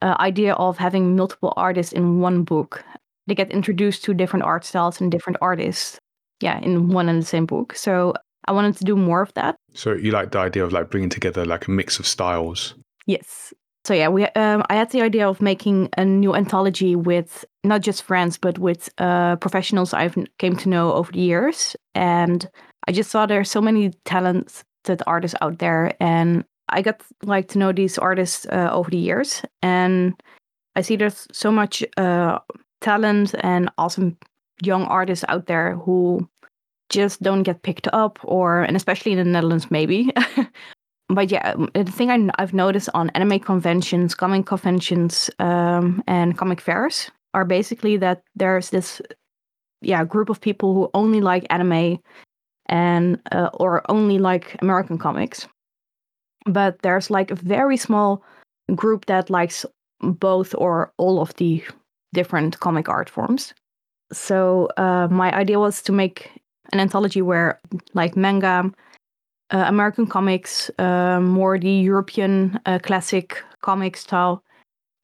uh, 0.00 0.16
idea 0.18 0.54
of 0.54 0.78
having 0.78 1.16
multiple 1.16 1.52
artists 1.56 1.92
in 1.92 2.20
one 2.20 2.42
book. 2.42 2.84
They 3.26 3.34
get 3.34 3.50
introduced 3.50 4.04
to 4.04 4.14
different 4.14 4.44
art 4.44 4.64
styles 4.64 5.00
and 5.00 5.10
different 5.12 5.38
artists, 5.40 5.98
yeah, 6.42 6.58
in 6.60 6.88
one 6.88 7.08
and 7.08 7.22
the 7.22 7.26
same 7.26 7.46
book. 7.46 7.74
So 7.76 8.14
I 8.46 8.52
wanted 8.52 8.76
to 8.76 8.84
do 8.84 8.96
more 8.96 9.22
of 9.22 9.32
that. 9.34 9.56
So 9.74 9.92
you 9.92 10.10
like 10.10 10.32
the 10.32 10.38
idea 10.38 10.64
of 10.64 10.72
like 10.72 10.90
bringing 10.90 11.10
together 11.10 11.44
like 11.44 11.66
a 11.66 11.70
mix 11.70 11.98
of 11.98 12.06
styles. 12.06 12.74
Yes. 13.06 13.52
So 13.84 13.94
yeah, 13.94 14.08
we 14.08 14.26
um, 14.26 14.62
I 14.70 14.76
had 14.76 14.90
the 14.90 15.02
idea 15.02 15.28
of 15.28 15.40
making 15.40 15.88
a 15.96 16.04
new 16.04 16.34
anthology 16.34 16.94
with 16.94 17.44
not 17.64 17.80
just 17.80 18.04
friends, 18.04 18.38
but 18.38 18.58
with 18.58 18.88
uh, 18.98 19.36
professionals 19.36 19.92
I've 19.92 20.16
came 20.38 20.56
to 20.56 20.68
know 20.68 20.92
over 20.92 21.10
the 21.10 21.20
years, 21.20 21.74
and 21.94 22.48
I 22.86 22.92
just 22.92 23.10
saw 23.10 23.26
there's 23.26 23.50
so 23.50 23.60
many 23.60 23.90
talented 24.04 25.02
artists 25.06 25.36
out 25.40 25.58
there, 25.58 25.96
and 26.00 26.44
I 26.68 26.82
got 26.82 27.02
like 27.24 27.48
to 27.48 27.58
know 27.58 27.72
these 27.72 27.98
artists 27.98 28.46
uh, 28.46 28.70
over 28.72 28.88
the 28.88 28.98
years, 28.98 29.42
and 29.62 30.14
I 30.76 30.82
see 30.82 30.94
there's 30.94 31.26
so 31.32 31.50
much 31.50 31.82
uh, 31.96 32.38
talent 32.80 33.34
and 33.40 33.68
awesome 33.78 34.16
young 34.62 34.84
artists 34.84 35.24
out 35.28 35.46
there 35.46 35.76
who 35.76 36.28
just 36.88 37.22
don't 37.22 37.42
get 37.42 37.62
picked 37.62 37.88
up, 37.92 38.18
or 38.22 38.62
and 38.62 38.76
especially 38.76 39.12
in 39.12 39.18
the 39.18 39.24
Netherlands, 39.24 39.70
maybe. 39.70 40.12
but 41.08 41.30
yeah, 41.30 41.52
um, 41.52 41.70
the 41.74 41.84
thing 41.84 42.10
I, 42.10 42.30
have 42.40 42.54
noticed 42.54 42.88
on 42.94 43.10
anime 43.10 43.40
conventions, 43.40 44.14
comic 44.14 44.46
conventions, 44.46 45.30
um, 45.38 46.02
and 46.06 46.36
comic 46.36 46.60
fairs 46.60 47.10
are 47.34 47.44
basically 47.44 47.96
that 47.96 48.22
there's 48.34 48.70
this 48.70 49.00
yeah 49.80 50.04
group 50.04 50.28
of 50.28 50.40
people 50.40 50.74
who 50.74 50.90
only 50.94 51.20
like 51.20 51.46
anime 51.50 51.98
and 52.66 53.20
uh, 53.32 53.50
or 53.54 53.82
only 53.90 54.18
like 54.18 54.56
American 54.62 54.98
comics. 54.98 55.48
But 56.46 56.82
there's 56.82 57.10
like 57.10 57.30
a 57.30 57.36
very 57.36 57.76
small 57.76 58.22
group 58.74 59.06
that 59.06 59.30
likes 59.30 59.64
both 60.00 60.54
or 60.58 60.92
all 60.98 61.20
of 61.20 61.34
the 61.36 61.62
different 62.12 62.60
comic 62.60 62.88
art 62.88 63.08
forms. 63.08 63.54
So 64.12 64.68
uh, 64.76 65.08
my 65.10 65.32
idea 65.32 65.58
was 65.58 65.82
to 65.82 65.92
make 65.92 66.30
an 66.72 66.80
anthology 66.80 67.22
where 67.22 67.60
like 67.94 68.16
manga, 68.16 68.70
uh, 69.50 69.64
American 69.66 70.06
comics, 70.06 70.70
uh, 70.78 71.20
more 71.20 71.58
the 71.58 71.70
European 71.70 72.58
uh, 72.66 72.78
classic 72.78 73.42
comic 73.62 73.96
style 73.96 74.42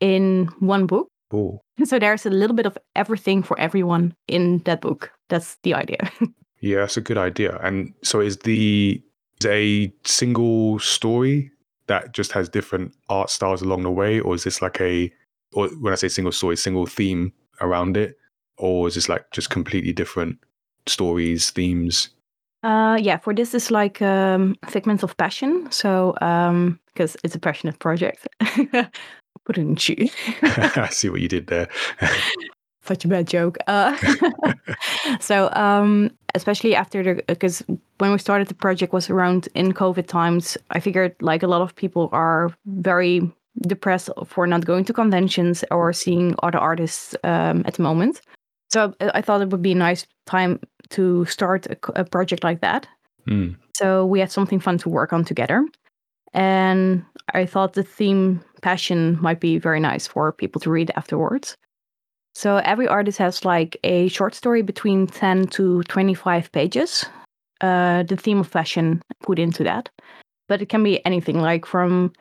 in 0.00 0.48
one 0.60 0.86
book. 0.86 1.08
Ooh. 1.34 1.60
So 1.84 1.98
there's 2.00 2.26
a 2.26 2.30
little 2.30 2.56
bit 2.56 2.66
of 2.66 2.76
everything 2.96 3.44
for 3.44 3.56
everyone 3.60 4.12
in 4.26 4.58
that 4.64 4.80
book. 4.80 5.12
That's 5.28 5.56
the 5.62 5.74
idea. 5.74 6.10
Yeah, 6.60 6.78
that's 6.78 6.96
a 6.96 7.00
good 7.00 7.18
idea. 7.18 7.56
And 7.62 7.94
so 8.02 8.20
is 8.20 8.38
the 8.38 9.00
is 9.40 9.46
a 9.46 9.92
single 10.04 10.80
story 10.80 11.52
that 11.86 12.12
just 12.12 12.32
has 12.32 12.48
different 12.48 12.94
art 13.08 13.30
styles 13.30 13.62
along 13.62 13.84
the 13.84 13.92
way, 13.92 14.18
or 14.18 14.34
is 14.34 14.42
this 14.42 14.60
like 14.60 14.80
a 14.80 15.12
or 15.52 15.68
when 15.80 15.92
I 15.92 15.96
say 15.96 16.08
single 16.08 16.32
story, 16.32 16.56
single 16.56 16.86
theme 16.86 17.32
around 17.60 17.96
it, 17.96 18.17
or 18.58 18.88
is 18.88 18.94
this 18.94 19.08
like 19.08 19.30
just 19.30 19.50
completely 19.50 19.92
different 19.92 20.38
stories, 20.86 21.50
themes? 21.50 22.10
Uh, 22.62 22.98
yeah, 23.00 23.18
for 23.18 23.32
this 23.34 23.54
is 23.54 23.70
like 23.70 24.02
um, 24.02 24.56
figments 24.66 25.02
of 25.02 25.16
passion. 25.16 25.68
So 25.70 26.14
um, 26.20 26.80
because 26.86 27.16
it's 27.22 27.34
a 27.34 27.38
passionate 27.38 27.78
project, 27.78 28.26
wouldn't 29.46 29.88
you? 29.88 30.08
I 30.42 30.88
see 30.90 31.08
what 31.08 31.20
you 31.20 31.28
did 31.28 31.46
there. 31.46 31.68
such 32.88 33.04
a 33.04 33.08
bad 33.08 33.28
joke. 33.28 33.58
Uh, 33.66 33.96
so, 35.20 35.50
um, 35.52 36.10
especially 36.34 36.74
after 36.74 37.02
the, 37.02 37.22
because 37.26 37.62
when 37.98 38.10
we 38.10 38.18
started 38.18 38.48
the 38.48 38.54
project 38.54 38.92
was 38.92 39.10
around 39.10 39.48
in 39.54 39.72
COVID 39.72 40.06
times, 40.06 40.56
I 40.70 40.80
figured 40.80 41.14
like 41.20 41.42
a 41.42 41.46
lot 41.46 41.60
of 41.60 41.76
people 41.76 42.08
are 42.12 42.50
very 42.66 43.30
depressed 43.62 44.10
for 44.24 44.46
not 44.46 44.64
going 44.64 44.84
to 44.84 44.92
conventions 44.92 45.64
or 45.70 45.92
seeing 45.92 46.34
other 46.42 46.58
artists 46.58 47.14
um, 47.24 47.62
at 47.66 47.74
the 47.74 47.82
moment. 47.82 48.20
So 48.70 48.94
I 49.00 49.22
thought 49.22 49.40
it 49.40 49.50
would 49.50 49.62
be 49.62 49.72
a 49.72 49.76
nice 49.76 50.06
time 50.26 50.60
to 50.90 51.24
start 51.24 51.66
a, 51.66 51.76
a 52.00 52.04
project 52.04 52.44
like 52.44 52.60
that. 52.60 52.86
Mm. 53.26 53.56
So 53.76 54.04
we 54.04 54.20
had 54.20 54.30
something 54.30 54.60
fun 54.60 54.78
to 54.78 54.88
work 54.88 55.12
on 55.12 55.24
together. 55.24 55.66
And 56.34 57.04
I 57.34 57.46
thought 57.46 57.72
the 57.72 57.82
theme 57.82 58.42
passion 58.62 59.18
might 59.20 59.40
be 59.40 59.58
very 59.58 59.80
nice 59.80 60.06
for 60.06 60.32
people 60.32 60.60
to 60.60 60.70
read 60.70 60.90
afterwards. 60.96 61.56
So 62.34 62.56
every 62.56 62.86
artist 62.86 63.18
has 63.18 63.44
like 63.44 63.76
a 63.84 64.08
short 64.08 64.34
story 64.34 64.62
between 64.62 65.06
10 65.06 65.46
to 65.48 65.82
25 65.84 66.52
pages. 66.52 67.04
Uh, 67.60 68.04
the 68.04 68.16
theme 68.16 68.38
of 68.38 68.50
passion 68.50 69.02
put 69.22 69.38
into 69.38 69.64
that. 69.64 69.88
But 70.46 70.62
it 70.62 70.68
can 70.68 70.82
be 70.82 71.04
anything 71.04 71.40
like 71.40 71.66
from 71.66 72.12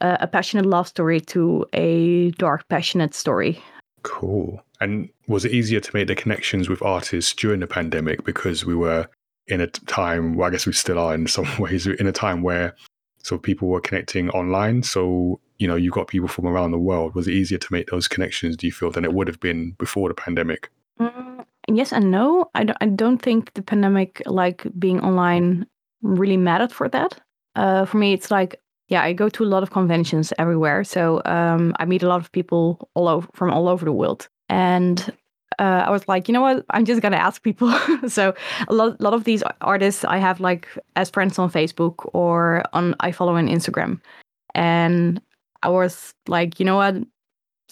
uh, 0.00 0.16
a 0.20 0.26
passionate 0.26 0.66
love 0.66 0.88
story 0.88 1.20
to 1.20 1.64
a 1.72 2.30
dark, 2.32 2.68
passionate 2.68 3.14
story. 3.14 3.62
Cool. 4.02 4.62
And 4.80 5.08
was 5.28 5.44
it 5.44 5.52
easier 5.52 5.80
to 5.80 5.90
make 5.94 6.08
the 6.08 6.14
connections 6.14 6.68
with 6.68 6.82
artists 6.82 7.34
during 7.34 7.60
the 7.60 7.66
pandemic 7.66 8.24
because 8.24 8.64
we 8.64 8.74
were 8.74 9.08
in 9.46 9.60
a 9.60 9.66
time, 9.66 10.34
well, 10.34 10.48
I 10.48 10.50
guess 10.50 10.66
we 10.66 10.72
still 10.72 10.98
are 10.98 11.14
in 11.14 11.26
some 11.28 11.46
ways, 11.58 11.86
in 11.86 12.06
a 12.06 12.12
time 12.12 12.42
where 12.42 12.74
so 13.22 13.38
people 13.38 13.68
were 13.68 13.80
connecting 13.80 14.30
online. 14.30 14.82
So 14.82 15.40
you 15.58 15.68
know 15.68 15.76
you've 15.76 15.94
got 15.94 16.08
people 16.08 16.28
from 16.28 16.46
around 16.46 16.72
the 16.72 16.78
world. 16.78 17.14
Was 17.14 17.28
it 17.28 17.34
easier 17.34 17.58
to 17.58 17.72
make 17.72 17.88
those 17.88 18.08
connections? 18.08 18.56
Do 18.56 18.66
you 18.66 18.72
feel 18.72 18.90
than 18.90 19.04
it 19.04 19.14
would 19.14 19.28
have 19.28 19.38
been 19.38 19.76
before 19.78 20.08
the 20.08 20.14
pandemic? 20.14 20.70
Mm, 21.00 21.44
yes 21.68 21.92
and 21.92 22.10
no. 22.10 22.50
I 22.54 22.64
don't, 22.64 22.78
I 22.80 22.86
don't 22.86 23.18
think 23.18 23.54
the 23.54 23.62
pandemic, 23.62 24.22
like 24.26 24.66
being 24.76 25.00
online, 25.00 25.66
really 26.02 26.36
mattered 26.36 26.72
for 26.72 26.88
that. 26.88 27.20
Uh, 27.54 27.84
for 27.84 27.98
me, 27.98 28.12
it's 28.12 28.30
like 28.30 28.60
yeah, 28.92 29.02
I 29.02 29.14
go 29.14 29.30
to 29.30 29.42
a 29.42 29.46
lot 29.46 29.62
of 29.62 29.70
conventions 29.70 30.34
everywhere, 30.38 30.84
so 30.84 31.22
um, 31.24 31.74
I 31.80 31.86
meet 31.86 32.02
a 32.02 32.08
lot 32.08 32.20
of 32.20 32.30
people 32.30 32.90
all 32.92 33.08
over 33.08 33.26
from 33.32 33.50
all 33.50 33.66
over 33.66 33.86
the 33.86 33.92
world, 33.92 34.28
and 34.50 35.00
uh, 35.58 35.84
I 35.86 35.90
was 35.90 36.06
like, 36.08 36.28
you 36.28 36.34
know 36.34 36.42
what? 36.42 36.66
I'm 36.68 36.84
just 36.84 37.00
gonna 37.00 37.16
ask 37.16 37.42
people. 37.42 37.72
so 38.06 38.34
a 38.68 38.74
lot, 38.74 39.00
lot 39.00 39.14
of 39.14 39.24
these 39.24 39.42
artists 39.62 40.04
I 40.04 40.18
have 40.18 40.40
like 40.40 40.68
as 40.94 41.08
friends 41.08 41.38
on 41.38 41.50
Facebook 41.50 42.06
or 42.12 42.64
on 42.74 42.94
I 43.00 43.12
follow 43.12 43.34
on 43.36 43.48
Instagram, 43.48 43.98
and 44.54 45.22
I 45.62 45.70
was 45.70 46.12
like, 46.28 46.60
you 46.60 46.66
know 46.66 46.76
what? 46.76 46.96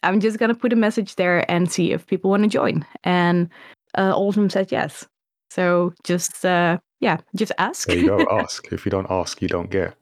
I'm 0.02 0.20
just 0.20 0.38
gonna 0.38 0.54
put 0.54 0.72
a 0.72 0.76
message 0.76 1.16
there 1.16 1.44
and 1.50 1.70
see 1.70 1.92
if 1.92 2.06
people 2.06 2.30
want 2.30 2.44
to 2.44 2.48
join, 2.48 2.86
and 3.04 3.50
uh, 3.98 4.12
all 4.16 4.30
of 4.30 4.36
them 4.36 4.48
said 4.48 4.72
yes. 4.72 5.06
So 5.50 5.92
just 6.02 6.46
uh, 6.46 6.78
yeah, 7.00 7.18
just 7.36 7.52
ask. 7.58 7.88
There 7.88 7.98
you 7.98 8.06
go. 8.06 8.26
ask. 8.40 8.72
If 8.72 8.86
you 8.86 8.90
don't 8.90 9.10
ask, 9.10 9.42
you 9.42 9.48
don't 9.48 9.70
get. 9.70 9.99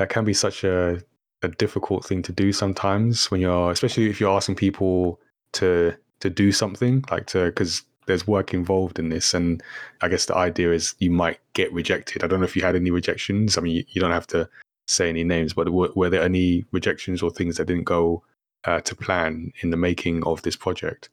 That 0.00 0.08
can 0.08 0.24
be 0.24 0.32
such 0.32 0.64
a 0.64 1.02
a 1.42 1.48
difficult 1.48 2.06
thing 2.06 2.22
to 2.22 2.32
do 2.32 2.52
sometimes 2.52 3.30
when 3.30 3.42
you're, 3.42 3.70
especially 3.70 4.08
if 4.08 4.18
you're 4.18 4.34
asking 4.34 4.54
people 4.54 5.20
to 5.52 5.94
to 6.20 6.30
do 6.30 6.52
something 6.52 7.04
like 7.10 7.26
to 7.26 7.46
because 7.46 7.82
there's 8.06 8.26
work 8.26 8.54
involved 8.54 8.98
in 8.98 9.10
this. 9.10 9.34
And 9.34 9.62
i 10.00 10.08
guess 10.08 10.24
the 10.24 10.34
idea 10.34 10.72
is 10.72 10.94
you 11.00 11.10
might 11.10 11.38
get 11.52 11.70
rejected. 11.70 12.24
I 12.24 12.28
don't 12.28 12.40
know 12.40 12.46
if 12.46 12.56
you 12.56 12.62
had 12.62 12.76
any 12.76 12.90
rejections. 12.90 13.58
I 13.58 13.60
mean 13.60 13.76
you, 13.76 13.84
you 13.88 14.00
don't 14.00 14.10
have 14.10 14.26
to 14.28 14.48
say 14.88 15.10
any 15.10 15.22
names, 15.22 15.52
but 15.52 15.68
were, 15.68 15.90
were 15.94 16.08
there 16.08 16.22
any 16.22 16.64
rejections 16.72 17.22
or 17.22 17.30
things 17.30 17.58
that 17.58 17.66
didn't 17.66 17.84
go 17.84 18.22
uh, 18.64 18.80
to 18.80 18.96
plan 18.96 19.52
in 19.60 19.68
the 19.68 19.76
making 19.76 20.24
of 20.24 20.40
this 20.40 20.56
project? 20.56 21.10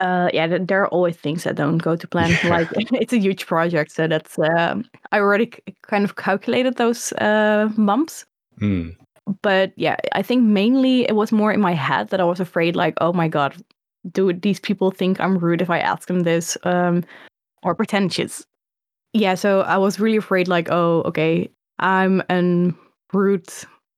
Uh, 0.00 0.28
yeah, 0.34 0.58
there 0.60 0.82
are 0.82 0.88
always 0.88 1.16
things 1.16 1.44
that 1.44 1.56
don't 1.56 1.78
go 1.78 1.96
to 1.96 2.08
plan. 2.08 2.30
Yeah. 2.42 2.50
Like 2.50 2.68
it's 2.92 3.12
a 3.12 3.18
huge 3.18 3.46
project, 3.46 3.92
so 3.92 4.06
that's 4.06 4.38
um, 4.38 4.84
I 5.12 5.18
already 5.18 5.50
c- 5.54 5.74
kind 5.82 6.04
of 6.04 6.16
calculated 6.16 6.76
those 6.76 7.12
uh, 7.14 7.68
bumps. 7.76 8.24
Mm. 8.60 8.96
But 9.42 9.72
yeah, 9.76 9.96
I 10.12 10.22
think 10.22 10.42
mainly 10.44 11.02
it 11.08 11.16
was 11.16 11.32
more 11.32 11.52
in 11.52 11.60
my 11.60 11.72
head 11.72 12.08
that 12.10 12.20
I 12.20 12.24
was 12.24 12.40
afraid, 12.40 12.76
like, 12.76 12.94
oh 13.00 13.12
my 13.12 13.28
god, 13.28 13.54
do 14.12 14.32
these 14.32 14.60
people 14.60 14.90
think 14.90 15.18
I'm 15.20 15.38
rude 15.38 15.62
if 15.62 15.70
I 15.70 15.78
ask 15.78 16.08
them 16.08 16.20
this, 16.20 16.58
um, 16.64 17.04
or 17.62 17.74
pretentious? 17.74 18.44
Yeah, 19.12 19.34
so 19.34 19.60
I 19.60 19.78
was 19.78 20.00
really 20.00 20.18
afraid, 20.18 20.48
like, 20.48 20.68
oh, 20.70 21.02
okay, 21.06 21.48
I'm 21.78 22.22
a 22.28 22.74
rude 23.12 23.48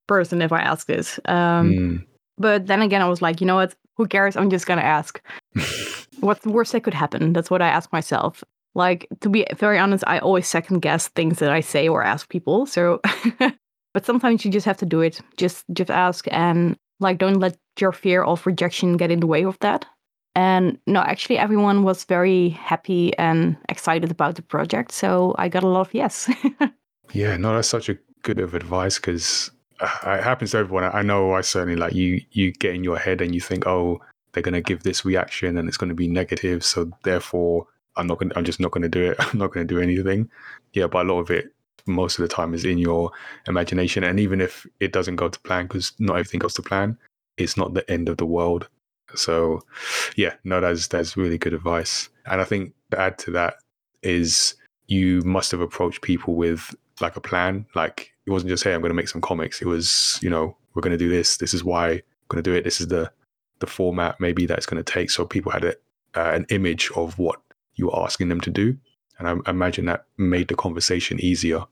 person 0.07 0.43
if 0.43 0.53
I 0.53 0.61
ask 0.61 0.87
this. 0.87 1.19
Um, 1.25 1.73
Mm. 1.73 2.05
But 2.39 2.67
then 2.67 2.83
again, 2.83 3.01
I 3.01 3.09
was 3.09 3.23
like, 3.23 3.41
you 3.41 3.47
know 3.47 3.57
what? 3.57 3.75
Who 3.97 4.07
cares? 4.07 4.37
I'm 4.37 4.51
just 4.51 4.67
gonna 4.67 4.83
ask. 4.83 5.21
What's 6.21 6.43
the 6.43 6.51
worst 6.51 6.73
that 6.73 6.83
could 6.83 6.95
happen? 6.95 7.33
That's 7.33 7.51
what 7.51 7.63
I 7.63 7.69
ask 7.69 7.93
myself. 7.93 8.43
Like 8.75 9.07
to 9.21 9.29
be 9.29 9.47
very 9.57 9.79
honest, 9.79 10.05
I 10.07 10.19
always 10.19 10.47
second 10.47 10.81
guess 10.81 11.09
things 11.09 11.39
that 11.39 11.51
I 11.51 11.61
say 11.61 11.89
or 11.89 12.03
ask 12.03 12.29
people. 12.29 12.67
So, 12.67 13.01
but 13.95 14.05
sometimes 14.05 14.45
you 14.45 14.51
just 14.51 14.67
have 14.67 14.79
to 14.79 14.87
do 14.87 15.01
it. 15.01 15.21
Just 15.37 15.65
just 15.73 15.91
ask 15.91 16.27
and 16.31 16.77
like 17.01 17.19
don't 17.19 17.41
let 17.41 17.57
your 17.81 17.93
fear 17.93 18.23
of 18.23 18.47
rejection 18.47 18.97
get 18.97 19.11
in 19.11 19.21
the 19.21 19.27
way 19.27 19.45
of 19.45 19.59
that. 19.61 19.87
And 20.35 20.79
no, 20.87 21.01
actually, 21.01 21.39
everyone 21.39 21.83
was 21.83 22.05
very 22.05 22.51
happy 22.51 23.17
and 23.17 23.57
excited 23.71 24.11
about 24.11 24.35
the 24.35 24.43
project. 24.43 24.93
So 24.93 25.35
I 25.39 25.49
got 25.49 25.63
a 25.63 25.69
lot 25.69 25.81
of 25.81 25.95
yes. 25.95 26.31
Yeah, 27.13 27.37
no, 27.37 27.55
that's 27.55 27.69
such 27.69 27.89
a 27.89 27.99
good 28.23 28.37
bit 28.37 28.45
of 28.45 28.55
advice 28.55 28.97
because 28.97 29.51
it 29.83 30.22
happens 30.22 30.53
to 30.53 30.59
everyone. 30.59 30.85
I 30.85 31.03
know 31.03 31.33
I 31.33 31.41
certainly 31.41 31.77
like 31.77 31.95
you. 31.95 32.22
You 32.33 32.53
get 32.53 32.74
in 32.74 32.85
your 32.85 32.99
head 32.99 33.20
and 33.20 33.35
you 33.35 33.41
think, 33.41 33.66
oh, 33.66 34.01
they're 34.33 34.43
going 34.43 34.55
to 34.55 34.61
give 34.61 34.83
this 34.83 35.05
reaction 35.05 35.57
and 35.57 35.68
it's 35.68 35.79
going 35.79 35.89
to 35.89 35.95
be 35.95 36.09
negative, 36.09 36.64
so 36.64 36.91
therefore 37.05 37.66
I'm 37.97 38.07
not 38.07 38.18
gonna 38.18 38.35
I'm 38.37 38.45
just 38.45 38.61
not 38.61 38.70
going 38.70 38.83
to 38.83 38.89
do 38.89 39.11
it. 39.11 39.16
I'm 39.20 39.39
not 39.39 39.53
going 39.53 39.66
to 39.66 39.74
do 39.74 39.81
anything. 39.81 40.31
Yeah, 40.72 40.87
but 40.87 41.07
a 41.07 41.12
lot 41.12 41.20
of 41.20 41.31
it, 41.31 41.53
most 41.87 42.18
of 42.18 42.22
the 42.22 42.35
time, 42.35 42.55
is 42.55 42.64
in 42.64 42.79
your 42.79 43.11
imagination. 43.47 44.05
And 44.05 44.20
even 44.20 44.41
if 44.41 44.66
it 44.81 44.93
doesn't 44.93 45.16
go 45.16 45.29
to 45.29 45.41
plan, 45.41 45.66
because 45.66 45.93
not 45.99 46.14
everything 46.14 46.41
goes 46.41 46.55
to 46.55 46.62
plan, 46.62 46.99
it's 47.37 47.57
not 47.57 47.74
the 47.74 47.89
end 47.91 48.09
of 48.09 48.18
the 48.18 48.27
world. 48.27 48.68
So, 49.14 49.62
yeah, 50.16 50.35
no, 50.45 50.61
that's 50.61 50.89
that's 50.89 51.16
really 51.16 51.39
good 51.39 51.55
advice. 51.55 52.09
And 52.27 52.41
I 52.41 52.45
think 52.45 52.74
to 52.91 53.01
add 53.01 53.18
to 53.20 53.31
that 53.33 53.57
is 54.03 54.55
you 54.89 55.22
must 55.22 55.51
have 55.53 55.61
approached 55.61 56.03
people 56.03 56.35
with 56.35 56.74
like 57.01 57.16
a 57.16 57.20
plan. 57.20 57.66
Like 57.74 58.12
it 58.27 58.31
wasn't 58.31 58.51
just 58.51 58.64
hey, 58.64 58.74
I'm 58.74 58.81
going 58.81 58.91
to 58.91 58.97
make 58.97 59.09
some 59.09 59.20
comics. 59.20 59.62
It 59.62 59.66
was 59.66 60.18
you 60.22 60.31
know 60.31 60.57
we're 60.74 60.83
going 60.83 60.93
to 60.93 60.99
do 60.99 61.09
this. 61.09 61.37
This 61.37 61.55
is 61.55 61.64
why 61.64 61.91
I'm 61.91 62.03
going 62.29 62.43
to 62.43 62.51
do 62.51 62.55
it. 62.55 62.64
This 62.64 62.81
is 62.81 62.89
the 62.89 63.11
the 63.61 63.66
format 63.66 64.20
maybe 64.20 64.47
that's 64.47 64.66
going 64.66 64.83
to 64.83 64.93
take. 64.93 65.11
So 65.11 65.24
people 65.24 65.53
had 65.53 65.64
a, 65.64 65.70
uh, 66.14 66.33
an 66.35 66.47
image 66.51 66.91
of 66.95 67.18
what 67.18 67.41
you 67.74 67.87
were 67.87 68.03
asking 68.03 68.29
them 68.29 68.41
to 68.43 68.51
do, 68.51 68.77
and 69.18 69.29
I, 69.29 69.35
I 69.47 69.51
imagine 69.51 69.87
that 69.87 70.07
made 70.18 70.49
the 70.49 70.57
conversation 70.57 71.20
easier. 71.20 71.64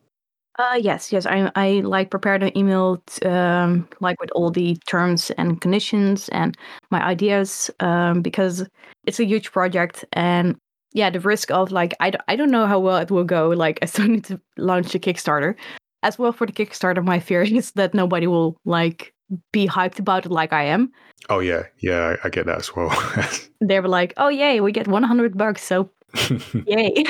Uh, 0.56 0.78
yes, 0.80 1.12
yes. 1.12 1.26
I 1.26 1.50
I 1.56 1.80
like 1.80 2.10
prepared 2.10 2.42
an 2.44 2.56
email 2.56 3.02
um, 3.24 3.88
like 4.00 4.20
with 4.20 4.30
all 4.32 4.50
the 4.50 4.76
terms 4.86 5.30
and 5.32 5.60
conditions 5.60 6.28
and 6.28 6.56
my 6.90 7.04
ideas 7.04 7.70
um, 7.80 8.22
because 8.22 8.64
it's 9.04 9.18
a 9.18 9.24
huge 9.24 9.50
project 9.50 10.04
and 10.12 10.56
yeah, 10.94 11.10
the 11.10 11.20
risk 11.20 11.50
of 11.50 11.72
like 11.72 11.92
I, 12.00 12.10
d- 12.10 12.18
I 12.28 12.36
don't 12.36 12.52
know 12.52 12.66
how 12.66 12.78
well 12.78 12.96
it 12.98 13.10
will 13.10 13.24
go. 13.24 13.48
Like 13.48 13.78
I 13.82 13.86
still 13.86 14.06
need 14.06 14.24
to 14.24 14.40
launch 14.56 14.94
a 14.94 14.98
Kickstarter. 14.98 15.56
As 16.04 16.18
well 16.18 16.32
for 16.32 16.46
the 16.46 16.52
Kickstarter, 16.52 17.04
my 17.04 17.18
fear 17.18 17.42
is 17.60 17.72
that 17.72 17.94
nobody 17.94 18.26
will 18.26 18.56
like 18.64 19.12
be 19.52 19.66
hyped 19.66 19.98
about 19.98 20.26
it 20.26 20.30
like 20.30 20.52
I 20.52 20.64
am. 20.64 20.92
Oh 21.30 21.40
yeah, 21.40 21.62
yeah, 21.80 22.14
I, 22.22 22.26
I 22.26 22.30
get 22.30 22.46
that 22.46 22.58
as 22.58 22.76
well. 22.76 22.92
They 23.60 23.80
were 23.80 23.88
like, 23.88 24.12
"Oh 24.18 24.28
yay, 24.28 24.60
we 24.60 24.72
get 24.72 24.88
100 24.88 25.38
bucks, 25.38 25.64
so 25.64 25.88
yay 26.66 27.04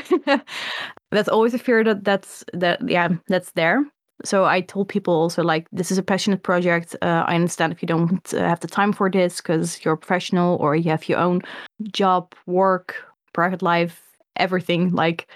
that's 1.10 1.28
always 1.28 1.54
a 1.54 1.58
fear 1.58 1.84
that 1.84 2.04
that's 2.04 2.44
that 2.52 2.86
yeah 2.88 3.08
that's 3.28 3.52
there 3.52 3.84
so 4.24 4.44
i 4.44 4.60
told 4.60 4.88
people 4.88 5.14
also 5.14 5.42
like 5.42 5.66
this 5.72 5.90
is 5.90 5.98
a 5.98 6.02
passionate 6.02 6.42
project 6.42 6.96
uh, 7.02 7.24
i 7.26 7.34
understand 7.34 7.72
if 7.72 7.82
you 7.82 7.86
don't 7.86 8.32
uh, 8.34 8.38
have 8.38 8.60
the 8.60 8.68
time 8.68 8.92
for 8.92 9.10
this 9.10 9.40
because 9.40 9.84
you're 9.84 9.94
a 9.94 9.98
professional 9.98 10.56
or 10.56 10.74
you 10.74 10.90
have 10.90 11.08
your 11.08 11.18
own 11.18 11.42
job 11.92 12.34
work 12.46 12.94
private 13.32 13.62
life 13.62 14.00
everything 14.36 14.90
like 14.92 15.26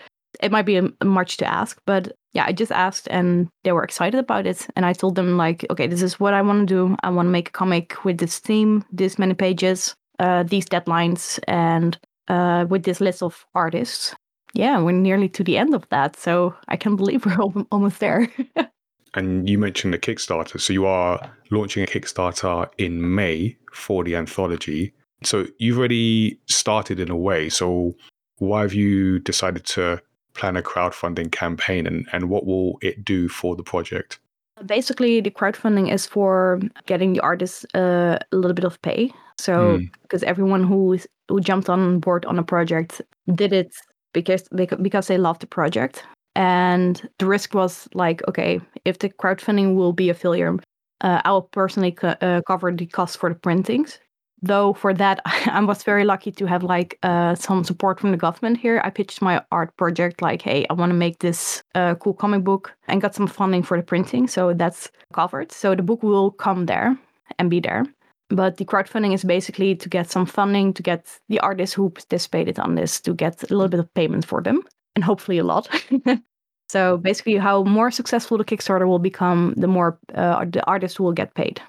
it 0.40 0.52
might 0.52 0.66
be 0.66 0.76
a, 0.76 1.04
much 1.04 1.36
to 1.36 1.46
ask 1.46 1.80
but 1.86 2.12
yeah 2.32 2.44
i 2.46 2.52
just 2.52 2.72
asked 2.72 3.08
and 3.10 3.48
they 3.64 3.72
were 3.72 3.84
excited 3.84 4.18
about 4.18 4.46
it 4.46 4.66
and 4.76 4.84
i 4.84 4.92
told 4.92 5.14
them 5.14 5.36
like 5.36 5.64
okay 5.70 5.86
this 5.86 6.02
is 6.02 6.20
what 6.20 6.34
i 6.34 6.42
want 6.42 6.68
to 6.68 6.74
do 6.74 6.96
i 7.02 7.10
want 7.10 7.26
to 7.26 7.30
make 7.30 7.48
a 7.48 7.52
comic 7.52 8.04
with 8.04 8.18
this 8.18 8.38
theme 8.38 8.84
this 8.92 9.18
many 9.18 9.34
pages 9.34 9.94
uh, 10.18 10.42
these 10.42 10.66
deadlines 10.66 11.38
and 11.46 11.98
uh, 12.28 12.66
with 12.68 12.84
this 12.84 13.00
list 13.00 13.22
of 13.22 13.46
artists. 13.54 14.14
Yeah, 14.54 14.80
we're 14.80 14.92
nearly 14.92 15.28
to 15.30 15.44
the 15.44 15.58
end 15.58 15.74
of 15.74 15.88
that, 15.90 16.16
so 16.16 16.54
I 16.68 16.76
can't 16.76 16.96
believe 16.96 17.26
we're 17.26 17.32
al- 17.32 17.66
almost 17.70 18.00
there. 18.00 18.28
and 19.14 19.48
you 19.48 19.58
mentioned 19.58 19.94
the 19.94 19.98
Kickstarter. 19.98 20.60
So 20.60 20.72
you 20.72 20.86
are 20.86 21.30
launching 21.50 21.82
a 21.82 21.86
Kickstarter 21.86 22.68
in 22.78 23.14
May 23.14 23.56
for 23.72 24.04
the 24.04 24.16
anthology. 24.16 24.94
So 25.24 25.46
you've 25.58 25.78
already 25.78 26.40
started 26.46 27.00
in 27.00 27.10
a 27.10 27.16
way. 27.16 27.48
So 27.48 27.94
why 28.36 28.62
have 28.62 28.74
you 28.74 29.18
decided 29.18 29.64
to 29.66 30.00
plan 30.38 30.56
a 30.56 30.62
crowdfunding 30.62 31.30
campaign 31.32 31.86
and, 31.86 32.06
and 32.12 32.30
what 32.30 32.46
will 32.46 32.78
it 32.80 33.04
do 33.04 33.28
for 33.28 33.56
the 33.56 33.62
project? 33.62 34.18
Basically, 34.66 35.20
the 35.20 35.30
crowdfunding 35.30 35.92
is 35.92 36.06
for 36.06 36.60
getting 36.86 37.12
the 37.12 37.20
artists 37.20 37.64
uh, 37.74 38.18
a 38.32 38.36
little 38.36 38.54
bit 38.54 38.64
of 38.64 38.80
pay. 38.82 39.12
So, 39.38 39.52
Mm. 39.52 39.90
because 40.02 40.22
everyone 40.24 40.64
who 40.64 40.98
who 41.28 41.40
jumped 41.40 41.68
on 41.68 42.00
board 42.00 42.24
on 42.26 42.38
a 42.38 42.42
project 42.42 43.02
did 43.34 43.52
it 43.52 43.72
because 44.12 44.48
beca- 44.48 44.82
because 44.82 45.06
they 45.06 45.18
loved 45.18 45.42
the 45.42 45.46
project, 45.46 46.04
and 46.34 47.08
the 47.18 47.26
risk 47.26 47.54
was 47.54 47.88
like, 47.94 48.26
okay, 48.28 48.60
if 48.84 48.98
the 48.98 49.10
crowdfunding 49.10 49.76
will 49.76 49.92
be 49.92 50.10
a 50.10 50.14
failure, 50.14 50.56
uh, 51.02 51.20
I 51.24 51.30
will 51.30 51.48
personally 51.52 51.92
co- 51.92 52.16
uh, 52.20 52.40
cover 52.46 52.72
the 52.72 52.86
cost 52.86 53.18
for 53.18 53.28
the 53.28 53.38
printings. 53.38 54.00
Though 54.42 54.72
for 54.72 54.94
that, 54.94 55.20
I 55.24 55.64
was 55.64 55.82
very 55.82 56.04
lucky 56.04 56.30
to 56.32 56.46
have 56.46 56.62
like 56.62 56.98
uh, 57.02 57.34
some 57.34 57.64
support 57.64 57.98
from 58.00 58.12
the 58.12 58.16
government 58.16 58.58
here. 58.58 58.80
I 58.84 58.90
pitched 58.90 59.20
my 59.20 59.42
art 59.50 59.76
project 59.76 60.22
like, 60.22 60.42
hey, 60.42 60.66
I 60.70 60.74
want 60.74 60.90
to 60.90 60.96
make 60.96 61.18
this 61.18 61.62
uh, 61.74 61.94
cool 61.96 62.14
comic 62.14 62.44
book, 62.44 62.72
and 62.86 63.00
got 63.00 63.14
some 63.14 63.26
funding 63.26 63.62
for 63.62 63.76
the 63.76 63.82
printing, 63.82 64.28
so 64.28 64.54
that's 64.54 64.90
covered. 65.12 65.52
So 65.52 65.74
the 65.74 65.82
book 65.82 66.02
will 66.02 66.30
come 66.30 66.66
there 66.66 66.96
and 67.38 67.50
be 67.50 67.60
there. 67.60 67.84
But 68.30 68.58
the 68.58 68.64
crowdfunding 68.64 69.14
is 69.14 69.24
basically 69.24 69.74
to 69.74 69.88
get 69.88 70.10
some 70.10 70.26
funding 70.26 70.74
to 70.74 70.82
get 70.82 71.18
the 71.28 71.40
artists 71.40 71.74
who 71.74 71.88
participated 71.88 72.58
on 72.58 72.74
this 72.74 73.00
to 73.00 73.14
get 73.14 73.42
a 73.42 73.54
little 73.54 73.68
bit 73.68 73.80
of 73.80 73.92
payment 73.94 74.26
for 74.26 74.42
them, 74.42 74.62
and 74.94 75.02
hopefully 75.02 75.38
a 75.38 75.44
lot. 75.44 75.68
so 76.68 76.98
basically, 76.98 77.38
how 77.38 77.64
more 77.64 77.90
successful 77.90 78.38
the 78.38 78.44
Kickstarter 78.44 78.86
will 78.86 78.98
become, 78.98 79.54
the 79.56 79.66
more 79.66 79.98
uh, 80.14 80.44
the 80.44 80.64
artists 80.66 81.00
will 81.00 81.12
get 81.12 81.34
paid. 81.34 81.60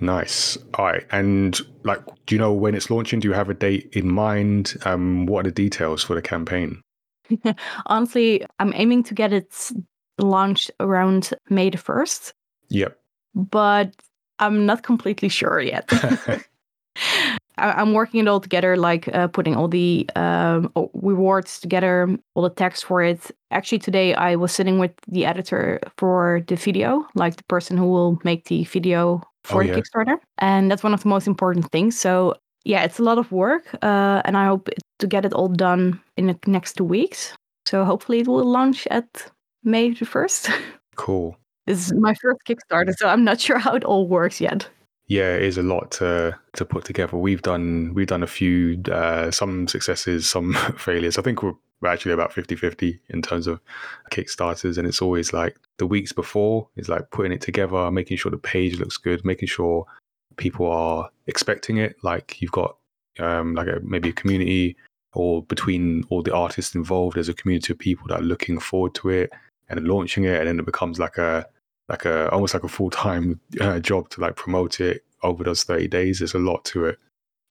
Nice. 0.00 0.58
All 0.74 0.86
right. 0.86 1.04
And 1.12 1.58
like, 1.84 2.00
do 2.26 2.34
you 2.34 2.38
know 2.38 2.52
when 2.52 2.74
it's 2.74 2.90
launching? 2.90 3.20
Do 3.20 3.28
you 3.28 3.34
have 3.34 3.48
a 3.48 3.54
date 3.54 3.88
in 3.92 4.10
mind? 4.10 4.74
Um, 4.84 5.26
what 5.26 5.46
are 5.46 5.50
the 5.50 5.54
details 5.54 6.02
for 6.02 6.14
the 6.14 6.22
campaign? 6.22 6.80
Honestly, 7.86 8.44
I'm 8.58 8.72
aiming 8.74 9.04
to 9.04 9.14
get 9.14 9.32
it 9.32 9.70
launched 10.18 10.70
around 10.80 11.30
May 11.48 11.70
the 11.70 11.78
1st, 11.78 12.32
Yep. 12.68 12.98
but 13.34 13.94
I'm 14.38 14.66
not 14.66 14.82
completely 14.82 15.28
sure 15.28 15.60
yet. 15.60 15.90
I- 17.58 17.72
I'm 17.72 17.92
working 17.92 18.20
it 18.20 18.28
all 18.28 18.40
together, 18.40 18.76
like 18.76 19.08
uh, 19.14 19.28
putting 19.28 19.54
all 19.56 19.68
the 19.68 20.08
um, 20.16 20.72
rewards 20.94 21.60
together, 21.60 22.08
all 22.34 22.42
the 22.42 22.50
text 22.50 22.84
for 22.84 23.02
it. 23.02 23.30
Actually, 23.50 23.78
today 23.78 24.14
I 24.14 24.36
was 24.36 24.52
sitting 24.52 24.78
with 24.78 24.92
the 25.08 25.24
editor 25.24 25.80
for 25.98 26.42
the 26.46 26.56
video, 26.56 27.06
like 27.14 27.36
the 27.36 27.44
person 27.44 27.76
who 27.76 27.86
will 27.86 28.18
make 28.24 28.46
the 28.46 28.64
video 28.64 29.22
for 29.44 29.62
Oh, 29.62 29.66
the 29.66 29.72
yeah. 29.72 29.76
Kickstarter, 29.80 30.16
and 30.38 30.70
that's 30.70 30.82
one 30.82 30.94
of 30.94 31.02
the 31.02 31.08
most 31.08 31.26
important 31.26 31.70
things. 31.70 31.98
So 31.98 32.34
yeah, 32.64 32.82
it's 32.84 32.98
a 32.98 33.02
lot 33.02 33.18
of 33.18 33.30
work, 33.30 33.66
uh, 33.82 34.22
and 34.24 34.36
I 34.36 34.46
hope 34.46 34.68
to 34.98 35.06
get 35.06 35.24
it 35.24 35.32
all 35.34 35.48
done 35.48 36.00
in 36.16 36.26
the 36.26 36.38
next 36.46 36.74
two 36.74 36.84
weeks. 36.84 37.34
So 37.66 37.84
hopefully 37.84 38.20
it 38.20 38.26
will 38.28 38.44
launch 38.44 38.86
at 38.90 39.30
May 39.62 39.90
the 39.90 40.04
first. 40.06 40.48
cool. 40.96 41.36
this 41.66 41.86
is 41.86 41.92
my 41.94 42.14
first 42.14 42.40
Kickstarter, 42.46 42.94
so 42.96 43.08
I'm 43.08 43.24
not 43.24 43.40
sure 43.46 43.58
how 43.58 43.74
it 43.74 43.84
all 43.84 44.08
works 44.08 44.40
yet. 44.40 44.68
Yeah, 45.06 45.36
it 45.36 45.42
is 45.42 45.58
a 45.58 45.62
lot 45.62 45.90
to 45.92 46.38
to 46.54 46.64
put 46.64 46.84
together. 46.84 47.16
We've 47.16 47.42
done 47.42 47.92
we've 47.94 48.06
done 48.06 48.22
a 48.22 48.26
few 48.26 48.80
uh, 48.90 49.30
some 49.30 49.68
successes, 49.68 50.26
some 50.26 50.54
failures. 50.78 51.18
I 51.18 51.22
think 51.22 51.42
we're, 51.42 51.54
actually 51.86 52.12
about 52.12 52.32
50-50 52.32 52.98
in 53.10 53.20
terms 53.20 53.46
of 53.46 53.60
Kickstarters, 54.10 54.78
and 54.78 54.88
it's 54.88 55.02
always 55.02 55.34
like 55.34 55.58
the 55.76 55.86
weeks 55.86 56.12
before 56.12 56.66
is 56.76 56.88
like 56.88 57.10
putting 57.10 57.30
it 57.30 57.42
together, 57.42 57.90
making 57.90 58.16
sure 58.16 58.30
the 58.30 58.38
page 58.38 58.78
looks 58.78 58.96
good, 58.96 59.22
making 59.22 59.48
sure 59.48 59.84
people 60.38 60.70
are 60.70 61.10
expecting 61.26 61.76
it. 61.76 61.96
Like 62.02 62.40
you've 62.40 62.52
got 62.52 62.78
um, 63.18 63.54
like 63.54 63.68
a, 63.68 63.80
maybe 63.82 64.08
a 64.08 64.12
community, 64.14 64.78
or 65.12 65.42
between 65.42 66.04
all 66.08 66.22
the 66.22 66.34
artists 66.34 66.74
involved, 66.74 67.16
there's 67.16 67.28
a 67.28 67.34
community 67.34 67.74
of 67.74 67.78
people 67.78 68.08
that 68.08 68.20
are 68.20 68.24
looking 68.24 68.58
forward 68.58 68.94
to 68.94 69.10
it 69.10 69.30
and 69.68 69.86
launching 69.86 70.24
it, 70.24 70.38
and 70.38 70.48
then 70.48 70.58
it 70.58 70.64
becomes 70.64 70.98
like 70.98 71.18
a 71.18 71.46
like 71.88 72.04
a 72.04 72.30
almost 72.30 72.54
like 72.54 72.64
a 72.64 72.68
full 72.68 72.90
time 72.90 73.40
uh, 73.60 73.78
job 73.80 74.08
to 74.10 74.20
like 74.20 74.36
promote 74.36 74.80
it 74.80 75.04
over 75.22 75.44
those 75.44 75.64
thirty 75.64 75.88
days. 75.88 76.18
There's 76.18 76.34
a 76.34 76.38
lot 76.38 76.64
to 76.66 76.86
it. 76.86 76.98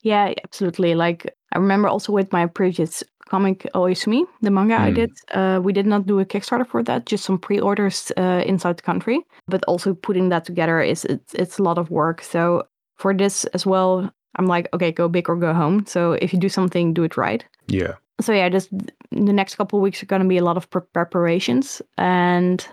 Yeah, 0.01 0.33
absolutely. 0.43 0.95
Like 0.95 1.33
I 1.53 1.57
remember 1.59 1.87
also 1.87 2.11
with 2.11 2.31
my 2.31 2.45
previous 2.47 3.03
comic 3.29 3.65
Oyasumi, 3.73 4.25
the 4.41 4.51
manga 4.51 4.75
I 4.75 4.91
Mm. 4.91 4.95
did, 4.95 5.11
uh, 5.31 5.59
we 5.63 5.71
did 5.71 5.85
not 5.87 6.05
do 6.05 6.19
a 6.19 6.25
Kickstarter 6.25 6.67
for 6.67 6.83
that, 6.83 7.05
just 7.05 7.23
some 7.23 7.39
pre-orders 7.39 8.11
uh, 8.17 8.43
inside 8.45 8.77
the 8.77 8.83
country. 8.83 9.21
But 9.47 9.63
also 9.65 9.93
putting 9.93 10.29
that 10.29 10.43
together 10.45 10.81
is 10.81 11.05
it's, 11.05 11.33
it's 11.33 11.57
a 11.57 11.63
lot 11.63 11.77
of 11.77 11.89
work. 11.89 12.21
So 12.21 12.63
for 12.97 13.13
this 13.13 13.45
as 13.53 13.65
well, 13.65 14.11
I'm 14.35 14.45
like, 14.45 14.67
okay, 14.73 14.91
go 14.91 15.07
big 15.07 15.29
or 15.29 15.37
go 15.37 15.53
home. 15.53 15.85
So 15.85 16.13
if 16.13 16.33
you 16.33 16.39
do 16.39 16.49
something, 16.49 16.93
do 16.93 17.03
it 17.03 17.15
right. 17.15 17.45
Yeah. 17.67 17.93
So 18.19 18.33
yeah, 18.33 18.49
just 18.49 18.69
the 19.11 19.33
next 19.33 19.55
couple 19.55 19.79
of 19.79 19.83
weeks 19.83 20.03
are 20.03 20.07
going 20.07 20.21
to 20.21 20.27
be 20.27 20.37
a 20.37 20.43
lot 20.43 20.57
of 20.57 20.69
pre- 20.69 20.81
preparations, 20.93 21.81
and 21.97 22.67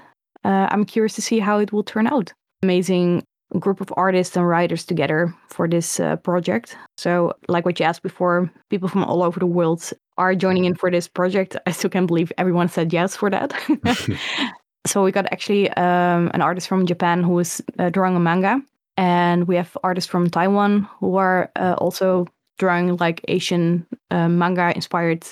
uh, 0.45 0.68
I'm 0.70 0.84
curious 0.84 1.14
to 1.14 1.22
see 1.22 1.38
how 1.38 1.59
it 1.59 1.72
will 1.72 1.84
turn 1.84 2.07
out. 2.07 2.32
Amazing 2.62 3.24
group 3.59 3.80
of 3.80 3.93
artists 3.97 4.36
and 4.36 4.47
writers 4.47 4.84
together 4.84 5.34
for 5.49 5.66
this 5.66 5.99
uh, 5.99 6.16
project. 6.16 6.76
So, 6.97 7.32
like 7.49 7.64
what 7.64 7.80
you 7.80 7.86
asked 7.86 8.03
before, 8.03 8.51
people 8.68 8.88
from 8.88 9.05
all 9.05 9.22
over 9.22 9.41
the 9.41 9.47
world 9.47 9.91
are 10.18 10.34
joining 10.34 10.66
in 10.66 10.74
for 10.74 10.91
this 10.91 11.09
project. 11.09 11.57
I 11.66 11.72
still 11.72 11.91
can't 11.91 12.07
believe 12.07 12.32
everyone 12.38 12.68
said 12.68 12.93
yes 12.93 13.16
for 13.16 13.30
that. 13.30 13.53
so 14.86 15.03
we 15.03 15.12
got 15.12 15.26
actually 15.32 15.68
um, 15.70 16.30
an 16.32 16.43
artist 16.43 16.68
from 16.68 16.86
Japan 16.86 17.22
who 17.22 17.38
is 17.38 17.62
uh, 17.78 17.91
drawing 17.91 18.16
a 18.16 18.20
manga, 18.20 18.61
and 18.97 19.49
we 19.49 19.57
have 19.57 19.76
artists 19.82 20.09
from 20.09 20.30
Taiwan 20.30 20.88
who 21.01 21.16
are 21.16 21.51
uh, 21.57 21.74
also 21.78 22.26
drawing 22.59 22.97
like 22.97 23.24
Asian 23.28 23.86
uh, 24.11 24.28
manga 24.28 24.72
inspired 24.76 25.26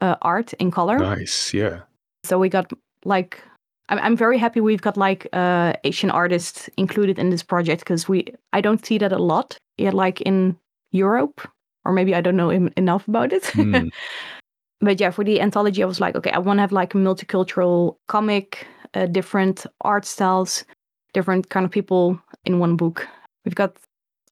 uh, 0.00 0.16
art 0.22 0.52
in 0.54 0.70
color. 0.70 0.98
Nice. 0.98 1.54
Yeah. 1.54 1.80
So 2.24 2.38
we 2.38 2.48
got 2.48 2.72
like 3.04 3.42
I'm 3.90 3.98
I'm 3.98 4.16
very 4.16 4.38
happy 4.38 4.60
we've 4.60 4.82
got 4.82 4.96
like 4.96 5.26
uh, 5.32 5.74
Asian 5.84 6.10
artists 6.10 6.70
included 6.76 7.18
in 7.18 7.30
this 7.30 7.42
project 7.42 7.80
because 7.80 8.08
we 8.08 8.24
I 8.52 8.60
don't 8.60 8.84
see 8.84 8.98
that 8.98 9.12
a 9.12 9.18
lot 9.18 9.58
yet 9.76 9.94
like 9.94 10.20
in 10.22 10.56
Europe 10.92 11.40
or 11.84 11.92
maybe 11.92 12.14
I 12.14 12.20
don't 12.20 12.36
know 12.36 12.50
enough 12.50 13.06
about 13.08 13.32
it. 13.32 13.42
Mm. 13.54 13.90
but 14.80 15.00
yeah, 15.00 15.10
for 15.10 15.24
the 15.24 15.40
anthology, 15.40 15.82
I 15.82 15.86
was 15.86 16.00
like, 16.00 16.14
okay, 16.14 16.30
I 16.30 16.38
want 16.38 16.58
to 16.58 16.62
have 16.62 16.72
like 16.72 16.94
a 16.94 16.98
multicultural 16.98 17.96
comic, 18.06 18.66
uh, 18.94 19.06
different 19.06 19.66
art 19.80 20.04
styles, 20.04 20.64
different 21.12 21.50
kind 21.50 21.64
of 21.64 21.72
people 21.72 22.20
in 22.44 22.58
one 22.58 22.76
book. 22.76 23.06
We've 23.44 23.54
got 23.54 23.76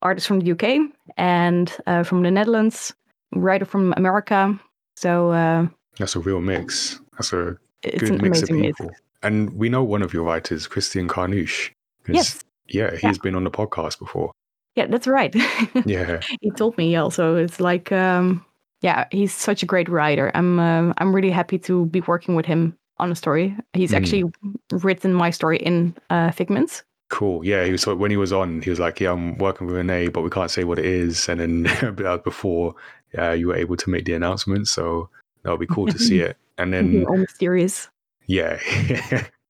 artists 0.03 0.27
from 0.27 0.41
the 0.41 0.53
UK 0.53 0.91
and 1.17 1.75
uh, 1.87 2.03
from 2.03 2.23
the 2.23 2.31
Netherlands, 2.31 2.95
writer 3.35 3.65
from 3.65 3.95
America. 3.97 4.59
So 4.97 5.31
uh, 5.31 5.67
That's 5.99 6.17
a 6.17 6.21
real 6.21 6.41
mix. 6.41 7.01
That's 7.13 7.33
a 7.33 7.57
it's 7.83 8.03
good 8.03 8.11
an 8.11 8.23
mix 8.23 8.43
of 8.43 8.51
amazing 8.51 8.85
mix. 8.87 9.01
And 9.23 9.53
we 9.55 9.69
know 9.69 9.83
one 9.83 10.03
of 10.03 10.13
your 10.13 10.23
writers, 10.25 10.67
Christian 10.67 11.09
Carnouche. 11.09 11.71
Yes, 12.09 12.43
Yeah, 12.69 12.95
he's 12.97 13.19
been 13.19 13.35
on 13.35 13.45
the 13.45 13.51
podcast 13.51 13.99
before. 13.99 14.33
yeah, 14.77 14.87
that's 14.87 15.07
right. 15.07 15.35
Yeah. 15.87 16.21
he 16.41 16.51
told 16.53 16.77
me 16.79 16.95
also. 16.97 17.37
It's 17.37 17.61
like, 17.61 17.91
um, 17.93 18.45
yeah, 18.81 19.07
he's 19.11 19.35
such 19.35 19.63
a 19.63 19.67
great 19.67 19.89
writer. 19.89 20.31
I'm, 20.35 20.59
uh, 20.61 20.93
I'm 20.99 21.15
really 21.15 21.31
happy 21.31 21.59
to 21.61 21.87
be 21.87 22.01
working 22.03 22.35
with 22.37 22.47
him 22.47 22.77
on 22.99 23.11
a 23.11 23.15
story. 23.15 23.57
He's 23.73 23.91
Mm. 23.93 23.97
actually 23.97 24.25
written 24.73 25.13
my 25.15 25.31
story 25.31 25.59
in 25.59 25.95
uh, 26.11 26.31
Figments. 26.31 26.85
Cool. 27.11 27.45
Yeah, 27.45 27.65
he 27.65 27.73
was 27.73 27.83
so 27.83 27.95
when 27.97 28.11
he 28.11 28.17
was 28.19 28.33
on, 28.33 28.61
he 28.61 28.69
was 28.71 28.79
like, 28.79 29.01
"Yeah, 29.01 29.13
I'm 29.13 29.39
working 29.39 29.67
with 29.67 29.77
Renee, 29.77 30.09
but 30.09 30.21
we 30.23 30.29
can't 30.29 30.51
say 30.51 30.65
what 30.65 30.79
it 30.79 30.85
is." 30.85 31.27
And 31.29 31.41
then 31.41 31.63
was 31.99 32.21
before 32.23 32.75
uh, 33.17 33.31
you 33.31 33.49
were 33.49 33.57
able 33.57 33.77
to 33.79 33.89
make 33.91 34.05
the 34.05 34.13
announcement, 34.13 34.69
so 34.69 35.09
that 35.43 35.51
would 35.51 35.61
be 35.61 35.67
cool 35.67 35.87
to 35.87 35.99
see 35.99 36.21
it. 36.29 36.37
And 36.59 36.73
then 36.75 37.07
all 37.09 37.17
mysterious. 37.17 37.89
Yeah, 38.29 38.61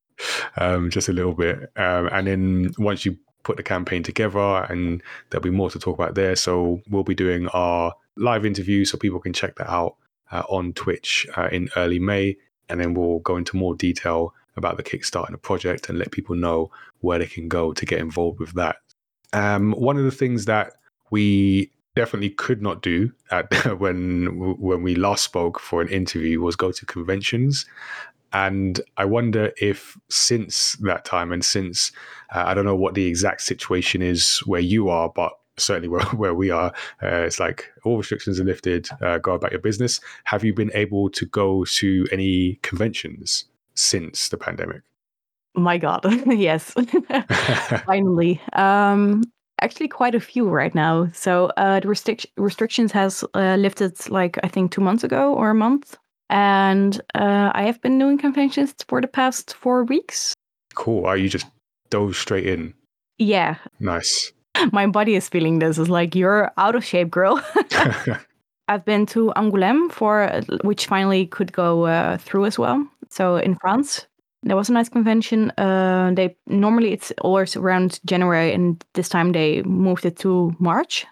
um, 0.57 0.89
just 0.89 1.09
a 1.09 1.13
little 1.13 1.35
bit. 1.35 1.71
Um, 1.77 2.09
and 2.11 2.27
then 2.27 2.75
once 2.79 3.05
you 3.05 3.19
put 3.43 3.57
the 3.57 3.63
campaign 3.63 4.03
together, 4.03 4.65
and 4.71 5.03
there'll 5.29 5.43
be 5.43 5.51
more 5.51 5.69
to 5.71 5.79
talk 5.79 5.99
about 5.99 6.15
there. 6.15 6.37
So 6.37 6.81
we'll 6.89 7.03
be 7.03 7.15
doing 7.15 7.49
our 7.49 7.95
live 8.17 8.47
interview, 8.47 8.85
so 8.85 8.97
people 8.97 9.21
can 9.21 9.33
check 9.33 9.57
that 9.57 9.71
out 9.71 9.97
uh, 10.31 10.45
on 10.49 10.73
Twitch 10.73 11.27
uh, 11.37 11.49
in 11.53 11.69
early 11.77 11.99
May, 11.99 12.37
and 12.69 12.81
then 12.81 12.95
we'll 12.95 13.19
go 13.19 13.37
into 13.37 13.57
more 13.57 13.75
detail 13.75 14.33
about 14.57 14.77
the 14.77 14.83
Kickstarter 14.83 15.27
and 15.27 15.35
the 15.35 15.39
project, 15.39 15.89
and 15.89 15.99
let 15.99 16.13
people 16.13 16.37
know 16.37 16.71
where 17.01 17.19
they 17.19 17.27
can 17.27 17.49
go 17.49 17.73
to 17.73 17.85
get 17.85 18.01
involved 18.01 18.41
with 18.41 18.55
that. 18.55 18.77
Um, 19.33 19.73
one 19.73 19.99
of 19.99 20.05
the 20.05 20.11
things 20.11 20.45
that 20.47 20.73
we 21.11 21.73
definitely 21.97 22.31
could 22.31 22.63
not 22.63 22.81
do 22.81 23.11
at 23.33 23.53
when 23.81 24.57
when 24.61 24.83
we 24.83 24.95
last 24.95 25.25
spoke 25.25 25.59
for 25.59 25.83
an 25.83 25.89
interview 25.89 26.41
was 26.41 26.55
go 26.55 26.71
to 26.71 26.87
conventions 26.87 27.67
and 28.33 28.81
I 28.97 29.05
wonder 29.05 29.53
if 29.61 29.97
since 30.09 30.77
that 30.81 31.05
time 31.05 31.33
and 31.33 31.45
since 31.45 31.93
uh, 32.35 32.45
I 32.47 32.55
don't 32.55 32.65
know 32.65 32.77
what 32.77 32.95
the 32.95 33.07
exact 33.07 33.43
situation 33.43 34.03
is 34.03 34.39
where 34.47 34.61
you 34.61 34.89
are, 34.89 35.09
but 35.09 35.33
certainly 35.57 35.89
where, 35.95 36.05
where 36.07 36.35
we 36.35 36.51
are, 36.51 36.73
uh, 37.03 37.23
it's 37.25 37.41
like 37.41 37.71
all 37.85 37.97
restrictions 37.97 38.41
are 38.41 38.45
lifted, 38.45 38.89
uh, 39.03 39.19
go 39.19 39.33
about 39.33 39.53
your 39.53 39.61
business. 39.61 40.01
Have 40.25 40.45
you 40.45 40.53
been 40.53 40.71
able 40.75 41.11
to 41.11 41.27
go 41.27 41.65
to 41.65 42.07
any 42.13 42.59
conventions 42.63 43.47
since 43.75 44.29
the 44.29 44.37
pandemic? 44.37 44.83
My 45.55 45.79
God, 45.79 46.05
yes. 46.27 46.75
Finally. 47.87 48.41
Um, 48.53 49.25
actually, 49.61 49.89
quite 49.89 50.15
a 50.15 50.21
few 50.21 50.49
right 50.49 50.75
now. 50.75 51.09
So 51.13 51.47
uh, 51.57 51.81
the 51.81 51.89
restric- 51.89 52.27
restrictions 52.37 52.93
has 52.93 53.25
uh, 53.35 53.57
lifted 53.57 54.09
like 54.11 54.39
I 54.43 54.49
think 54.49 54.71
two 54.71 54.81
months 54.81 55.05
ago 55.05 55.35
or 55.35 55.51
a 55.51 55.55
month, 55.55 55.97
and 56.31 57.01
uh, 57.15 57.51
I 57.55 57.63
have 57.63 57.81
been 57.81 57.99
doing 57.99 58.19
conventions 58.19 58.75
for 58.89 59.01
the 59.01 59.09
past 59.09 59.55
four 59.55 59.85
weeks. 59.85 60.35
cool. 60.75 61.07
Are 61.07 61.17
you 61.17 61.29
just 61.29 61.47
dove 61.91 62.17
straight 62.17 62.47
in? 62.47 62.75
Yeah, 63.19 63.57
Nice. 63.81 64.33
my 64.73 64.87
body 64.87 65.15
is 65.15 65.29
feeling 65.29 65.59
this. 65.59 65.79
It's 65.79 65.89
like 65.89 66.15
you're 66.15 66.53
out 66.57 66.75
of 66.75 66.85
shape, 66.85 67.11
girl. 67.11 67.41
I've 68.69 68.85
been 68.85 69.07
to 69.07 69.33
Angoulême 69.37 69.91
for 69.91 70.29
which 70.63 70.87
finally 70.87 71.27
could 71.27 71.53
go 71.53 71.87
uh, 71.87 72.19
through 72.19 72.45
as 72.47 72.59
well. 72.59 72.87
So 73.11 73.37
in 73.37 73.55
France, 73.57 74.07
there 74.43 74.57
was 74.57 74.69
a 74.69 74.73
nice 74.73 74.89
convention. 74.89 75.51
Uh, 75.59 76.13
they 76.15 76.37
normally 76.47 76.93
it's 76.93 77.13
always 77.23 77.57
around 77.57 77.99
January, 78.05 78.53
and 78.53 78.85
this 78.95 79.09
time 79.09 79.33
they 79.33 79.63
moved 79.63 80.05
it 80.05 80.17
to 80.19 80.55
March. 80.59 81.07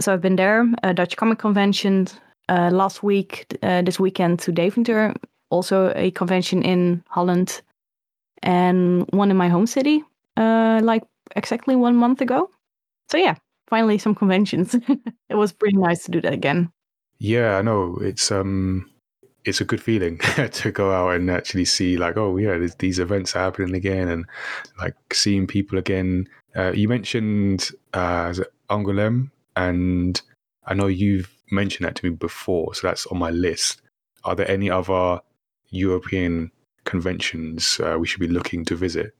So 0.00 0.12
I've 0.12 0.20
been 0.20 0.36
there. 0.36 0.66
A 0.82 0.92
Dutch 0.94 1.16
Comic 1.16 1.38
Convention 1.38 2.06
uh, 2.50 2.70
last 2.70 3.02
week. 3.02 3.46
Uh, 3.62 3.82
this 3.82 3.98
weekend 3.98 4.40
to 4.40 4.52
Deventer. 4.52 5.14
Also 5.50 5.92
a 5.96 6.10
convention 6.10 6.62
in 6.62 7.02
Holland, 7.08 7.62
and 8.42 9.06
one 9.10 9.30
in 9.30 9.36
my 9.36 9.48
home 9.48 9.66
city. 9.66 10.04
Uh, 10.36 10.80
like 10.82 11.02
exactly 11.34 11.76
one 11.76 11.96
month 11.96 12.20
ago. 12.20 12.50
So 13.10 13.16
yeah, 13.16 13.36
finally 13.68 13.98
some 13.98 14.14
conventions. 14.14 14.74
it 15.28 15.34
was 15.34 15.52
pretty 15.52 15.76
nice 15.76 16.04
to 16.04 16.10
do 16.10 16.20
that 16.20 16.32
again. 16.32 16.70
Yeah, 17.18 17.56
I 17.56 17.62
know. 17.62 17.98
It's 18.00 18.30
um 18.30 18.90
it's 19.44 19.60
a 19.60 19.64
good 19.64 19.82
feeling 19.82 20.18
to 20.52 20.70
go 20.70 20.92
out 20.92 21.14
and 21.16 21.30
actually 21.30 21.64
see 21.64 21.96
like, 21.96 22.16
oh 22.16 22.36
yeah, 22.36 22.58
these 22.78 22.98
events 22.98 23.34
are 23.34 23.40
happening 23.40 23.74
again 23.74 24.08
and 24.08 24.26
like 24.78 24.94
seeing 25.12 25.46
people 25.46 25.78
again. 25.78 26.28
Uh, 26.54 26.72
you 26.72 26.88
mentioned 26.88 27.70
uh 27.92 28.34
Angoulême 28.68 29.30
and 29.56 30.20
I 30.66 30.74
know 30.74 30.86
you've 30.86 31.39
mentioned 31.50 31.86
that 31.86 31.96
to 31.96 32.10
me 32.10 32.16
before, 32.16 32.74
so 32.74 32.86
that's 32.86 33.06
on 33.06 33.18
my 33.18 33.30
list. 33.30 33.82
Are 34.24 34.34
there 34.34 34.50
any 34.50 34.70
other 34.70 35.20
European 35.70 36.50
conventions 36.84 37.80
uh, 37.80 37.96
we 37.98 38.06
should 38.06 38.20
be 38.20 38.28
looking 38.28 38.64
to 38.66 38.76
visit? 38.76 39.14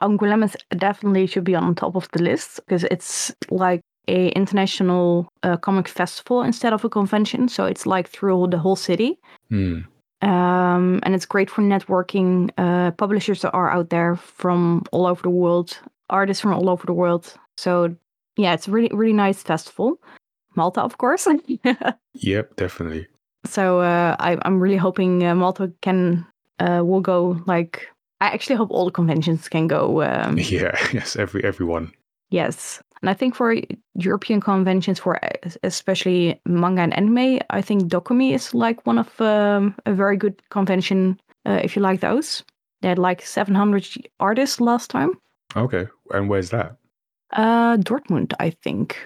Angoulême 0.00 0.54
definitely 0.76 1.26
should 1.26 1.44
be 1.44 1.54
on 1.54 1.74
top 1.74 1.96
of 1.96 2.08
the 2.12 2.22
list 2.22 2.60
because 2.66 2.84
it's 2.84 3.34
like 3.50 3.80
a 4.08 4.28
international 4.30 5.28
uh, 5.42 5.56
comic 5.56 5.88
festival 5.88 6.42
instead 6.42 6.72
of 6.72 6.84
a 6.84 6.88
convention. 6.88 7.48
So 7.48 7.64
it's 7.64 7.86
like 7.86 8.08
through 8.08 8.48
the 8.48 8.58
whole 8.58 8.76
city. 8.76 9.18
Hmm. 9.48 9.80
Um, 10.22 11.00
and 11.02 11.14
it's 11.14 11.26
great 11.26 11.50
for 11.50 11.62
networking. 11.62 12.50
Uh, 12.58 12.90
publishers 12.92 13.44
are 13.44 13.70
out 13.70 13.90
there 13.90 14.16
from 14.16 14.82
all 14.92 15.06
over 15.06 15.22
the 15.22 15.30
world, 15.30 15.78
artists 16.10 16.42
from 16.42 16.52
all 16.52 16.68
over 16.68 16.86
the 16.86 16.92
world. 16.92 17.34
So 17.56 17.94
yeah, 18.36 18.52
it's 18.54 18.68
a 18.68 18.70
really 18.70 18.90
really 18.92 19.12
nice 19.14 19.42
festival. 19.42 19.98
Malta, 20.56 20.82
of 20.82 20.98
course. 20.98 21.26
Yep, 22.14 22.56
definitely. 22.56 23.06
so 23.46 23.80
uh, 23.80 24.16
I, 24.18 24.36
I'm 24.42 24.60
really 24.60 24.76
hoping 24.76 25.24
uh, 25.24 25.34
Malta 25.34 25.72
can 25.80 26.26
uh, 26.58 26.82
will 26.84 27.00
go. 27.00 27.40
Like 27.46 27.88
I 28.20 28.26
actually 28.28 28.56
hope 28.56 28.70
all 28.70 28.84
the 28.84 28.90
conventions 28.90 29.48
can 29.48 29.66
go. 29.68 30.02
Um, 30.02 30.36
Yeah, 30.50 30.76
yes, 30.92 31.16
every 31.16 31.42
everyone. 31.44 31.92
Yes. 32.30 32.82
And 33.02 33.08
I 33.08 33.14
think 33.14 33.34
for 33.34 33.56
European 33.94 34.40
conventions, 34.40 34.98
for 34.98 35.18
especially 35.62 36.38
manga 36.44 36.82
and 36.82 36.92
anime, 36.94 37.40
I 37.48 37.62
think 37.62 37.84
DoKomi 37.84 38.34
is 38.34 38.52
like 38.52 38.86
one 38.86 38.98
of 38.98 39.20
um, 39.20 39.74
a 39.86 39.94
very 39.94 40.16
good 40.18 40.42
convention 40.50 41.18
uh, 41.46 41.60
if 41.64 41.74
you 41.76 41.82
like 41.82 42.00
those. 42.00 42.44
They 42.82 42.88
had 42.88 42.98
like 42.98 43.22
700 43.22 43.86
artists 44.20 44.60
last 44.60 44.90
time. 44.90 45.12
Okay. 45.56 45.86
And 46.12 46.28
where's 46.28 46.50
that? 46.50 46.76
Uh, 47.32 47.78
Dortmund, 47.78 48.34
I 48.38 48.50
think. 48.50 48.96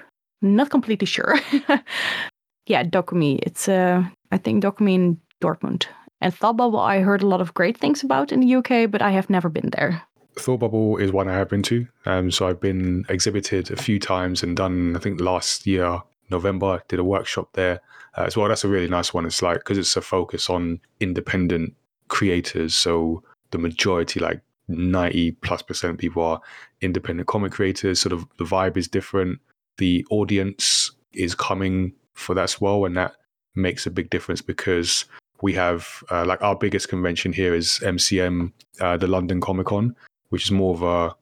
Not 0.44 0.68
completely 0.68 1.06
sure. 1.06 1.36
yeah, 2.66 2.84
DoKomi. 2.84 3.40
It's 3.42 3.66
uh, 3.66 4.04
I 4.30 4.38
think 4.38 4.62
DoKomi 4.62 4.94
in 4.94 5.20
Dortmund. 5.42 5.86
And 6.20 6.34
Thought 6.34 6.58
Bubble, 6.58 6.78
I 6.78 7.00
heard 7.00 7.22
a 7.22 7.26
lot 7.26 7.40
of 7.40 7.54
great 7.54 7.76
things 7.76 8.02
about 8.02 8.30
in 8.30 8.40
the 8.40 8.54
UK, 8.56 8.90
but 8.90 9.02
I 9.02 9.10
have 9.10 9.30
never 9.30 9.48
been 9.48 9.70
there. 9.70 10.02
Thought 10.36 10.58
Bubble 10.58 10.98
is 10.98 11.12
one 11.12 11.28
I 11.28 11.34
have 11.34 11.48
been 11.48 11.62
to. 11.64 11.86
Um, 12.06 12.30
so 12.30 12.46
I've 12.46 12.60
been 12.60 13.04
exhibited 13.08 13.70
a 13.70 13.76
few 13.76 13.98
times 13.98 14.42
and 14.42 14.56
done. 14.56 14.96
I 14.96 15.00
think 15.00 15.20
last 15.20 15.66
year 15.66 16.02
November 16.30 16.82
did 16.88 16.98
a 16.98 17.04
workshop 17.04 17.50
there 17.54 17.80
uh, 18.18 18.22
as 18.22 18.36
well. 18.36 18.48
That's 18.48 18.64
a 18.64 18.68
really 18.68 18.88
nice 18.88 19.14
one. 19.14 19.24
It's 19.24 19.42
like 19.42 19.58
because 19.58 19.78
it's 19.78 19.96
a 19.96 20.02
focus 20.02 20.50
on 20.50 20.80
independent 21.00 21.74
creators. 22.08 22.74
So 22.74 23.22
the 23.50 23.58
majority, 23.58 24.20
like 24.20 24.40
90 24.68 25.32
plus 25.32 25.62
percent 25.62 25.98
people 25.98 26.22
are 26.22 26.40
independent 26.80 27.28
comic 27.28 27.52
creators. 27.52 28.00
Sort 28.00 28.12
of 28.12 28.26
the 28.38 28.44
vibe 28.44 28.76
is 28.76 28.88
different. 28.88 29.40
The 29.78 30.06
audience 30.10 30.90
is 31.12 31.34
coming 31.34 31.92
for 32.14 32.34
that 32.34 32.44
as 32.44 32.60
well. 32.60 32.84
And 32.84 32.96
that 32.96 33.14
makes 33.54 33.86
a 33.86 33.90
big 33.90 34.10
difference 34.10 34.42
because 34.42 35.04
we 35.42 35.52
have 35.54 36.02
uh, 36.10 36.24
like 36.24 36.42
our 36.42 36.56
biggest 36.56 36.88
convention 36.88 37.32
here 37.32 37.54
is 37.54 37.80
MCM, 37.82 38.52
uh, 38.80 38.96
the 38.96 39.06
London 39.06 39.40
Comic 39.40 39.66
Con, 39.66 39.94
which 40.30 40.44
is 40.44 40.50
more 40.50 40.74
of 40.74 40.82
a 40.82 41.14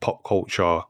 pop 0.00 0.22
culture 0.24 0.80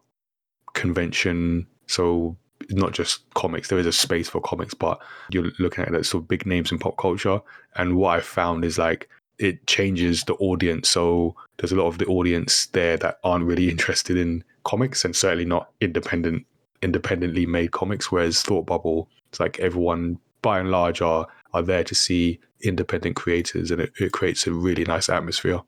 convention. 0.75 1.67
So 1.87 2.37
not 2.71 2.93
just 2.93 3.29
comics. 3.35 3.69
There 3.69 3.79
is 3.79 3.87
a 3.87 3.93
space 3.93 4.29
for 4.29 4.41
comics, 4.41 4.75
but 4.75 5.01
you're 5.31 5.51
looking 5.59 5.85
at 5.85 5.93
that 5.93 6.07
sort 6.07 6.25
of 6.25 6.29
big 6.29 6.47
names 6.47 6.73
in 6.73 6.79
pop 6.79 6.97
culture. 6.97 7.41
And 7.77 7.97
what 7.97 8.19
I 8.19 8.21
found 8.21 8.65
is 8.65 8.79
like 8.79 9.09
it 9.39 9.67
changes 9.67 10.25
the 10.25 10.35
audience. 10.35 10.89
So 10.89 11.35
there's 11.59 11.73
a 11.73 11.77
lot 11.77 11.87
of 11.87 11.99
the 11.99 12.07
audience 12.07 12.67
there 12.67 12.97
that 12.99 13.19
aren't 13.25 13.45
really 13.45 13.69
interested 13.71 14.17
in 14.17 14.45
comics 14.65 15.05
and 15.05 15.15
certainly 15.15 15.45
not 15.45 15.71
independent 15.81 16.47
independently 16.85 17.47
made 17.47 17.73
comics. 17.73 18.13
Whereas 18.13 18.43
Thought 18.43 18.67
Bubble, 18.67 19.09
it's 19.29 19.41
like 19.41 19.59
everyone 19.59 20.19
by 20.43 20.61
and 20.61 20.71
large 20.71 21.01
are 21.01 21.27
are 21.55 21.63
there 21.63 21.85
to 21.85 21.95
see 21.95 22.39
independent 22.63 23.17
creators 23.17 23.71
and 23.71 23.81
it, 23.81 23.93
it 23.99 24.13
creates 24.13 24.47
a 24.47 24.53
really 24.53 24.85
nice 24.85 25.09
atmosphere. 25.09 25.61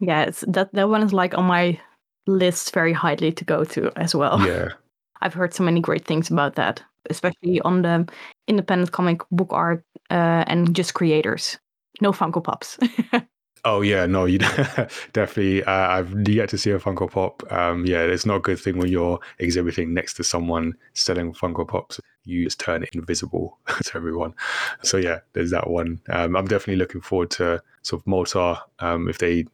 Yeah, 0.00 0.22
it's 0.24 0.44
that 0.48 0.72
that 0.74 0.88
one 0.88 1.02
is 1.02 1.12
like 1.12 1.36
on 1.38 1.44
my 1.44 1.80
list 2.26 2.74
very 2.74 2.92
highly 2.92 3.32
to 3.32 3.44
go 3.44 3.64
to 3.64 3.92
as 3.96 4.14
well. 4.14 4.44
Yeah. 4.46 4.70
I've 5.22 5.34
heard 5.34 5.54
so 5.54 5.64
many 5.64 5.80
great 5.80 6.04
things 6.04 6.30
about 6.30 6.56
that, 6.56 6.82
especially 7.08 7.60
on 7.60 7.82
the 7.82 8.06
independent 8.46 8.92
comic 8.92 9.22
book 9.30 9.48
art 9.52 9.82
uh, 10.10 10.44
and 10.46 10.74
just 10.74 10.92
creators. 10.92 11.58
No 12.00 12.12
Funko 12.12 12.42
Pops. 12.42 12.78
Oh 13.66 13.80
yeah, 13.80 14.04
no, 14.04 14.26
you 14.26 14.38
definitely. 15.12 15.64
Uh, 15.64 15.72
I've 15.72 16.28
yet 16.28 16.50
to 16.50 16.58
see 16.58 16.70
a 16.70 16.78
Funko 16.78 17.10
Pop. 17.10 17.50
Um, 17.50 17.86
yeah, 17.86 18.02
it's 18.02 18.26
not 18.26 18.36
a 18.36 18.40
good 18.40 18.58
thing 18.58 18.76
when 18.76 18.88
you're 18.88 19.18
exhibiting 19.38 19.94
next 19.94 20.14
to 20.14 20.24
someone 20.24 20.74
selling 20.92 21.32
Funko 21.32 21.66
Pops. 21.66 21.98
You 22.24 22.44
just 22.44 22.60
turn 22.60 22.82
it 22.82 22.90
invisible 22.92 23.58
to 23.84 23.96
everyone. 23.96 24.34
So 24.82 24.98
yeah, 24.98 25.20
there's 25.32 25.50
that 25.52 25.70
one. 25.70 26.00
Um, 26.10 26.36
I'm 26.36 26.46
definitely 26.46 26.76
looking 26.76 27.00
forward 27.00 27.30
to 27.32 27.62
sort 27.80 28.02
of 28.02 28.06
Malta. 28.06 28.62
Um, 28.80 29.08
if 29.08 29.16
they, 29.16 29.46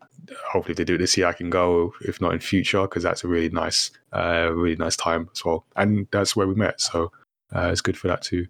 hopefully, 0.50 0.72
if 0.72 0.78
they 0.78 0.84
do 0.84 0.96
it 0.96 0.98
this 0.98 1.16
year, 1.16 1.28
I 1.28 1.32
can 1.32 1.48
go. 1.48 1.92
If 2.00 2.20
not 2.20 2.32
in 2.32 2.40
future, 2.40 2.82
because 2.82 3.04
that's 3.04 3.22
a 3.22 3.28
really 3.28 3.50
nice, 3.50 3.92
uh, 4.12 4.50
really 4.52 4.76
nice 4.76 4.96
time 4.96 5.28
as 5.32 5.44
well. 5.44 5.66
And 5.76 6.08
that's 6.10 6.34
where 6.34 6.48
we 6.48 6.56
met. 6.56 6.80
So 6.80 7.12
uh, 7.54 7.68
it's 7.70 7.80
good 7.80 7.96
for 7.96 8.08
that 8.08 8.22
too. 8.22 8.48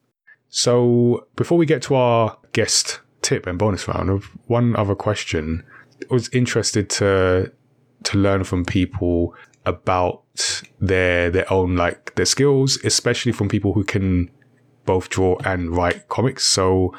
So 0.48 1.26
before 1.36 1.58
we 1.58 1.66
get 1.66 1.82
to 1.82 1.96
our 1.96 2.38
guest 2.52 3.00
tip 3.22 3.46
and 3.46 3.58
bonus 3.58 3.86
round 3.88 4.22
one 4.46 4.76
other 4.76 4.94
question. 4.94 5.64
I 6.10 6.12
was 6.12 6.28
interested 6.30 6.88
to 6.90 7.52
to 8.02 8.18
learn 8.18 8.44
from 8.44 8.64
people 8.64 9.34
about 9.66 10.22
their 10.80 11.30
their 11.30 11.50
own 11.52 11.76
like 11.76 12.14
their 12.14 12.26
skills, 12.26 12.78
especially 12.84 13.32
from 13.32 13.48
people 13.48 13.72
who 13.72 13.84
can 13.84 14.30
both 14.86 15.08
draw 15.08 15.36
and 15.44 15.70
write 15.76 16.08
comics. 16.08 16.44
So, 16.44 16.94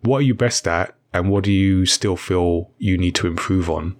what 0.00 0.18
are 0.18 0.22
you 0.22 0.34
best 0.34 0.66
at, 0.66 0.96
and 1.12 1.30
what 1.30 1.44
do 1.44 1.52
you 1.52 1.86
still 1.86 2.16
feel 2.16 2.70
you 2.78 2.96
need 2.96 3.14
to 3.16 3.26
improve 3.26 3.68
on? 3.70 3.96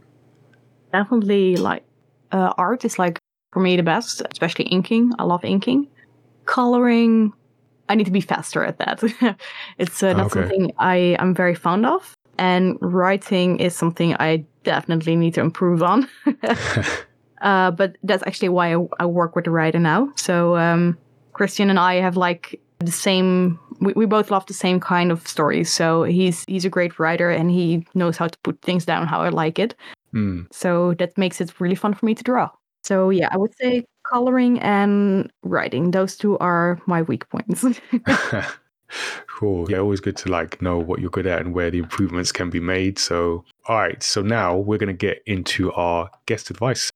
Definitely, 0.93 1.57
like 1.57 1.85
uh, 2.33 2.53
art 2.57 2.85
is 2.85 2.99
like 2.99 3.19
for 3.53 3.61
me 3.61 3.77
the 3.77 3.83
best, 3.83 4.23
especially 4.33 4.67
inking. 4.67 5.13
I 5.19 5.25
love 5.25 5.45
inking. 5.45 5.89
Coloring, 6.45 7.33
I 7.93 7.95
need 7.95 8.05
to 8.05 8.11
be 8.11 8.23
faster 8.23 8.65
at 8.65 8.79
that. 8.79 9.03
it's 9.79 10.03
uh, 10.03 10.15
not 10.15 10.27
okay. 10.27 10.41
something 10.41 10.73
I 10.79 11.17
am 11.19 11.35
very 11.35 11.55
fond 11.55 11.85
of, 11.85 12.15
and 12.39 12.79
writing 12.81 13.61
is 13.61 13.77
something 13.77 14.17
I 14.19 14.47
definitely 14.65 15.15
need 15.15 15.35
to 15.35 15.43
improve 15.43 15.83
on. 15.83 16.09
uh, 17.43 17.71
but 17.73 17.99
that's 18.03 18.23
actually 18.27 18.49
why 18.49 18.75
I, 18.75 18.79
I, 18.99 19.05
work 19.05 19.37
with 19.37 19.45
the 19.45 19.51
writer 19.51 19.79
now. 19.79 20.11
So 20.17 20.57
um, 20.57 20.97
Christian 21.35 21.69
and 21.69 21.79
I 21.79 21.97
have 21.97 22.17
like 22.17 22.59
the 22.79 22.91
same. 22.91 23.61
We, 23.81 23.93
we 23.93 24.07
both 24.07 24.31
love 24.31 24.47
the 24.47 24.55
same 24.55 24.81
kind 24.81 25.13
of 25.13 25.29
stories. 25.29 25.71
So 25.71 26.05
he's 26.05 26.47
he's 26.49 26.65
a 26.65 26.71
great 26.71 26.99
writer 26.99 27.31
and 27.31 27.51
he 27.51 27.87
knows 27.95 28.17
how 28.17 28.29
to 28.29 28.39
put 28.39 28.63
things 28.63 28.87
down 28.87 29.07
how 29.07 29.21
I 29.21 29.29
like 29.29 29.59
it. 29.59 29.75
Mm. 30.15 30.47
So 30.51 30.95
that 30.95 31.19
makes 31.19 31.43
it 31.43 31.61
really 31.61 31.75
fun 31.75 31.93
for 31.93 32.07
me 32.07 32.15
to 32.15 32.25
draw. 32.25 32.49
So 32.85 33.11
yeah, 33.11 33.29
I 33.31 33.37
would 33.37 33.55
say 33.61 33.85
coloring 34.13 34.61
and 34.61 35.33
writing. 35.43 35.91
Those 35.91 36.17
two 36.17 36.39
are 36.39 36.79
my 36.87 37.03
weak 37.03 37.29
points. 37.31 37.65
cool. 39.27 39.71
Yeah, 39.71 39.79
always 39.79 40.01
good 40.01 40.17
to 40.19 40.31
like 40.31 40.61
know 40.61 40.79
what 40.79 41.01
you're 41.01 41.11
good 41.11 41.27
at 41.27 41.41
and 41.41 41.55
where 41.55 41.71
the 41.71 41.79
improvements 41.79 42.31
can 42.31 42.51
be 42.51 42.61
made. 42.61 42.99
So, 42.99 43.45
all 43.67 43.79
right. 43.79 44.03
So 44.03 44.21
now 44.21 44.57
we're 44.57 44.79
going 44.79 44.89
to 44.89 45.07
get 45.07 45.23
into 45.27 45.73
our 45.73 46.11
guest 46.27 46.51
advice. 46.51 46.91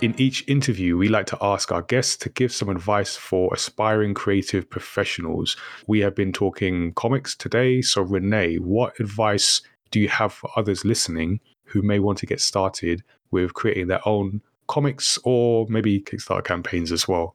In 0.00 0.16
each 0.18 0.42
interview, 0.48 0.96
we 0.96 1.06
like 1.06 1.26
to 1.26 1.38
ask 1.40 1.70
our 1.70 1.82
guests 1.82 2.16
to 2.16 2.28
give 2.28 2.52
some 2.52 2.68
advice 2.68 3.14
for 3.14 3.54
aspiring 3.54 4.14
creative 4.14 4.68
professionals. 4.68 5.56
We 5.86 6.00
have 6.00 6.16
been 6.16 6.32
talking 6.32 6.92
comics 6.94 7.36
today. 7.36 7.82
So, 7.82 8.02
Renee, 8.02 8.56
what 8.56 8.98
advice 8.98 9.62
do 9.92 10.00
you 10.00 10.08
have 10.08 10.32
for 10.32 10.50
others 10.56 10.84
listening 10.84 11.38
who 11.66 11.82
may 11.82 12.00
want 12.00 12.18
to 12.18 12.26
get 12.26 12.40
started 12.40 13.04
with 13.32 13.54
creating 13.54 13.88
their 13.88 14.06
own 14.06 14.40
comics 14.68 15.18
or 15.24 15.66
maybe 15.68 16.00
Kickstarter 16.00 16.44
campaigns 16.44 16.92
as 16.92 17.08
well? 17.08 17.34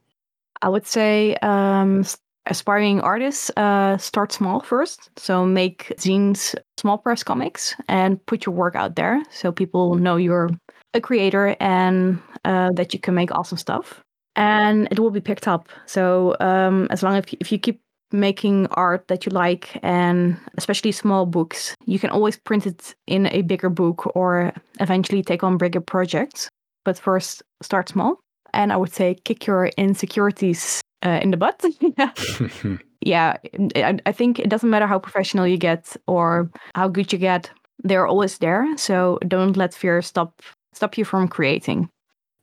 I 0.62 0.68
would 0.68 0.86
say 0.86 1.36
um, 1.36 2.04
aspiring 2.46 3.00
artists 3.00 3.50
uh, 3.56 3.96
start 3.98 4.32
small 4.32 4.60
first. 4.60 5.10
So 5.16 5.44
make 5.44 5.92
zines, 5.96 6.54
small 6.76 6.98
press 6.98 7.22
comics, 7.22 7.74
and 7.88 8.24
put 8.26 8.46
your 8.46 8.54
work 8.54 8.74
out 8.74 8.96
there 8.96 9.22
so 9.30 9.52
people 9.52 9.94
know 9.94 10.16
you're 10.16 10.50
a 10.94 11.00
creator 11.00 11.54
and 11.60 12.20
uh, 12.44 12.70
that 12.72 12.94
you 12.94 13.00
can 13.00 13.14
make 13.14 13.30
awesome 13.32 13.58
stuff. 13.58 14.02
And 14.34 14.88
it 14.90 14.98
will 14.98 15.10
be 15.10 15.20
picked 15.20 15.48
up. 15.48 15.68
So 15.86 16.36
um, 16.40 16.86
as 16.90 17.02
long 17.02 17.16
as 17.16 17.24
if 17.40 17.52
you 17.52 17.58
keep 17.58 17.80
making 18.12 18.66
art 18.68 19.06
that 19.08 19.26
you 19.26 19.30
like 19.30 19.78
and 19.82 20.36
especially 20.56 20.92
small 20.92 21.26
books 21.26 21.74
you 21.84 21.98
can 21.98 22.10
always 22.10 22.36
print 22.36 22.66
it 22.66 22.94
in 23.06 23.26
a 23.26 23.42
bigger 23.42 23.70
book 23.70 24.10
or 24.16 24.52
eventually 24.80 25.22
take 25.22 25.42
on 25.42 25.58
bigger 25.58 25.80
projects. 25.80 26.48
But 26.84 26.98
first 26.98 27.42
start 27.62 27.88
small. 27.88 28.20
And 28.54 28.72
i 28.72 28.76
would 28.76 28.92
say 28.92 29.16
kick 29.24 29.46
your 29.46 29.66
insecurities 29.76 30.80
uh, 31.04 31.20
in 31.22 31.30
the 31.30 31.36
butt. 31.36 31.62
Yeah. 33.00 33.36
I, 33.76 33.98
I 34.06 34.12
think 34.12 34.40
it 34.40 34.50
doesn't 34.50 34.70
matter 34.70 34.86
how 34.88 34.98
professional 34.98 35.46
you 35.46 35.56
get 35.56 35.96
or 36.08 36.50
how 36.74 36.88
good 36.88 37.12
you 37.12 37.18
get 37.18 37.50
they're 37.84 38.06
always 38.06 38.38
there. 38.38 38.76
So 38.76 39.18
don't 39.26 39.56
let 39.56 39.74
fear 39.74 40.02
stop 40.02 40.42
stop 40.72 40.98
you 40.98 41.04
from 41.04 41.28
creating. 41.28 41.88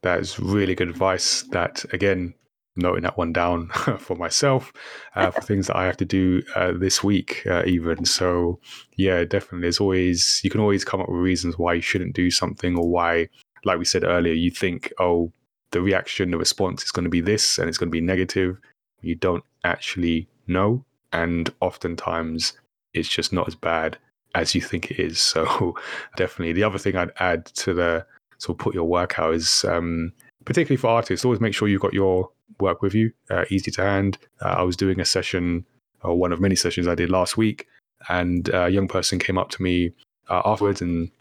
That 0.02 0.20
is 0.20 0.40
really 0.40 0.76
good 0.76 0.90
advice 0.90 1.44
that 1.52 1.86
again 1.94 2.34
noting 2.76 3.04
that 3.04 3.18
one 3.18 3.32
down 3.32 3.68
for 4.00 4.16
myself 4.16 4.74
uh, 5.16 5.32
for 5.32 5.42
things 5.44 5.68
that 5.68 5.78
I 5.78 5.86
have 5.86 5.98
to 5.98 6.06
do 6.06 6.42
uh, 6.56 6.74
this 6.76 7.04
week, 7.04 7.44
uh, 7.46 7.64
even. 7.66 8.06
So, 8.06 8.60
yeah, 8.98 9.24
definitely. 9.24 9.62
There's 9.62 9.80
always, 9.80 10.42
you 10.44 10.50
can 10.50 10.62
always 10.62 10.84
come 10.84 11.02
up 11.02 11.10
with 11.10 11.20
reasons 11.20 11.58
why 11.58 11.74
you 11.74 11.82
shouldn't 11.82 12.16
do 12.16 12.30
something 12.32 12.78
or 12.78 12.90
why, 12.90 13.30
like 13.64 13.80
we 13.80 13.86
said 13.86 14.04
earlier, 14.04 14.34
you 14.34 14.52
think, 14.52 14.92
oh, 15.00 15.32
the 15.72 15.82
reaction, 15.82 16.32
the 16.32 16.38
response 16.38 16.84
is 16.84 16.92
going 16.92 17.04
to 17.04 17.10
be 17.10 17.22
this 17.22 17.58
and 17.58 17.68
it's 17.68 17.78
going 17.78 17.90
to 17.90 17.92
be 17.92 18.02
negative. 18.02 18.60
You 19.02 19.16
don't 19.16 19.44
actually 19.64 20.28
know. 20.48 20.86
And 21.12 21.54
oftentimes 21.62 22.54
it's 22.94 23.10
just 23.10 23.32
not 23.32 23.48
as 23.48 23.56
bad 23.56 23.98
as 24.36 24.54
you 24.54 24.62
think 24.62 24.92
it 24.92 25.00
is. 25.00 25.20
So, 25.36 25.76
definitely. 26.18 26.54
The 26.54 26.64
other 26.64 26.78
thing 26.78 26.96
I'd 26.96 27.12
add 27.20 27.46
to 27.46 27.74
the 27.74 28.06
sort 28.38 28.56
of 28.56 28.64
put 28.64 28.74
your 28.74 28.86
work 28.86 29.18
out 29.18 29.34
is, 29.34 29.64
um, 29.66 30.12
particularly 30.44 30.78
for 30.78 30.88
artists, 30.88 31.26
always 31.26 31.40
make 31.40 31.54
sure 31.54 31.68
you've 31.68 31.82
got 31.82 31.94
your 31.94 32.30
work 32.60 32.82
with 32.82 32.94
you, 32.94 33.12
uh, 33.30 33.46
easy 33.50 33.72
to 33.72 33.82
hand. 33.82 34.18
Uh, 34.42 34.50
I 34.50 34.64
was 34.64 34.78
doing 34.78 35.00
a 35.00 35.06
session, 35.06 35.66
or 36.04 36.18
one 36.18 36.32
of 36.32 36.42
many 36.42 36.56
sessions 36.56 36.88
I 36.88 36.96
did 36.96 37.10
last 37.10 37.38
week, 37.38 37.68
and 38.10 38.50
a 38.54 38.70
young 38.70 38.88
person 38.88 39.20
came 39.20 39.38
up 39.38 39.50
to 39.52 39.62
me 39.62 39.92
uh, 40.30 40.42
afterwards 40.46 40.82
and 40.82 41.12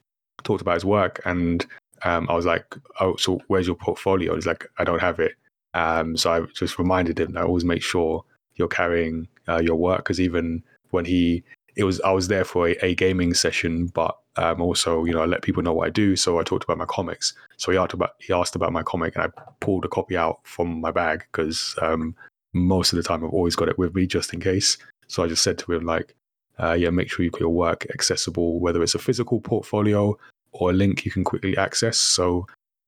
talked 0.43 0.63
about 0.63 0.75
his 0.75 0.85
work. 0.85 1.21
And 1.25 1.65
um, 2.03 2.27
I 2.29 2.35
was 2.35 2.47
like, 2.47 2.75
"Oh, 3.01 3.17
so 3.17 3.41
where's 3.49 3.67
your 3.67 3.77
portfolio?" 3.77 4.35
He's 4.35 4.47
like, 4.47 4.67
"I 4.79 4.85
don't 4.85 5.01
have 5.01 5.21
it." 5.21 5.33
Um, 5.75 6.17
so 6.17 6.33
I 6.33 6.41
just 6.55 6.79
reminded 6.79 7.19
him 7.19 7.33
that 7.33 7.41
I 7.41 7.47
always 7.47 7.65
make 7.65 7.83
sure 7.83 8.25
you're 8.57 8.69
carrying 8.69 9.27
uh, 9.49 9.61
your 9.61 9.77
work 9.77 9.99
because 9.99 10.21
even 10.21 10.63
when 10.91 11.05
he 11.05 11.43
it 11.77 11.85
was 11.85 12.01
I 12.03 12.13
was 12.13 12.29
there 12.29 12.45
for 12.45 12.69
a, 12.69 12.77
a 12.85 12.95
gaming 12.95 13.35
session, 13.35 13.87
but 13.89 14.17
um, 14.37 14.61
also 14.61 15.05
you 15.05 15.13
know 15.13 15.23
I 15.23 15.27
let 15.27 15.43
people 15.43 15.63
know 15.63 15.73
what 15.73 15.87
I 15.87 15.91
do. 15.91 16.17
So 16.17 16.39
I 16.39 16.43
talked 16.43 16.65
about 16.65 16.79
my 16.79 16.87
comics. 16.87 17.35
So 17.57 17.73
he 17.73 17.79
asked 17.79 17.95
about 17.95 18.11
he 18.19 18.33
asked 18.33 18.57
about 18.57 18.73
my 18.73 18.83
comic, 18.83 19.17
and 19.17 19.25
I 19.25 19.41
pulled 19.61 19.85
a 19.85 19.89
copy 19.89 20.17
out 20.17 20.41
from 20.45 20.81
my 20.81 20.91
bag 20.91 21.25
because 21.31 21.77
um, 21.83 22.15
most 22.53 22.93
of 22.93 22.97
the 22.97 23.03
time 23.03 23.25
I've 23.25 23.31
always 23.31 23.57
got 23.57 23.69
it 23.69 23.79
with 23.79 23.95
me 23.95 24.07
just 24.07 24.33
in 24.33 24.41
case. 24.41 24.79
So 25.09 25.23
I 25.23 25.29
just 25.29 25.43
said 25.43 25.59
to 25.59 25.73
him 25.73 25.85
like, 25.85 26.15
uh, 26.59 26.73
yeah, 26.73 26.91
make 26.91 27.11
sure 27.11 27.25
you 27.25 27.31
get 27.31 27.41
your 27.41 27.51
work 27.51 27.87
accessible, 27.93 28.61
whether 28.61 28.83
it's 28.83 28.95
a 28.95 28.99
physical 28.99 29.41
portfolio 29.41 30.17
or 30.53 30.71
a 30.71 30.73
link 30.73 31.05
you 31.05 31.11
can 31.11 31.25
quickly 31.25 31.57
access. 31.57 31.99
So, 31.99 32.47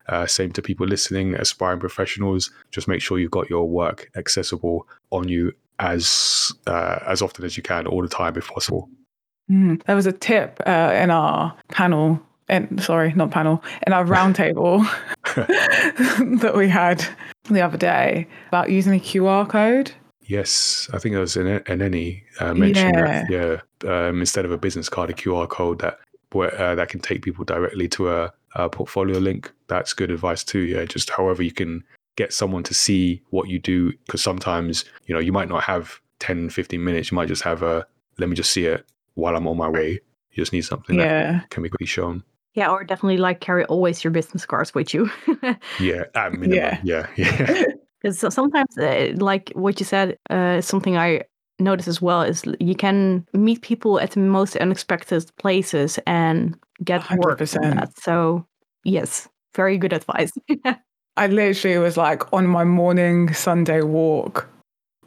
uh, 0.08 0.26
same 0.26 0.52
to 0.52 0.62
people 0.62 0.86
listening, 0.86 1.34
aspiring 1.34 1.80
professionals, 1.80 2.50
just 2.70 2.86
make 2.86 3.02
sure 3.02 3.18
you've 3.18 3.32
got 3.32 3.50
your 3.50 3.68
work 3.68 4.08
accessible 4.16 4.86
on 5.10 5.28
you 5.28 5.52
as 5.78 6.52
uh, 6.66 6.98
as 7.06 7.22
often 7.22 7.44
as 7.44 7.56
you 7.56 7.62
can, 7.62 7.86
all 7.86 8.02
the 8.02 8.08
time 8.08 8.36
if 8.36 8.48
possible. 8.48 8.88
Mm. 9.50 9.82
There 9.84 9.96
was 9.96 10.06
a 10.06 10.12
tip 10.12 10.60
uh, 10.66 10.92
in 10.94 11.10
our 11.10 11.54
panel, 11.68 12.20
and 12.48 12.82
sorry, 12.82 13.12
not 13.14 13.30
panel, 13.30 13.62
in 13.86 13.92
our 13.92 14.04
roundtable 14.04 14.84
that 16.40 16.54
we 16.56 16.68
had 16.68 17.06
the 17.44 17.62
other 17.62 17.78
day 17.78 18.26
about 18.48 18.70
using 18.70 18.94
a 18.94 18.98
QR 18.98 19.48
code. 19.48 19.92
Yes, 20.22 20.90
I 20.92 20.98
think 20.98 21.14
it 21.14 21.20
was 21.20 21.36
in, 21.36 21.46
in 21.46 21.82
any 21.82 22.24
uh, 22.40 22.52
mention 22.52 22.94
yeah. 22.94 23.24
that 23.28 23.62
yeah, 23.84 23.88
um, 23.88 24.18
instead 24.18 24.44
of 24.44 24.50
a 24.50 24.58
business 24.58 24.88
card, 24.88 25.10
a 25.10 25.12
QR 25.12 25.48
code 25.48 25.80
that 25.80 25.98
uh, 26.34 26.74
that 26.74 26.88
can 26.88 27.00
take 27.00 27.22
people 27.22 27.44
directly 27.44 27.88
to 27.88 28.10
a, 28.10 28.32
a, 28.56 28.68
portfolio 28.68 29.18
link. 29.18 29.50
That's 29.68 29.94
good 29.94 30.10
advice 30.10 30.42
too. 30.44 30.58
Yeah, 30.58 30.84
just 30.84 31.08
however 31.10 31.42
you 31.42 31.52
can 31.52 31.84
get 32.16 32.32
someone 32.32 32.62
to 32.64 32.74
see 32.74 33.22
what 33.30 33.48
you 33.48 33.58
do, 33.58 33.92
because 34.06 34.22
sometimes 34.22 34.84
you 35.06 35.14
know 35.14 35.20
you 35.20 35.32
might 35.32 35.48
not 35.48 35.62
have 35.64 36.00
10, 36.18 36.50
15 36.50 36.82
minutes. 36.82 37.10
You 37.10 37.16
might 37.16 37.28
just 37.28 37.42
have 37.42 37.62
a 37.62 37.86
let 38.18 38.28
me 38.28 38.36
just 38.36 38.52
see 38.52 38.66
it 38.66 38.84
while 39.14 39.36
I'm 39.36 39.46
on 39.46 39.56
my 39.56 39.68
way. 39.68 40.00
You 40.30 40.42
just 40.42 40.52
need 40.52 40.62
something 40.62 40.96
yeah. 40.98 41.32
that 41.32 41.50
can 41.50 41.62
be 41.62 41.68
quickly 41.68 41.86
shown. 41.86 42.22
Yeah, 42.54 42.70
or 42.70 42.84
definitely 42.84 43.18
like 43.18 43.40
carry 43.40 43.64
always 43.66 44.02
your 44.02 44.10
business 44.10 44.46
cards 44.46 44.74
with 44.74 44.94
you. 44.94 45.10
yeah, 45.80 46.04
at 46.14 46.32
minimum. 46.32 46.52
Yeah, 46.52 46.80
yeah. 46.84 47.10
yeah. 47.16 47.64
Because 48.00 48.34
sometimes, 48.34 48.76
uh, 48.78 49.12
like 49.16 49.50
what 49.54 49.78
you 49.80 49.86
said, 49.86 50.16
uh, 50.30 50.60
something 50.60 50.96
I 50.96 51.22
notice 51.58 51.88
as 51.88 52.00
well 52.00 52.22
is 52.22 52.44
you 52.60 52.74
can 52.74 53.26
meet 53.32 53.62
people 53.62 53.98
at 54.00 54.12
the 54.12 54.20
most 54.20 54.56
unexpected 54.56 55.30
places 55.38 55.98
and 56.06 56.58
get 56.84 57.00
100%. 57.02 57.18
work 57.18 57.38
from 57.46 57.70
that. 57.70 57.98
So 57.98 58.46
yes, 58.84 59.28
very 59.54 59.78
good 59.78 59.92
advice. 59.92 60.32
I 61.16 61.28
literally 61.28 61.78
was 61.78 61.96
like 61.96 62.32
on 62.32 62.46
my 62.46 62.64
morning 62.64 63.32
Sunday 63.32 63.82
walk 63.82 64.48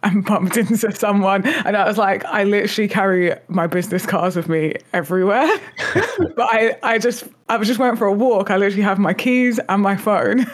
and 0.01 0.25
bumped 0.25 0.57
into 0.57 0.91
someone 0.91 1.45
and 1.45 1.75
I 1.75 1.87
was 1.87 1.97
like, 1.97 2.25
I 2.25 2.43
literally 2.43 2.87
carry 2.87 3.35
my 3.47 3.67
business 3.67 4.05
cards 4.05 4.35
with 4.35 4.49
me 4.49 4.75
everywhere. 4.93 5.47
but 5.93 6.47
I, 6.49 6.77
I 6.83 6.97
just 6.97 7.25
I 7.47 7.57
just 7.63 7.79
went 7.79 7.97
for 7.97 8.07
a 8.07 8.13
walk. 8.13 8.49
I 8.49 8.57
literally 8.57 8.83
have 8.83 8.99
my 8.99 9.13
keys 9.13 9.59
and 9.69 9.81
my 9.81 9.95
phone. 9.95 10.45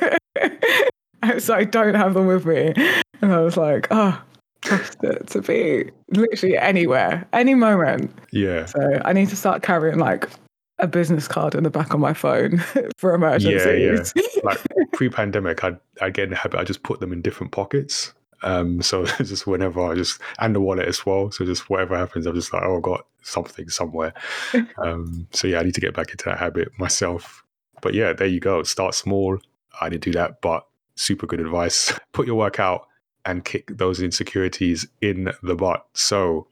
so 1.39 1.53
I 1.53 1.63
don't 1.63 1.95
have 1.95 2.13
them 2.13 2.27
with 2.27 2.45
me. 2.45 2.73
And 3.21 3.33
I 3.33 3.39
was 3.39 3.57
like, 3.57 3.87
oh, 3.91 4.21
trust 4.61 4.97
it 5.03 5.27
to 5.27 5.41
be 5.41 5.91
literally 6.09 6.57
anywhere, 6.57 7.27
any 7.33 7.53
moment. 7.53 8.11
Yeah. 8.31 8.65
So 8.65 9.01
I 9.05 9.13
need 9.13 9.29
to 9.29 9.35
start 9.35 9.63
carrying 9.63 9.99
like 9.99 10.27
a 10.79 10.87
business 10.87 11.27
card 11.27 11.55
in 11.55 11.63
the 11.63 11.69
back 11.69 11.93
of 11.93 11.99
my 11.99 12.13
phone 12.13 12.57
for 12.97 13.13
emergencies. 13.13 14.13
Yeah, 14.15 14.23
yeah. 14.23 14.31
Like 14.43 14.59
pre-pandemic, 14.93 15.63
I'd, 15.63 15.79
I'd 16.01 16.13
get 16.13 16.25
in 16.25 16.29
the 16.31 16.35
habit. 16.35 16.59
I 16.59 16.63
just 16.63 16.83
put 16.83 16.99
them 16.99 17.11
in 17.11 17.21
different 17.21 17.51
pockets. 17.51 18.13
Um, 18.43 18.81
so 18.81 19.05
just 19.17 19.47
whenever 19.47 19.81
I 19.81 19.95
just 19.95 20.21
and 20.39 20.55
the 20.55 20.61
wallet 20.61 20.87
as 20.87 21.05
well. 21.05 21.31
So 21.31 21.45
just 21.45 21.69
whatever 21.69 21.97
happens, 21.97 22.25
I'm 22.25 22.35
just 22.35 22.53
like, 22.53 22.63
oh, 22.63 22.77
I 22.77 22.81
got 22.81 23.07
something 23.23 23.69
somewhere. 23.69 24.13
um, 24.83 25.27
so 25.31 25.47
yeah, 25.47 25.59
I 25.59 25.63
need 25.63 25.75
to 25.75 25.81
get 25.81 25.95
back 25.95 26.11
into 26.11 26.25
that 26.25 26.37
habit 26.37 26.69
myself. 26.77 27.43
But 27.81 27.93
yeah, 27.93 28.13
there 28.13 28.27
you 28.27 28.39
go. 28.39 28.63
Start 28.63 28.93
small. 28.93 29.39
I 29.81 29.89
didn't 29.89 30.03
do 30.03 30.11
that, 30.13 30.41
but 30.41 30.67
super 30.95 31.27
good 31.27 31.39
advice. 31.39 31.97
Put 32.13 32.27
your 32.27 32.35
work 32.35 32.59
out 32.59 32.87
and 33.25 33.43
kick 33.43 33.71
those 33.77 34.01
insecurities 34.01 34.87
in 35.01 35.31
the 35.41 35.55
butt. 35.55 35.85
So, 35.93 36.47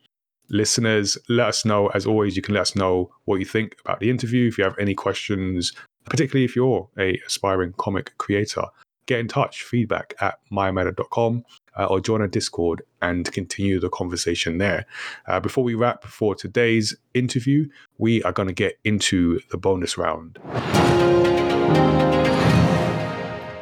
listeners, 0.53 1.17
let 1.27 1.47
us 1.47 1.65
know. 1.65 1.87
As 1.87 2.05
always, 2.05 2.37
you 2.37 2.41
can 2.41 2.53
let 2.53 2.61
us 2.61 2.75
know 2.75 3.11
what 3.25 3.39
you 3.39 3.45
think 3.45 3.75
about 3.83 3.99
the 3.99 4.09
interview. 4.09 4.47
If 4.47 4.57
you 4.57 4.63
have 4.63 4.77
any 4.79 4.93
questions, 4.93 5.73
particularly 6.05 6.45
if 6.45 6.55
you're 6.55 6.87
a 6.97 7.19
aspiring 7.25 7.73
comic 7.77 8.17
creator, 8.19 8.63
get 9.07 9.19
in 9.19 9.27
touch. 9.27 9.63
Feedback 9.63 10.13
at 10.21 10.39
mayamada.com 10.51 11.43
uh, 11.77 11.85
or 11.85 11.99
join 11.99 12.21
our 12.21 12.27
Discord 12.27 12.83
and 13.01 13.29
continue 13.31 13.79
the 13.79 13.89
conversation 13.89 14.59
there. 14.59 14.85
Uh, 15.27 15.39
before 15.39 15.63
we 15.63 15.73
wrap 15.73 16.05
for 16.05 16.35
today's 16.35 16.95
interview, 17.13 17.67
we 17.97 18.23
are 18.23 18.31
going 18.31 18.47
to 18.47 18.53
get 18.53 18.77
into 18.83 19.41
the 19.49 19.57
bonus 19.57 19.97
round. 19.97 20.37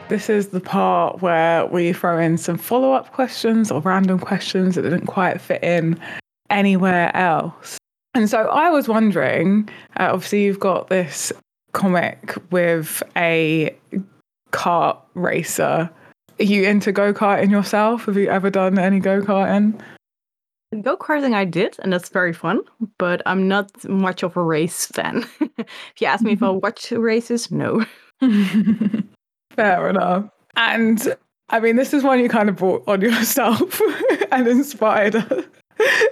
This 0.10 0.30
is 0.30 0.50
the 0.50 0.60
part 0.60 1.22
where 1.22 1.66
we 1.68 1.94
throw 1.94 2.20
in 2.20 2.38
some 2.38 2.58
follow 2.58 2.92
up 2.92 3.14
questions 3.14 3.72
or 3.72 3.80
random 3.80 4.20
questions 4.20 4.76
that 4.76 4.82
didn't 4.82 5.06
quite 5.06 5.40
fit 5.40 5.64
in 5.64 5.98
anywhere 6.52 7.16
else. 7.16 7.78
And 8.14 8.30
so 8.30 8.50
I 8.50 8.70
was 8.70 8.88
wondering 8.88 9.70
uh, 9.98 10.10
obviously, 10.12 10.44
you've 10.44 10.60
got 10.60 10.90
this 10.90 11.32
comic 11.72 12.36
with 12.52 13.02
a 13.16 13.76
kart 14.52 14.98
racer. 15.14 15.90
Are 16.40 16.44
you 16.44 16.64
into 16.64 16.92
go 16.92 17.14
karting 17.14 17.52
yourself? 17.52 18.06
Have 18.06 18.18
you 18.18 18.30
ever 18.30 18.50
done 18.50 18.78
any 18.78 19.00
go 19.00 19.22
karting? 19.22 19.80
Go 20.82 20.96
karting, 20.96 21.34
I 21.34 21.44
did, 21.44 21.76
and 21.80 21.92
that's 21.92 22.10
very 22.10 22.32
fun, 22.32 22.62
but 22.98 23.22
I'm 23.26 23.48
not 23.48 23.84
much 23.90 24.24
of 24.24 24.38
a 24.38 24.42
race 24.42 24.86
fan. 24.86 25.26
if 25.58 26.00
you 26.00 26.08
ask 26.08 26.24
me 26.24 26.34
if 26.34 26.44
I 26.44 26.50
watch 26.50 26.92
races, 26.92 27.52
no. 27.52 27.86
Fair 29.56 29.90
enough. 29.90 30.30
And 30.56 31.16
I 31.50 31.60
mean, 31.60 31.76
this 31.76 31.94
is 31.94 32.04
one 32.04 32.20
you 32.20 32.30
kind 32.30 32.48
of 32.48 32.56
brought 32.56 32.84
on 32.88 33.02
yourself 33.02 33.82
and 34.32 34.48
inspired 34.48 35.16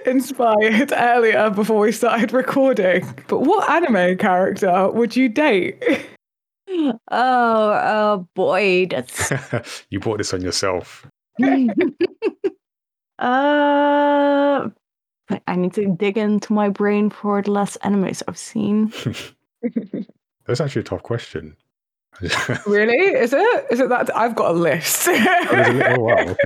inspired 0.06 0.92
earlier 0.92 1.50
before 1.50 1.80
we 1.80 1.92
started 1.92 2.32
recording. 2.32 3.06
But 3.28 3.40
what 3.40 3.68
anime 3.70 4.16
character 4.18 4.90
would 4.90 5.16
you 5.16 5.28
date? 5.28 6.06
Oh, 6.72 6.94
oh 7.10 8.28
boy, 8.34 8.86
that's 8.88 9.32
you 9.90 9.98
brought 9.98 10.18
this 10.18 10.32
on 10.32 10.40
yourself. 10.40 11.04
uh, 11.42 11.48
I 13.18 14.70
need 15.56 15.74
to 15.74 15.96
dig 15.96 16.16
into 16.16 16.52
my 16.52 16.68
brain 16.68 17.10
for 17.10 17.42
the 17.42 17.50
last 17.50 17.76
animes 17.82 18.22
I've 18.28 18.38
seen. 18.38 18.92
That's 20.46 20.60
actually 20.60 20.80
a 20.80 20.84
tough 20.84 21.02
question. 21.02 21.56
really? 22.66 22.96
Is 22.96 23.32
it? 23.32 23.66
Is 23.70 23.80
it 23.80 23.88
that? 23.88 24.16
I've 24.16 24.36
got 24.36 24.52
a 24.52 24.58
list. 24.58 25.08
oh, 25.08 25.96
wow. 25.98 26.36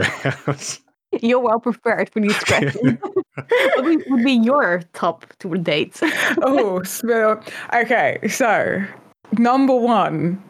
Okay. 0.48 0.78
You're 1.22 1.40
well 1.40 1.60
prepared 1.60 2.10
for 2.10 2.20
these 2.20 2.38
questions. 2.38 2.98
what 3.34 3.84
would 3.84 4.24
be 4.24 4.32
your 4.32 4.82
top 4.92 5.26
two 5.38 5.56
dates? 5.56 6.00
oh, 6.42 6.82
so, 6.82 7.40
okay. 7.74 8.18
So, 8.28 8.84
number 9.38 9.74
one 9.74 10.42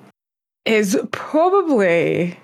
is 0.65 0.99
probably 1.12 2.39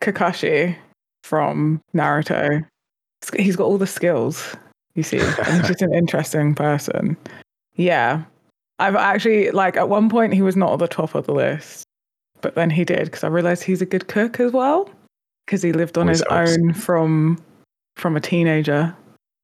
Kakashi 0.00 0.76
from 1.24 1.80
Naruto. 1.94 2.64
He's 3.36 3.56
got 3.56 3.64
all 3.64 3.78
the 3.78 3.86
skills, 3.86 4.56
you 4.94 5.02
see. 5.02 5.18
He's 5.18 5.68
just 5.68 5.82
an 5.82 5.94
interesting 5.94 6.54
person. 6.54 7.16
Yeah. 7.76 8.22
I've 8.78 8.96
actually, 8.96 9.50
like, 9.50 9.76
at 9.76 9.90
one 9.90 10.08
point, 10.08 10.32
he 10.32 10.42
was 10.42 10.56
not 10.56 10.72
at 10.72 10.78
the 10.78 10.88
top 10.88 11.14
of 11.14 11.26
the 11.26 11.34
list 11.34 11.84
but 12.40 12.54
then 12.54 12.70
he 12.70 12.84
did 12.84 13.04
because 13.04 13.24
I 13.24 13.28
realized 13.28 13.62
he's 13.62 13.82
a 13.82 13.86
good 13.86 14.08
cook 14.08 14.40
as 14.40 14.52
well 14.52 14.88
because 15.46 15.62
he 15.62 15.72
lived 15.72 15.98
on 15.98 16.08
his 16.08 16.22
own 16.30 16.72
from 16.74 17.38
from 18.00 18.16
a 18.16 18.20
teenager. 18.20 18.96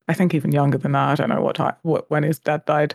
I 0.08 0.14
think 0.14 0.34
even 0.34 0.52
younger 0.52 0.78
than 0.78 0.92
that. 0.92 1.08
I 1.08 1.14
don't 1.14 1.28
know 1.28 1.42
what 1.42 1.56
time, 1.56 1.74
what 1.82 2.10
when 2.10 2.22
his 2.22 2.38
dad 2.38 2.64
died. 2.64 2.94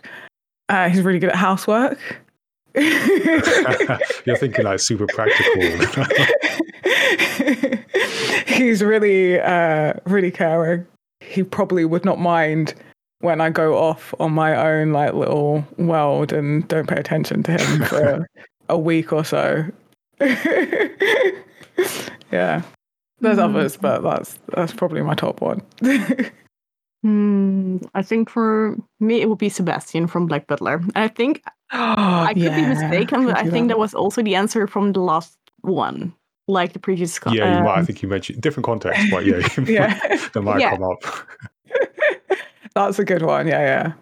Uh, 0.68 0.88
he's 0.88 1.02
really 1.02 1.18
good 1.18 1.30
at 1.30 1.36
housework. 1.36 1.98
You're 2.74 4.36
thinking 4.38 4.64
like 4.64 4.80
super 4.80 5.06
practical. 5.06 5.62
he's 8.46 8.82
really, 8.82 9.38
uh, 9.38 9.94
really 10.06 10.30
caring. 10.30 10.86
He 11.20 11.42
probably 11.42 11.84
would 11.84 12.04
not 12.04 12.18
mind 12.18 12.74
when 13.20 13.40
I 13.40 13.50
go 13.50 13.76
off 13.76 14.14
on 14.18 14.32
my 14.32 14.56
own 14.56 14.92
like 14.92 15.12
little 15.14 15.66
world 15.76 16.32
and 16.32 16.66
don't 16.68 16.88
pay 16.88 16.96
attention 16.96 17.42
to 17.44 17.52
him 17.52 17.84
for 17.84 18.26
a 18.68 18.78
week 18.78 19.12
or 19.12 19.24
so. 19.24 19.64
yeah. 22.32 22.62
There's 23.22 23.38
mm. 23.38 23.44
others, 23.44 23.76
but 23.76 24.02
that's 24.02 24.38
that's 24.54 24.72
probably 24.72 25.00
my 25.00 25.14
top 25.14 25.40
one. 25.40 25.62
mm, 27.06 27.88
I 27.94 28.02
think 28.02 28.28
for 28.28 28.76
me 28.98 29.22
it 29.22 29.28
would 29.28 29.38
be 29.38 29.48
Sebastian 29.48 30.08
from 30.08 30.26
Black 30.26 30.48
Butler. 30.48 30.82
I 30.96 31.06
think 31.06 31.40
oh, 31.46 31.52
I 31.72 32.34
could 32.34 32.42
yeah, 32.42 32.56
be 32.56 32.66
mistaken, 32.66 33.26
but 33.26 33.38
I 33.38 33.44
think 33.48 33.68
that. 33.68 33.74
that 33.74 33.78
was 33.78 33.94
also 33.94 34.22
the 34.22 34.34
answer 34.34 34.66
from 34.66 34.92
the 34.92 35.00
last 35.00 35.38
one, 35.60 36.12
like 36.48 36.72
the 36.72 36.80
previous. 36.80 37.18
yeah, 37.30 37.58
um, 37.58 37.64
might, 37.64 37.78
I 37.78 37.84
think 37.84 38.02
you 38.02 38.08
mentioned 38.08 38.42
different 38.42 38.66
context, 38.66 39.06
but 39.12 39.24
yeah, 39.24 39.46
yeah. 39.66 40.16
that 40.34 40.42
might 40.42 40.60
yeah. 40.60 40.72
come 40.72 40.82
up. 40.82 41.04
That's 42.74 42.98
a 42.98 43.04
good 43.04 43.22
one. 43.22 43.46
Yeah, 43.46 43.60
yeah. 43.60 43.92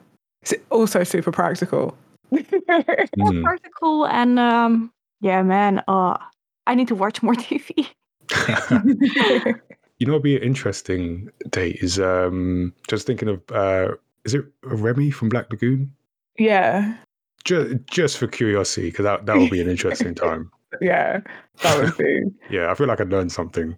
It's 0.40 0.54
also 0.70 1.04
super 1.04 1.30
practical. 1.30 1.94
mm. 2.32 3.42
Practical 3.44 4.06
and 4.06 4.38
um, 4.38 4.90
yeah, 5.20 5.42
man. 5.42 5.82
Uh, 5.86 6.16
I 6.66 6.74
need 6.74 6.88
to 6.88 6.94
watch 6.94 7.22
more 7.22 7.34
TV. 7.34 7.86
you 9.98 10.06
know, 10.06 10.12
what'd 10.12 10.22
be 10.22 10.36
an 10.36 10.42
interesting 10.42 11.30
date 11.50 11.76
is 11.80 11.98
um, 11.98 12.72
just 12.88 13.06
thinking 13.06 13.28
of 13.28 13.42
uh, 13.52 13.94
is 14.24 14.34
it 14.34 14.44
Revy 14.62 15.12
from 15.12 15.28
Black 15.28 15.50
Lagoon? 15.50 15.92
Yeah. 16.38 16.96
just 17.44 17.86
just 17.86 18.18
for 18.18 18.26
curiosity, 18.26 18.88
because 18.88 19.04
that 19.04 19.26
that 19.26 19.36
would 19.36 19.50
be 19.50 19.60
an 19.60 19.68
interesting 19.68 20.14
time. 20.26 20.50
Yeah, 20.80 21.20
that 21.62 21.78
would 21.82 21.96
be. 21.96 22.22
Yeah, 22.50 22.70
I 22.70 22.74
feel 22.74 22.86
like 22.86 23.00
I 23.00 23.04
learned 23.04 23.32
something. 23.32 23.76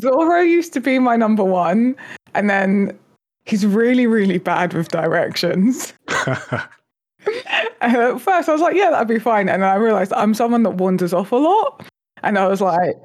Zoro 0.00 0.40
used 0.40 0.72
to 0.74 0.80
be 0.80 0.98
my 0.98 1.16
number 1.16 1.44
one, 1.44 1.96
and 2.34 2.50
then 2.50 2.98
he's 3.46 3.64
really, 3.64 4.06
really 4.06 4.38
bad 4.38 4.74
with 4.74 4.88
directions. 4.88 5.94
and 7.80 7.96
at 7.96 8.20
first, 8.20 8.48
I 8.48 8.52
was 8.52 8.60
like, 8.60 8.76
yeah, 8.76 8.90
that'd 8.90 9.08
be 9.08 9.18
fine. 9.18 9.48
And 9.48 9.62
then 9.62 9.70
I 9.70 9.76
realized 9.76 10.12
I'm 10.12 10.34
someone 10.34 10.62
that 10.64 10.74
wanders 10.74 11.12
off 11.12 11.32
a 11.32 11.36
lot. 11.36 11.84
And 12.22 12.38
I 12.38 12.46
was 12.46 12.60
like, 12.60 12.96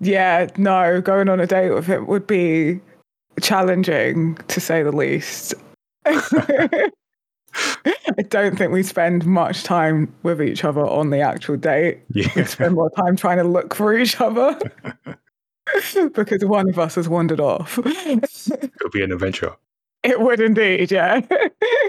yeah, 0.00 0.48
no, 0.56 1.00
going 1.00 1.28
on 1.28 1.40
a 1.40 1.46
date 1.46 1.70
with 1.70 1.86
him 1.86 2.06
would 2.06 2.26
be 2.26 2.80
challenging 3.40 4.36
to 4.48 4.60
say 4.60 4.82
the 4.82 4.92
least. 4.92 5.54
I 6.04 6.90
don't 8.28 8.56
think 8.56 8.72
we 8.72 8.82
spend 8.82 9.26
much 9.26 9.62
time 9.62 10.12
with 10.22 10.42
each 10.42 10.64
other 10.64 10.86
on 10.86 11.10
the 11.10 11.20
actual 11.20 11.56
date. 11.56 12.00
yeah. 12.10 12.28
We 12.34 12.44
spend 12.44 12.74
more 12.74 12.90
time 12.90 13.16
trying 13.16 13.38
to 13.38 13.44
look 13.44 13.74
for 13.74 13.96
each 13.96 14.20
other 14.20 14.58
because 15.94 16.44
one 16.44 16.68
of 16.68 16.78
us 16.78 16.96
has 16.96 17.08
wandered 17.08 17.40
off. 17.40 17.78
It'll 17.78 18.90
be 18.92 19.02
an 19.02 19.12
adventure. 19.12 19.54
It 20.02 20.20
would 20.20 20.40
indeed, 20.40 20.90
yeah. 20.90 21.20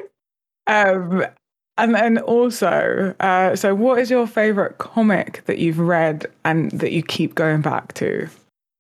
um, 0.68 1.26
and 1.78 1.94
then 1.96 2.18
also, 2.20 3.14
uh, 3.20 3.56
so 3.56 3.74
what 3.76 4.00
is 4.00 4.10
your 4.10 4.28
favorite 4.28 4.78
comic 4.78 5.44
that 5.46 5.58
you've 5.60 5.80
read 5.80 6.26
and 6.44 6.72
that 6.72 6.92
you 6.92 7.04
keep 7.04 7.36
going 7.36 7.62
back 7.62 7.94
to? 7.96 8.28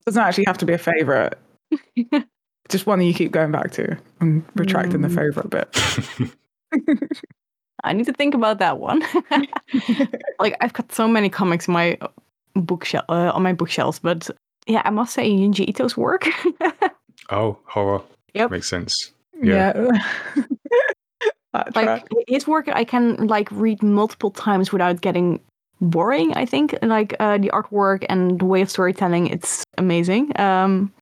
Doesn't 0.05 0.21
actually 0.21 0.45
have 0.47 0.57
to 0.59 0.65
be 0.65 0.73
a 0.73 0.77
favorite. 0.77 1.37
Just 2.69 2.87
one 2.87 2.99
that 2.99 3.05
you 3.05 3.13
keep 3.13 3.31
going 3.31 3.51
back 3.51 3.71
to. 3.73 3.97
I'm 4.21 4.45
retracting 4.55 5.01
the 5.01 5.07
Mm. 5.07 5.15
favorite 5.15 5.49
bit. 5.49 7.11
I 7.83 7.93
need 7.93 8.05
to 8.05 8.13
think 8.13 8.33
about 8.33 8.59
that 8.59 8.79
one. 8.79 9.03
like 10.39 10.55
I've 10.61 10.73
got 10.73 10.91
so 10.91 11.07
many 11.07 11.29
comics 11.29 11.67
in 11.67 11.73
my 11.73 11.97
bookshelf 12.55 13.05
uh, 13.09 13.31
on 13.33 13.43
my 13.43 13.53
bookshelves, 13.53 13.99
but 13.99 14.29
yeah, 14.65 14.81
I 14.85 14.89
must 14.89 15.13
say 15.13 15.29
Junji 15.29 15.69
Ito's 15.69 15.95
work. 15.95 16.27
Oh, 17.29 17.57
horror. 17.65 18.01
Yep. 18.33 18.51
Makes 18.51 18.69
sense. 18.69 19.11
Yeah. 19.41 19.73
Yeah. 19.75 20.43
That 21.55 21.75
like 21.75 21.85
track. 21.85 22.07
his 22.27 22.47
work, 22.47 22.67
I 22.67 22.83
can 22.83 23.27
like 23.27 23.49
read 23.51 23.81
multiple 23.81 24.31
times 24.31 24.71
without 24.71 25.01
getting 25.01 25.39
boring. 25.81 26.33
I 26.35 26.45
think 26.45 26.75
like 26.81 27.15
uh, 27.19 27.37
the 27.37 27.49
artwork 27.49 28.05
and 28.09 28.39
the 28.39 28.45
way 28.45 28.61
of 28.61 28.69
storytelling, 28.69 29.27
it's 29.27 29.63
amazing. 29.77 30.37
Um, 30.39 30.93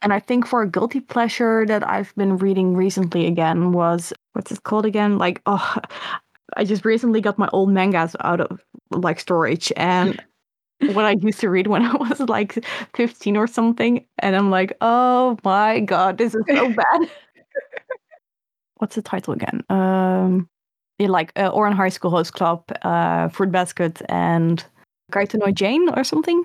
and 0.00 0.12
I 0.12 0.20
think 0.20 0.46
for 0.46 0.62
a 0.62 0.68
guilty 0.68 1.00
pleasure 1.00 1.66
that 1.66 1.86
I've 1.86 2.14
been 2.16 2.38
reading 2.38 2.74
recently 2.74 3.26
again 3.26 3.72
was 3.72 4.12
what's 4.32 4.52
it 4.52 4.62
called 4.62 4.86
again? 4.86 5.18
Like 5.18 5.42
oh, 5.46 5.76
I 6.56 6.64
just 6.64 6.84
recently 6.84 7.20
got 7.20 7.38
my 7.38 7.48
old 7.52 7.70
mangas 7.70 8.16
out 8.20 8.40
of 8.40 8.60
like 8.90 9.20
storage 9.20 9.72
and. 9.76 10.22
what 10.92 11.04
I 11.04 11.16
used 11.20 11.40
to 11.40 11.50
read 11.50 11.66
when 11.66 11.82
I 11.82 11.92
was 11.96 12.20
like 12.20 12.64
15 12.94 13.36
or 13.36 13.48
something. 13.48 14.04
And 14.20 14.36
I'm 14.36 14.48
like, 14.48 14.76
oh 14.80 15.36
my 15.42 15.80
God, 15.80 16.18
this 16.18 16.36
is 16.36 16.44
so 16.48 16.68
bad. 16.72 17.10
What's 18.78 18.94
the 18.94 19.02
title 19.02 19.34
again? 19.34 19.64
Um, 19.68 20.48
like 21.00 21.32
uh, 21.36 21.50
Ouran 21.52 21.74
High 21.74 21.90
School 21.90 22.10
Host 22.10 22.32
Club, 22.32 22.64
uh, 22.82 23.28
Fruit 23.28 23.52
Basket, 23.52 24.02
and 24.08 24.64
Kaito 25.12 25.54
Jane 25.54 25.88
or 25.90 26.04
something. 26.04 26.44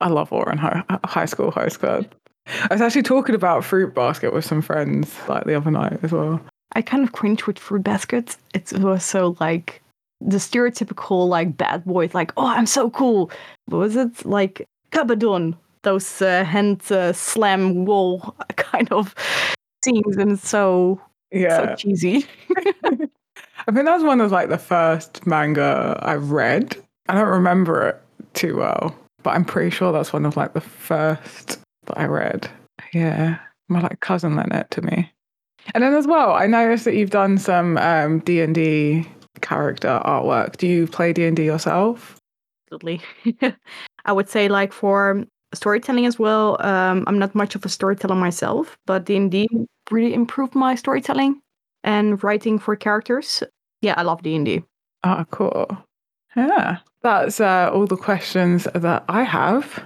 I 0.00 0.08
love 0.08 0.30
Ouran 0.30 0.58
High, 0.58 0.82
high 1.04 1.24
School 1.24 1.50
Host 1.50 1.80
Club. 1.80 2.06
I 2.46 2.68
was 2.70 2.80
actually 2.80 3.02
talking 3.02 3.34
about 3.34 3.64
Fruit 3.64 3.94
Basket 3.94 4.32
with 4.32 4.44
some 4.44 4.62
friends 4.62 5.14
like 5.28 5.44
the 5.44 5.54
other 5.54 5.70
night 5.70 5.98
as 6.02 6.12
well. 6.12 6.40
I 6.74 6.82
kind 6.82 7.02
of 7.02 7.12
cringe 7.12 7.46
with 7.46 7.58
Fruit 7.58 7.82
Basket. 7.82 8.36
It 8.54 8.72
was 8.72 9.04
so 9.04 9.36
like 9.40 9.82
the 10.20 10.36
stereotypical 10.36 11.28
like 11.28 11.56
bad 11.56 11.84
boys, 11.84 12.14
like, 12.14 12.32
oh, 12.36 12.46
I'm 12.46 12.66
so 12.66 12.90
cool. 12.90 13.30
What 13.66 13.78
was 13.78 13.96
it? 13.96 14.24
Like 14.24 14.66
Kabedon, 14.92 15.56
those 15.82 16.22
uh, 16.22 16.44
hand 16.44 16.82
uh, 16.90 17.12
slam 17.12 17.84
wall 17.84 18.36
kind 18.56 18.90
of 18.92 19.14
scenes. 19.84 20.16
And 20.16 20.32
it's 20.32 20.48
so, 21.32 21.38
so 21.38 21.40
Yeah. 21.40 21.74
cheesy. 21.76 22.24
I 23.68 23.72
think 23.72 23.84
that 23.86 23.94
was 23.94 24.04
one 24.04 24.20
of 24.20 24.30
like 24.32 24.48
the 24.48 24.58
first 24.58 25.26
manga 25.26 25.98
I 26.02 26.14
read. 26.14 26.76
I 27.08 27.14
don't 27.14 27.28
remember 27.28 27.88
it 27.88 28.02
too 28.34 28.56
well, 28.56 28.96
but 29.22 29.30
I'm 29.30 29.44
pretty 29.44 29.70
sure 29.70 29.92
that's 29.92 30.12
one 30.12 30.24
of 30.26 30.36
like 30.36 30.52
the 30.54 30.60
first 30.60 31.58
that 31.86 31.98
I 31.98 32.04
read. 32.06 32.48
Yeah. 32.92 33.38
My 33.68 33.80
like 33.80 34.00
cousin 34.00 34.36
lent 34.36 34.52
it 34.52 34.70
to 34.72 34.82
me. 34.82 35.10
And 35.74 35.82
then 35.82 35.94
as 35.94 36.06
well, 36.06 36.32
I 36.32 36.46
noticed 36.46 36.84
that 36.84 36.94
you've 36.94 37.10
done 37.10 37.38
some 37.38 37.76
um 37.78 38.20
D 38.20 38.40
and 38.40 38.54
D 38.54 39.06
character 39.40 40.00
artwork. 40.04 40.56
Do 40.58 40.66
you 40.68 40.86
play 40.86 41.12
D 41.12 41.24
and 41.24 41.36
D 41.36 41.44
yourself? 41.44 42.16
Absolutely. 42.72 43.00
I 44.04 44.12
would 44.12 44.28
say 44.28 44.48
like 44.48 44.72
for 44.72 45.24
storytelling 45.56 46.06
as 46.06 46.18
well. 46.18 46.56
Um, 46.60 47.04
I'm 47.06 47.18
not 47.18 47.34
much 47.34 47.54
of 47.54 47.64
a 47.64 47.68
storyteller 47.68 48.14
myself, 48.14 48.78
but 48.86 49.04
D 49.04 49.16
and 49.16 49.30
D 49.30 49.48
really 49.90 50.14
improved 50.14 50.54
my 50.54 50.74
storytelling 50.74 51.40
and 51.84 52.22
writing 52.22 52.58
for 52.58 52.76
characters. 52.76 53.42
Yeah, 53.80 53.94
I 53.96 54.02
love 54.02 54.22
D 54.22 54.36
and 54.36 54.44
D. 54.44 54.62
Oh, 55.04 55.24
cool. 55.30 55.66
Yeah. 56.36 56.78
That's 57.02 57.40
uh, 57.40 57.70
all 57.72 57.86
the 57.86 57.96
questions 57.96 58.66
that 58.74 59.04
I 59.08 59.22
have. 59.22 59.84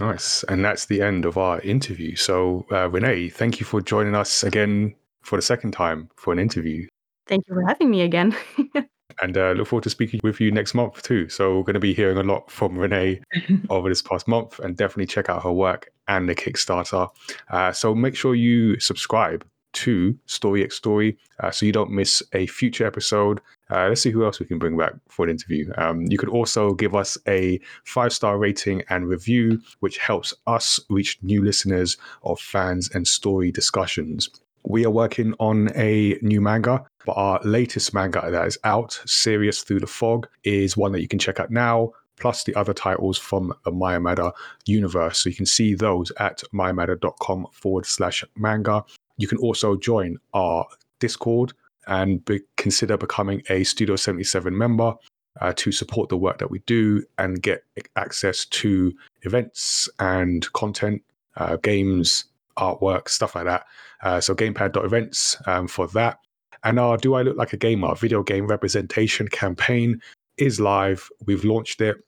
Nice. 0.00 0.44
And 0.44 0.64
that's 0.64 0.86
the 0.86 1.02
end 1.02 1.24
of 1.24 1.38
our 1.38 1.60
interview. 1.60 2.16
So, 2.16 2.66
uh, 2.72 2.88
Renee, 2.88 3.28
thank 3.28 3.60
you 3.60 3.66
for 3.66 3.80
joining 3.80 4.14
us 4.14 4.42
again 4.42 4.94
for 5.22 5.36
the 5.36 5.42
second 5.42 5.72
time 5.72 6.08
for 6.16 6.32
an 6.32 6.38
interview. 6.38 6.86
Thank 7.26 7.44
you 7.48 7.54
for 7.54 7.66
having 7.66 7.90
me 7.90 8.02
again. 8.02 8.36
And 9.22 9.36
uh, 9.36 9.52
look 9.52 9.68
forward 9.68 9.84
to 9.84 9.90
speaking 9.90 10.20
with 10.22 10.40
you 10.40 10.50
next 10.50 10.74
month 10.74 11.02
too. 11.02 11.28
So, 11.28 11.56
we're 11.56 11.64
going 11.64 11.74
to 11.74 11.80
be 11.80 11.94
hearing 11.94 12.18
a 12.18 12.22
lot 12.22 12.50
from 12.50 12.78
Renee 12.78 13.20
over 13.70 13.88
this 13.88 14.02
past 14.02 14.28
month 14.28 14.58
and 14.58 14.76
definitely 14.76 15.06
check 15.06 15.28
out 15.28 15.42
her 15.42 15.52
work 15.52 15.92
and 16.08 16.28
the 16.28 16.34
Kickstarter. 16.34 17.08
Uh, 17.48 17.72
so, 17.72 17.94
make 17.94 18.16
sure 18.16 18.34
you 18.34 18.78
subscribe 18.80 19.44
to 19.74 20.16
Story 20.26 20.64
X 20.64 20.76
Story 20.76 21.18
uh, 21.40 21.50
so 21.50 21.66
you 21.66 21.72
don't 21.72 21.90
miss 21.90 22.22
a 22.32 22.46
future 22.46 22.86
episode. 22.86 23.40
Uh, 23.70 23.88
let's 23.88 24.00
see 24.00 24.10
who 24.10 24.24
else 24.24 24.40
we 24.40 24.46
can 24.46 24.58
bring 24.58 24.76
back 24.76 24.94
for 25.08 25.24
an 25.24 25.30
interview. 25.30 25.70
Um, 25.76 26.02
you 26.08 26.16
could 26.16 26.28
also 26.28 26.74
give 26.74 26.94
us 26.94 27.18
a 27.28 27.60
five 27.84 28.12
star 28.12 28.38
rating 28.38 28.82
and 28.88 29.08
review, 29.08 29.60
which 29.80 29.98
helps 29.98 30.32
us 30.46 30.80
reach 30.88 31.18
new 31.22 31.44
listeners 31.44 31.96
of 32.22 32.40
fans 32.40 32.88
and 32.94 33.06
story 33.06 33.50
discussions. 33.50 34.30
We 34.66 34.86
are 34.86 34.90
working 34.90 35.34
on 35.40 35.68
a 35.74 36.18
new 36.22 36.40
manga, 36.40 36.86
but 37.04 37.12
our 37.12 37.40
latest 37.44 37.92
manga 37.94 38.28
that 38.30 38.46
is 38.46 38.58
out, 38.64 39.00
Serious 39.06 39.62
Through 39.62 39.80
the 39.80 39.86
Fog, 39.86 40.28
is 40.42 40.76
one 40.76 40.92
that 40.92 41.00
you 41.00 41.08
can 41.08 41.18
check 41.18 41.38
out 41.40 41.50
now, 41.50 41.92
plus 42.18 42.44
the 42.44 42.54
other 42.54 42.72
titles 42.72 43.18
from 43.18 43.52
the 43.64 43.72
Mayamada 43.72 44.32
universe. 44.66 45.18
So 45.18 45.28
you 45.28 45.36
can 45.36 45.46
see 45.46 45.74
those 45.74 46.12
at 46.18 46.42
mayamada.com 46.52 47.48
forward 47.52 47.86
slash 47.86 48.24
manga. 48.36 48.84
You 49.18 49.28
can 49.28 49.38
also 49.38 49.76
join 49.76 50.18
our 50.32 50.66
Discord 51.00 51.52
and 51.86 52.24
be, 52.24 52.40
consider 52.56 52.96
becoming 52.96 53.42
a 53.50 53.64
Studio 53.64 53.96
77 53.96 54.56
member 54.56 54.94
uh, 55.40 55.52
to 55.56 55.72
support 55.72 56.08
the 56.08 56.16
work 56.16 56.38
that 56.38 56.50
we 56.50 56.60
do 56.60 57.04
and 57.18 57.42
get 57.42 57.64
access 57.96 58.44
to 58.46 58.92
events 59.22 59.88
and 59.98 60.50
content, 60.52 61.02
uh, 61.36 61.56
games, 61.56 62.24
artwork, 62.56 63.08
stuff 63.08 63.34
like 63.34 63.44
that. 63.44 63.66
Uh, 64.02 64.20
so 64.20 64.34
gamepad.events 64.34 65.36
um, 65.46 65.66
for 65.66 65.88
that. 65.88 66.18
And 66.64 66.80
our 66.80 66.96
Do 66.96 67.14
I 67.14 67.22
Look 67.22 67.36
Like 67.36 67.52
a 67.52 67.58
Gamer 67.58 67.94
video 67.94 68.22
game 68.22 68.46
representation 68.46 69.28
campaign 69.28 70.00
is 70.38 70.58
live. 70.58 71.10
We've 71.26 71.44
launched 71.44 71.82
it. 71.82 71.98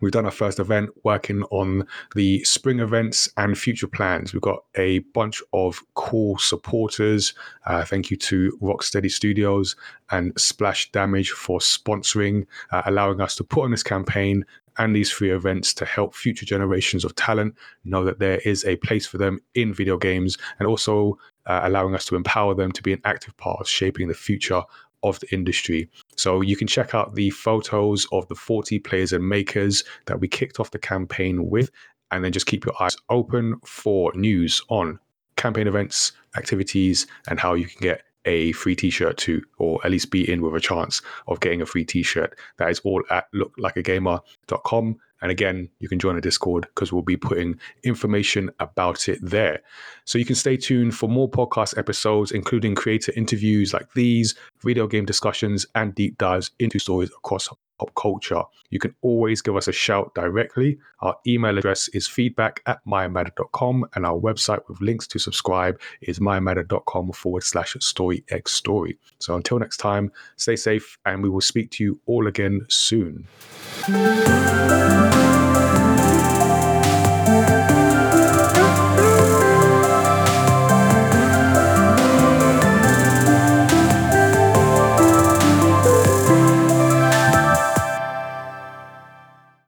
We've 0.00 0.10
done 0.10 0.24
our 0.24 0.32
first 0.32 0.58
event 0.58 0.90
working 1.04 1.44
on 1.44 1.86
the 2.16 2.42
spring 2.42 2.80
events 2.80 3.28
and 3.36 3.56
future 3.56 3.86
plans. 3.86 4.32
We've 4.32 4.42
got 4.42 4.64
a 4.74 4.98
bunch 5.14 5.40
of 5.52 5.80
cool 5.94 6.36
supporters. 6.38 7.34
Uh, 7.64 7.84
thank 7.84 8.10
you 8.10 8.16
to 8.16 8.58
Rocksteady 8.60 9.10
Studios 9.10 9.76
and 10.10 10.38
Splash 10.38 10.90
Damage 10.90 11.30
for 11.30 11.60
sponsoring, 11.60 12.46
uh, 12.72 12.82
allowing 12.86 13.20
us 13.20 13.36
to 13.36 13.44
put 13.44 13.62
on 13.62 13.70
this 13.70 13.84
campaign 13.84 14.44
and 14.76 14.94
these 14.94 15.10
free 15.10 15.30
events 15.30 15.72
to 15.74 15.84
help 15.84 16.14
future 16.14 16.44
generations 16.44 17.04
of 17.04 17.14
talent 17.14 17.54
know 17.84 18.04
that 18.04 18.18
there 18.18 18.38
is 18.38 18.64
a 18.64 18.76
place 18.76 19.06
for 19.06 19.18
them 19.18 19.38
in 19.54 19.72
video 19.72 19.96
games 19.96 20.36
and 20.58 20.66
also 20.66 21.16
uh, 21.46 21.60
allowing 21.64 21.94
us 21.94 22.04
to 22.06 22.16
empower 22.16 22.54
them 22.54 22.72
to 22.72 22.82
be 22.82 22.92
an 22.92 23.00
active 23.04 23.36
part 23.36 23.60
of 23.60 23.68
shaping 23.68 24.08
the 24.08 24.14
future 24.14 24.62
of 25.02 25.20
the 25.20 25.32
industry. 25.32 25.88
So 26.16 26.40
you 26.40 26.56
can 26.56 26.66
check 26.66 26.94
out 26.94 27.14
the 27.14 27.30
photos 27.30 28.06
of 28.10 28.26
the 28.28 28.34
40 28.34 28.78
players 28.80 29.12
and 29.12 29.28
makers 29.28 29.84
that 30.06 30.20
we 30.20 30.28
kicked 30.28 30.58
off 30.58 30.70
the 30.70 30.78
campaign 30.78 31.48
with, 31.50 31.70
and 32.10 32.24
then 32.24 32.32
just 32.32 32.46
keep 32.46 32.64
your 32.64 32.74
eyes 32.80 32.96
open 33.10 33.58
for 33.64 34.12
news 34.14 34.62
on 34.68 34.98
campaign 35.36 35.66
events, 35.66 36.12
activities, 36.36 37.06
and 37.28 37.38
how 37.38 37.54
you 37.54 37.66
can 37.66 37.80
get 37.80 38.02
a 38.24 38.52
free 38.52 38.74
t-shirt 38.74 39.16
too, 39.18 39.42
or 39.58 39.78
at 39.84 39.90
least 39.90 40.10
be 40.10 40.30
in 40.30 40.40
with 40.40 40.54
a 40.54 40.60
chance 40.60 41.02
of 41.26 41.40
getting 41.40 41.60
a 41.60 41.66
free 41.66 41.84
t-shirt. 41.84 42.38
That 42.56 42.70
is 42.70 42.80
all 42.80 43.02
at 43.10 43.26
looklikeagamer.com 43.34 44.96
And 45.24 45.30
again, 45.30 45.70
you 45.80 45.88
can 45.88 45.98
join 45.98 46.16
the 46.16 46.20
Discord 46.20 46.66
because 46.74 46.92
we'll 46.92 47.00
be 47.00 47.16
putting 47.16 47.58
information 47.82 48.50
about 48.60 49.08
it 49.08 49.18
there. 49.22 49.62
So 50.04 50.18
you 50.18 50.26
can 50.26 50.34
stay 50.34 50.58
tuned 50.58 50.94
for 50.94 51.08
more 51.08 51.30
podcast 51.30 51.78
episodes, 51.78 52.30
including 52.30 52.74
creator 52.74 53.10
interviews 53.16 53.72
like 53.72 53.90
these, 53.94 54.34
video 54.62 54.86
game 54.86 55.06
discussions, 55.06 55.64
and 55.74 55.94
deep 55.94 56.18
dives 56.18 56.50
into 56.58 56.78
stories 56.78 57.08
across 57.08 57.48
pop 57.78 57.94
culture. 57.94 58.42
You 58.70 58.78
can 58.78 58.94
always 59.02 59.42
give 59.42 59.56
us 59.56 59.68
a 59.68 59.72
shout 59.72 60.14
directly. 60.14 60.78
Our 61.00 61.16
email 61.26 61.58
address 61.58 61.88
is 61.88 62.06
feedback 62.06 62.62
at 62.66 62.80
mayamada.com, 62.86 63.86
and 63.94 64.06
our 64.06 64.18
website 64.18 64.60
with 64.68 64.80
links 64.80 65.06
to 65.08 65.18
subscribe 65.18 65.80
is 66.00 66.18
mayamada.com 66.18 67.12
forward 67.12 67.42
slash 67.42 67.76
story 67.80 68.24
x 68.30 68.52
story. 68.52 68.98
So 69.18 69.34
until 69.34 69.58
next 69.58 69.78
time, 69.78 70.10
stay 70.36 70.56
safe, 70.56 70.98
and 71.04 71.22
we 71.22 71.28
will 71.28 71.40
speak 71.40 71.70
to 71.72 71.84
you 71.84 72.00
all 72.06 72.26
again 72.26 72.66
soon. 72.68 73.26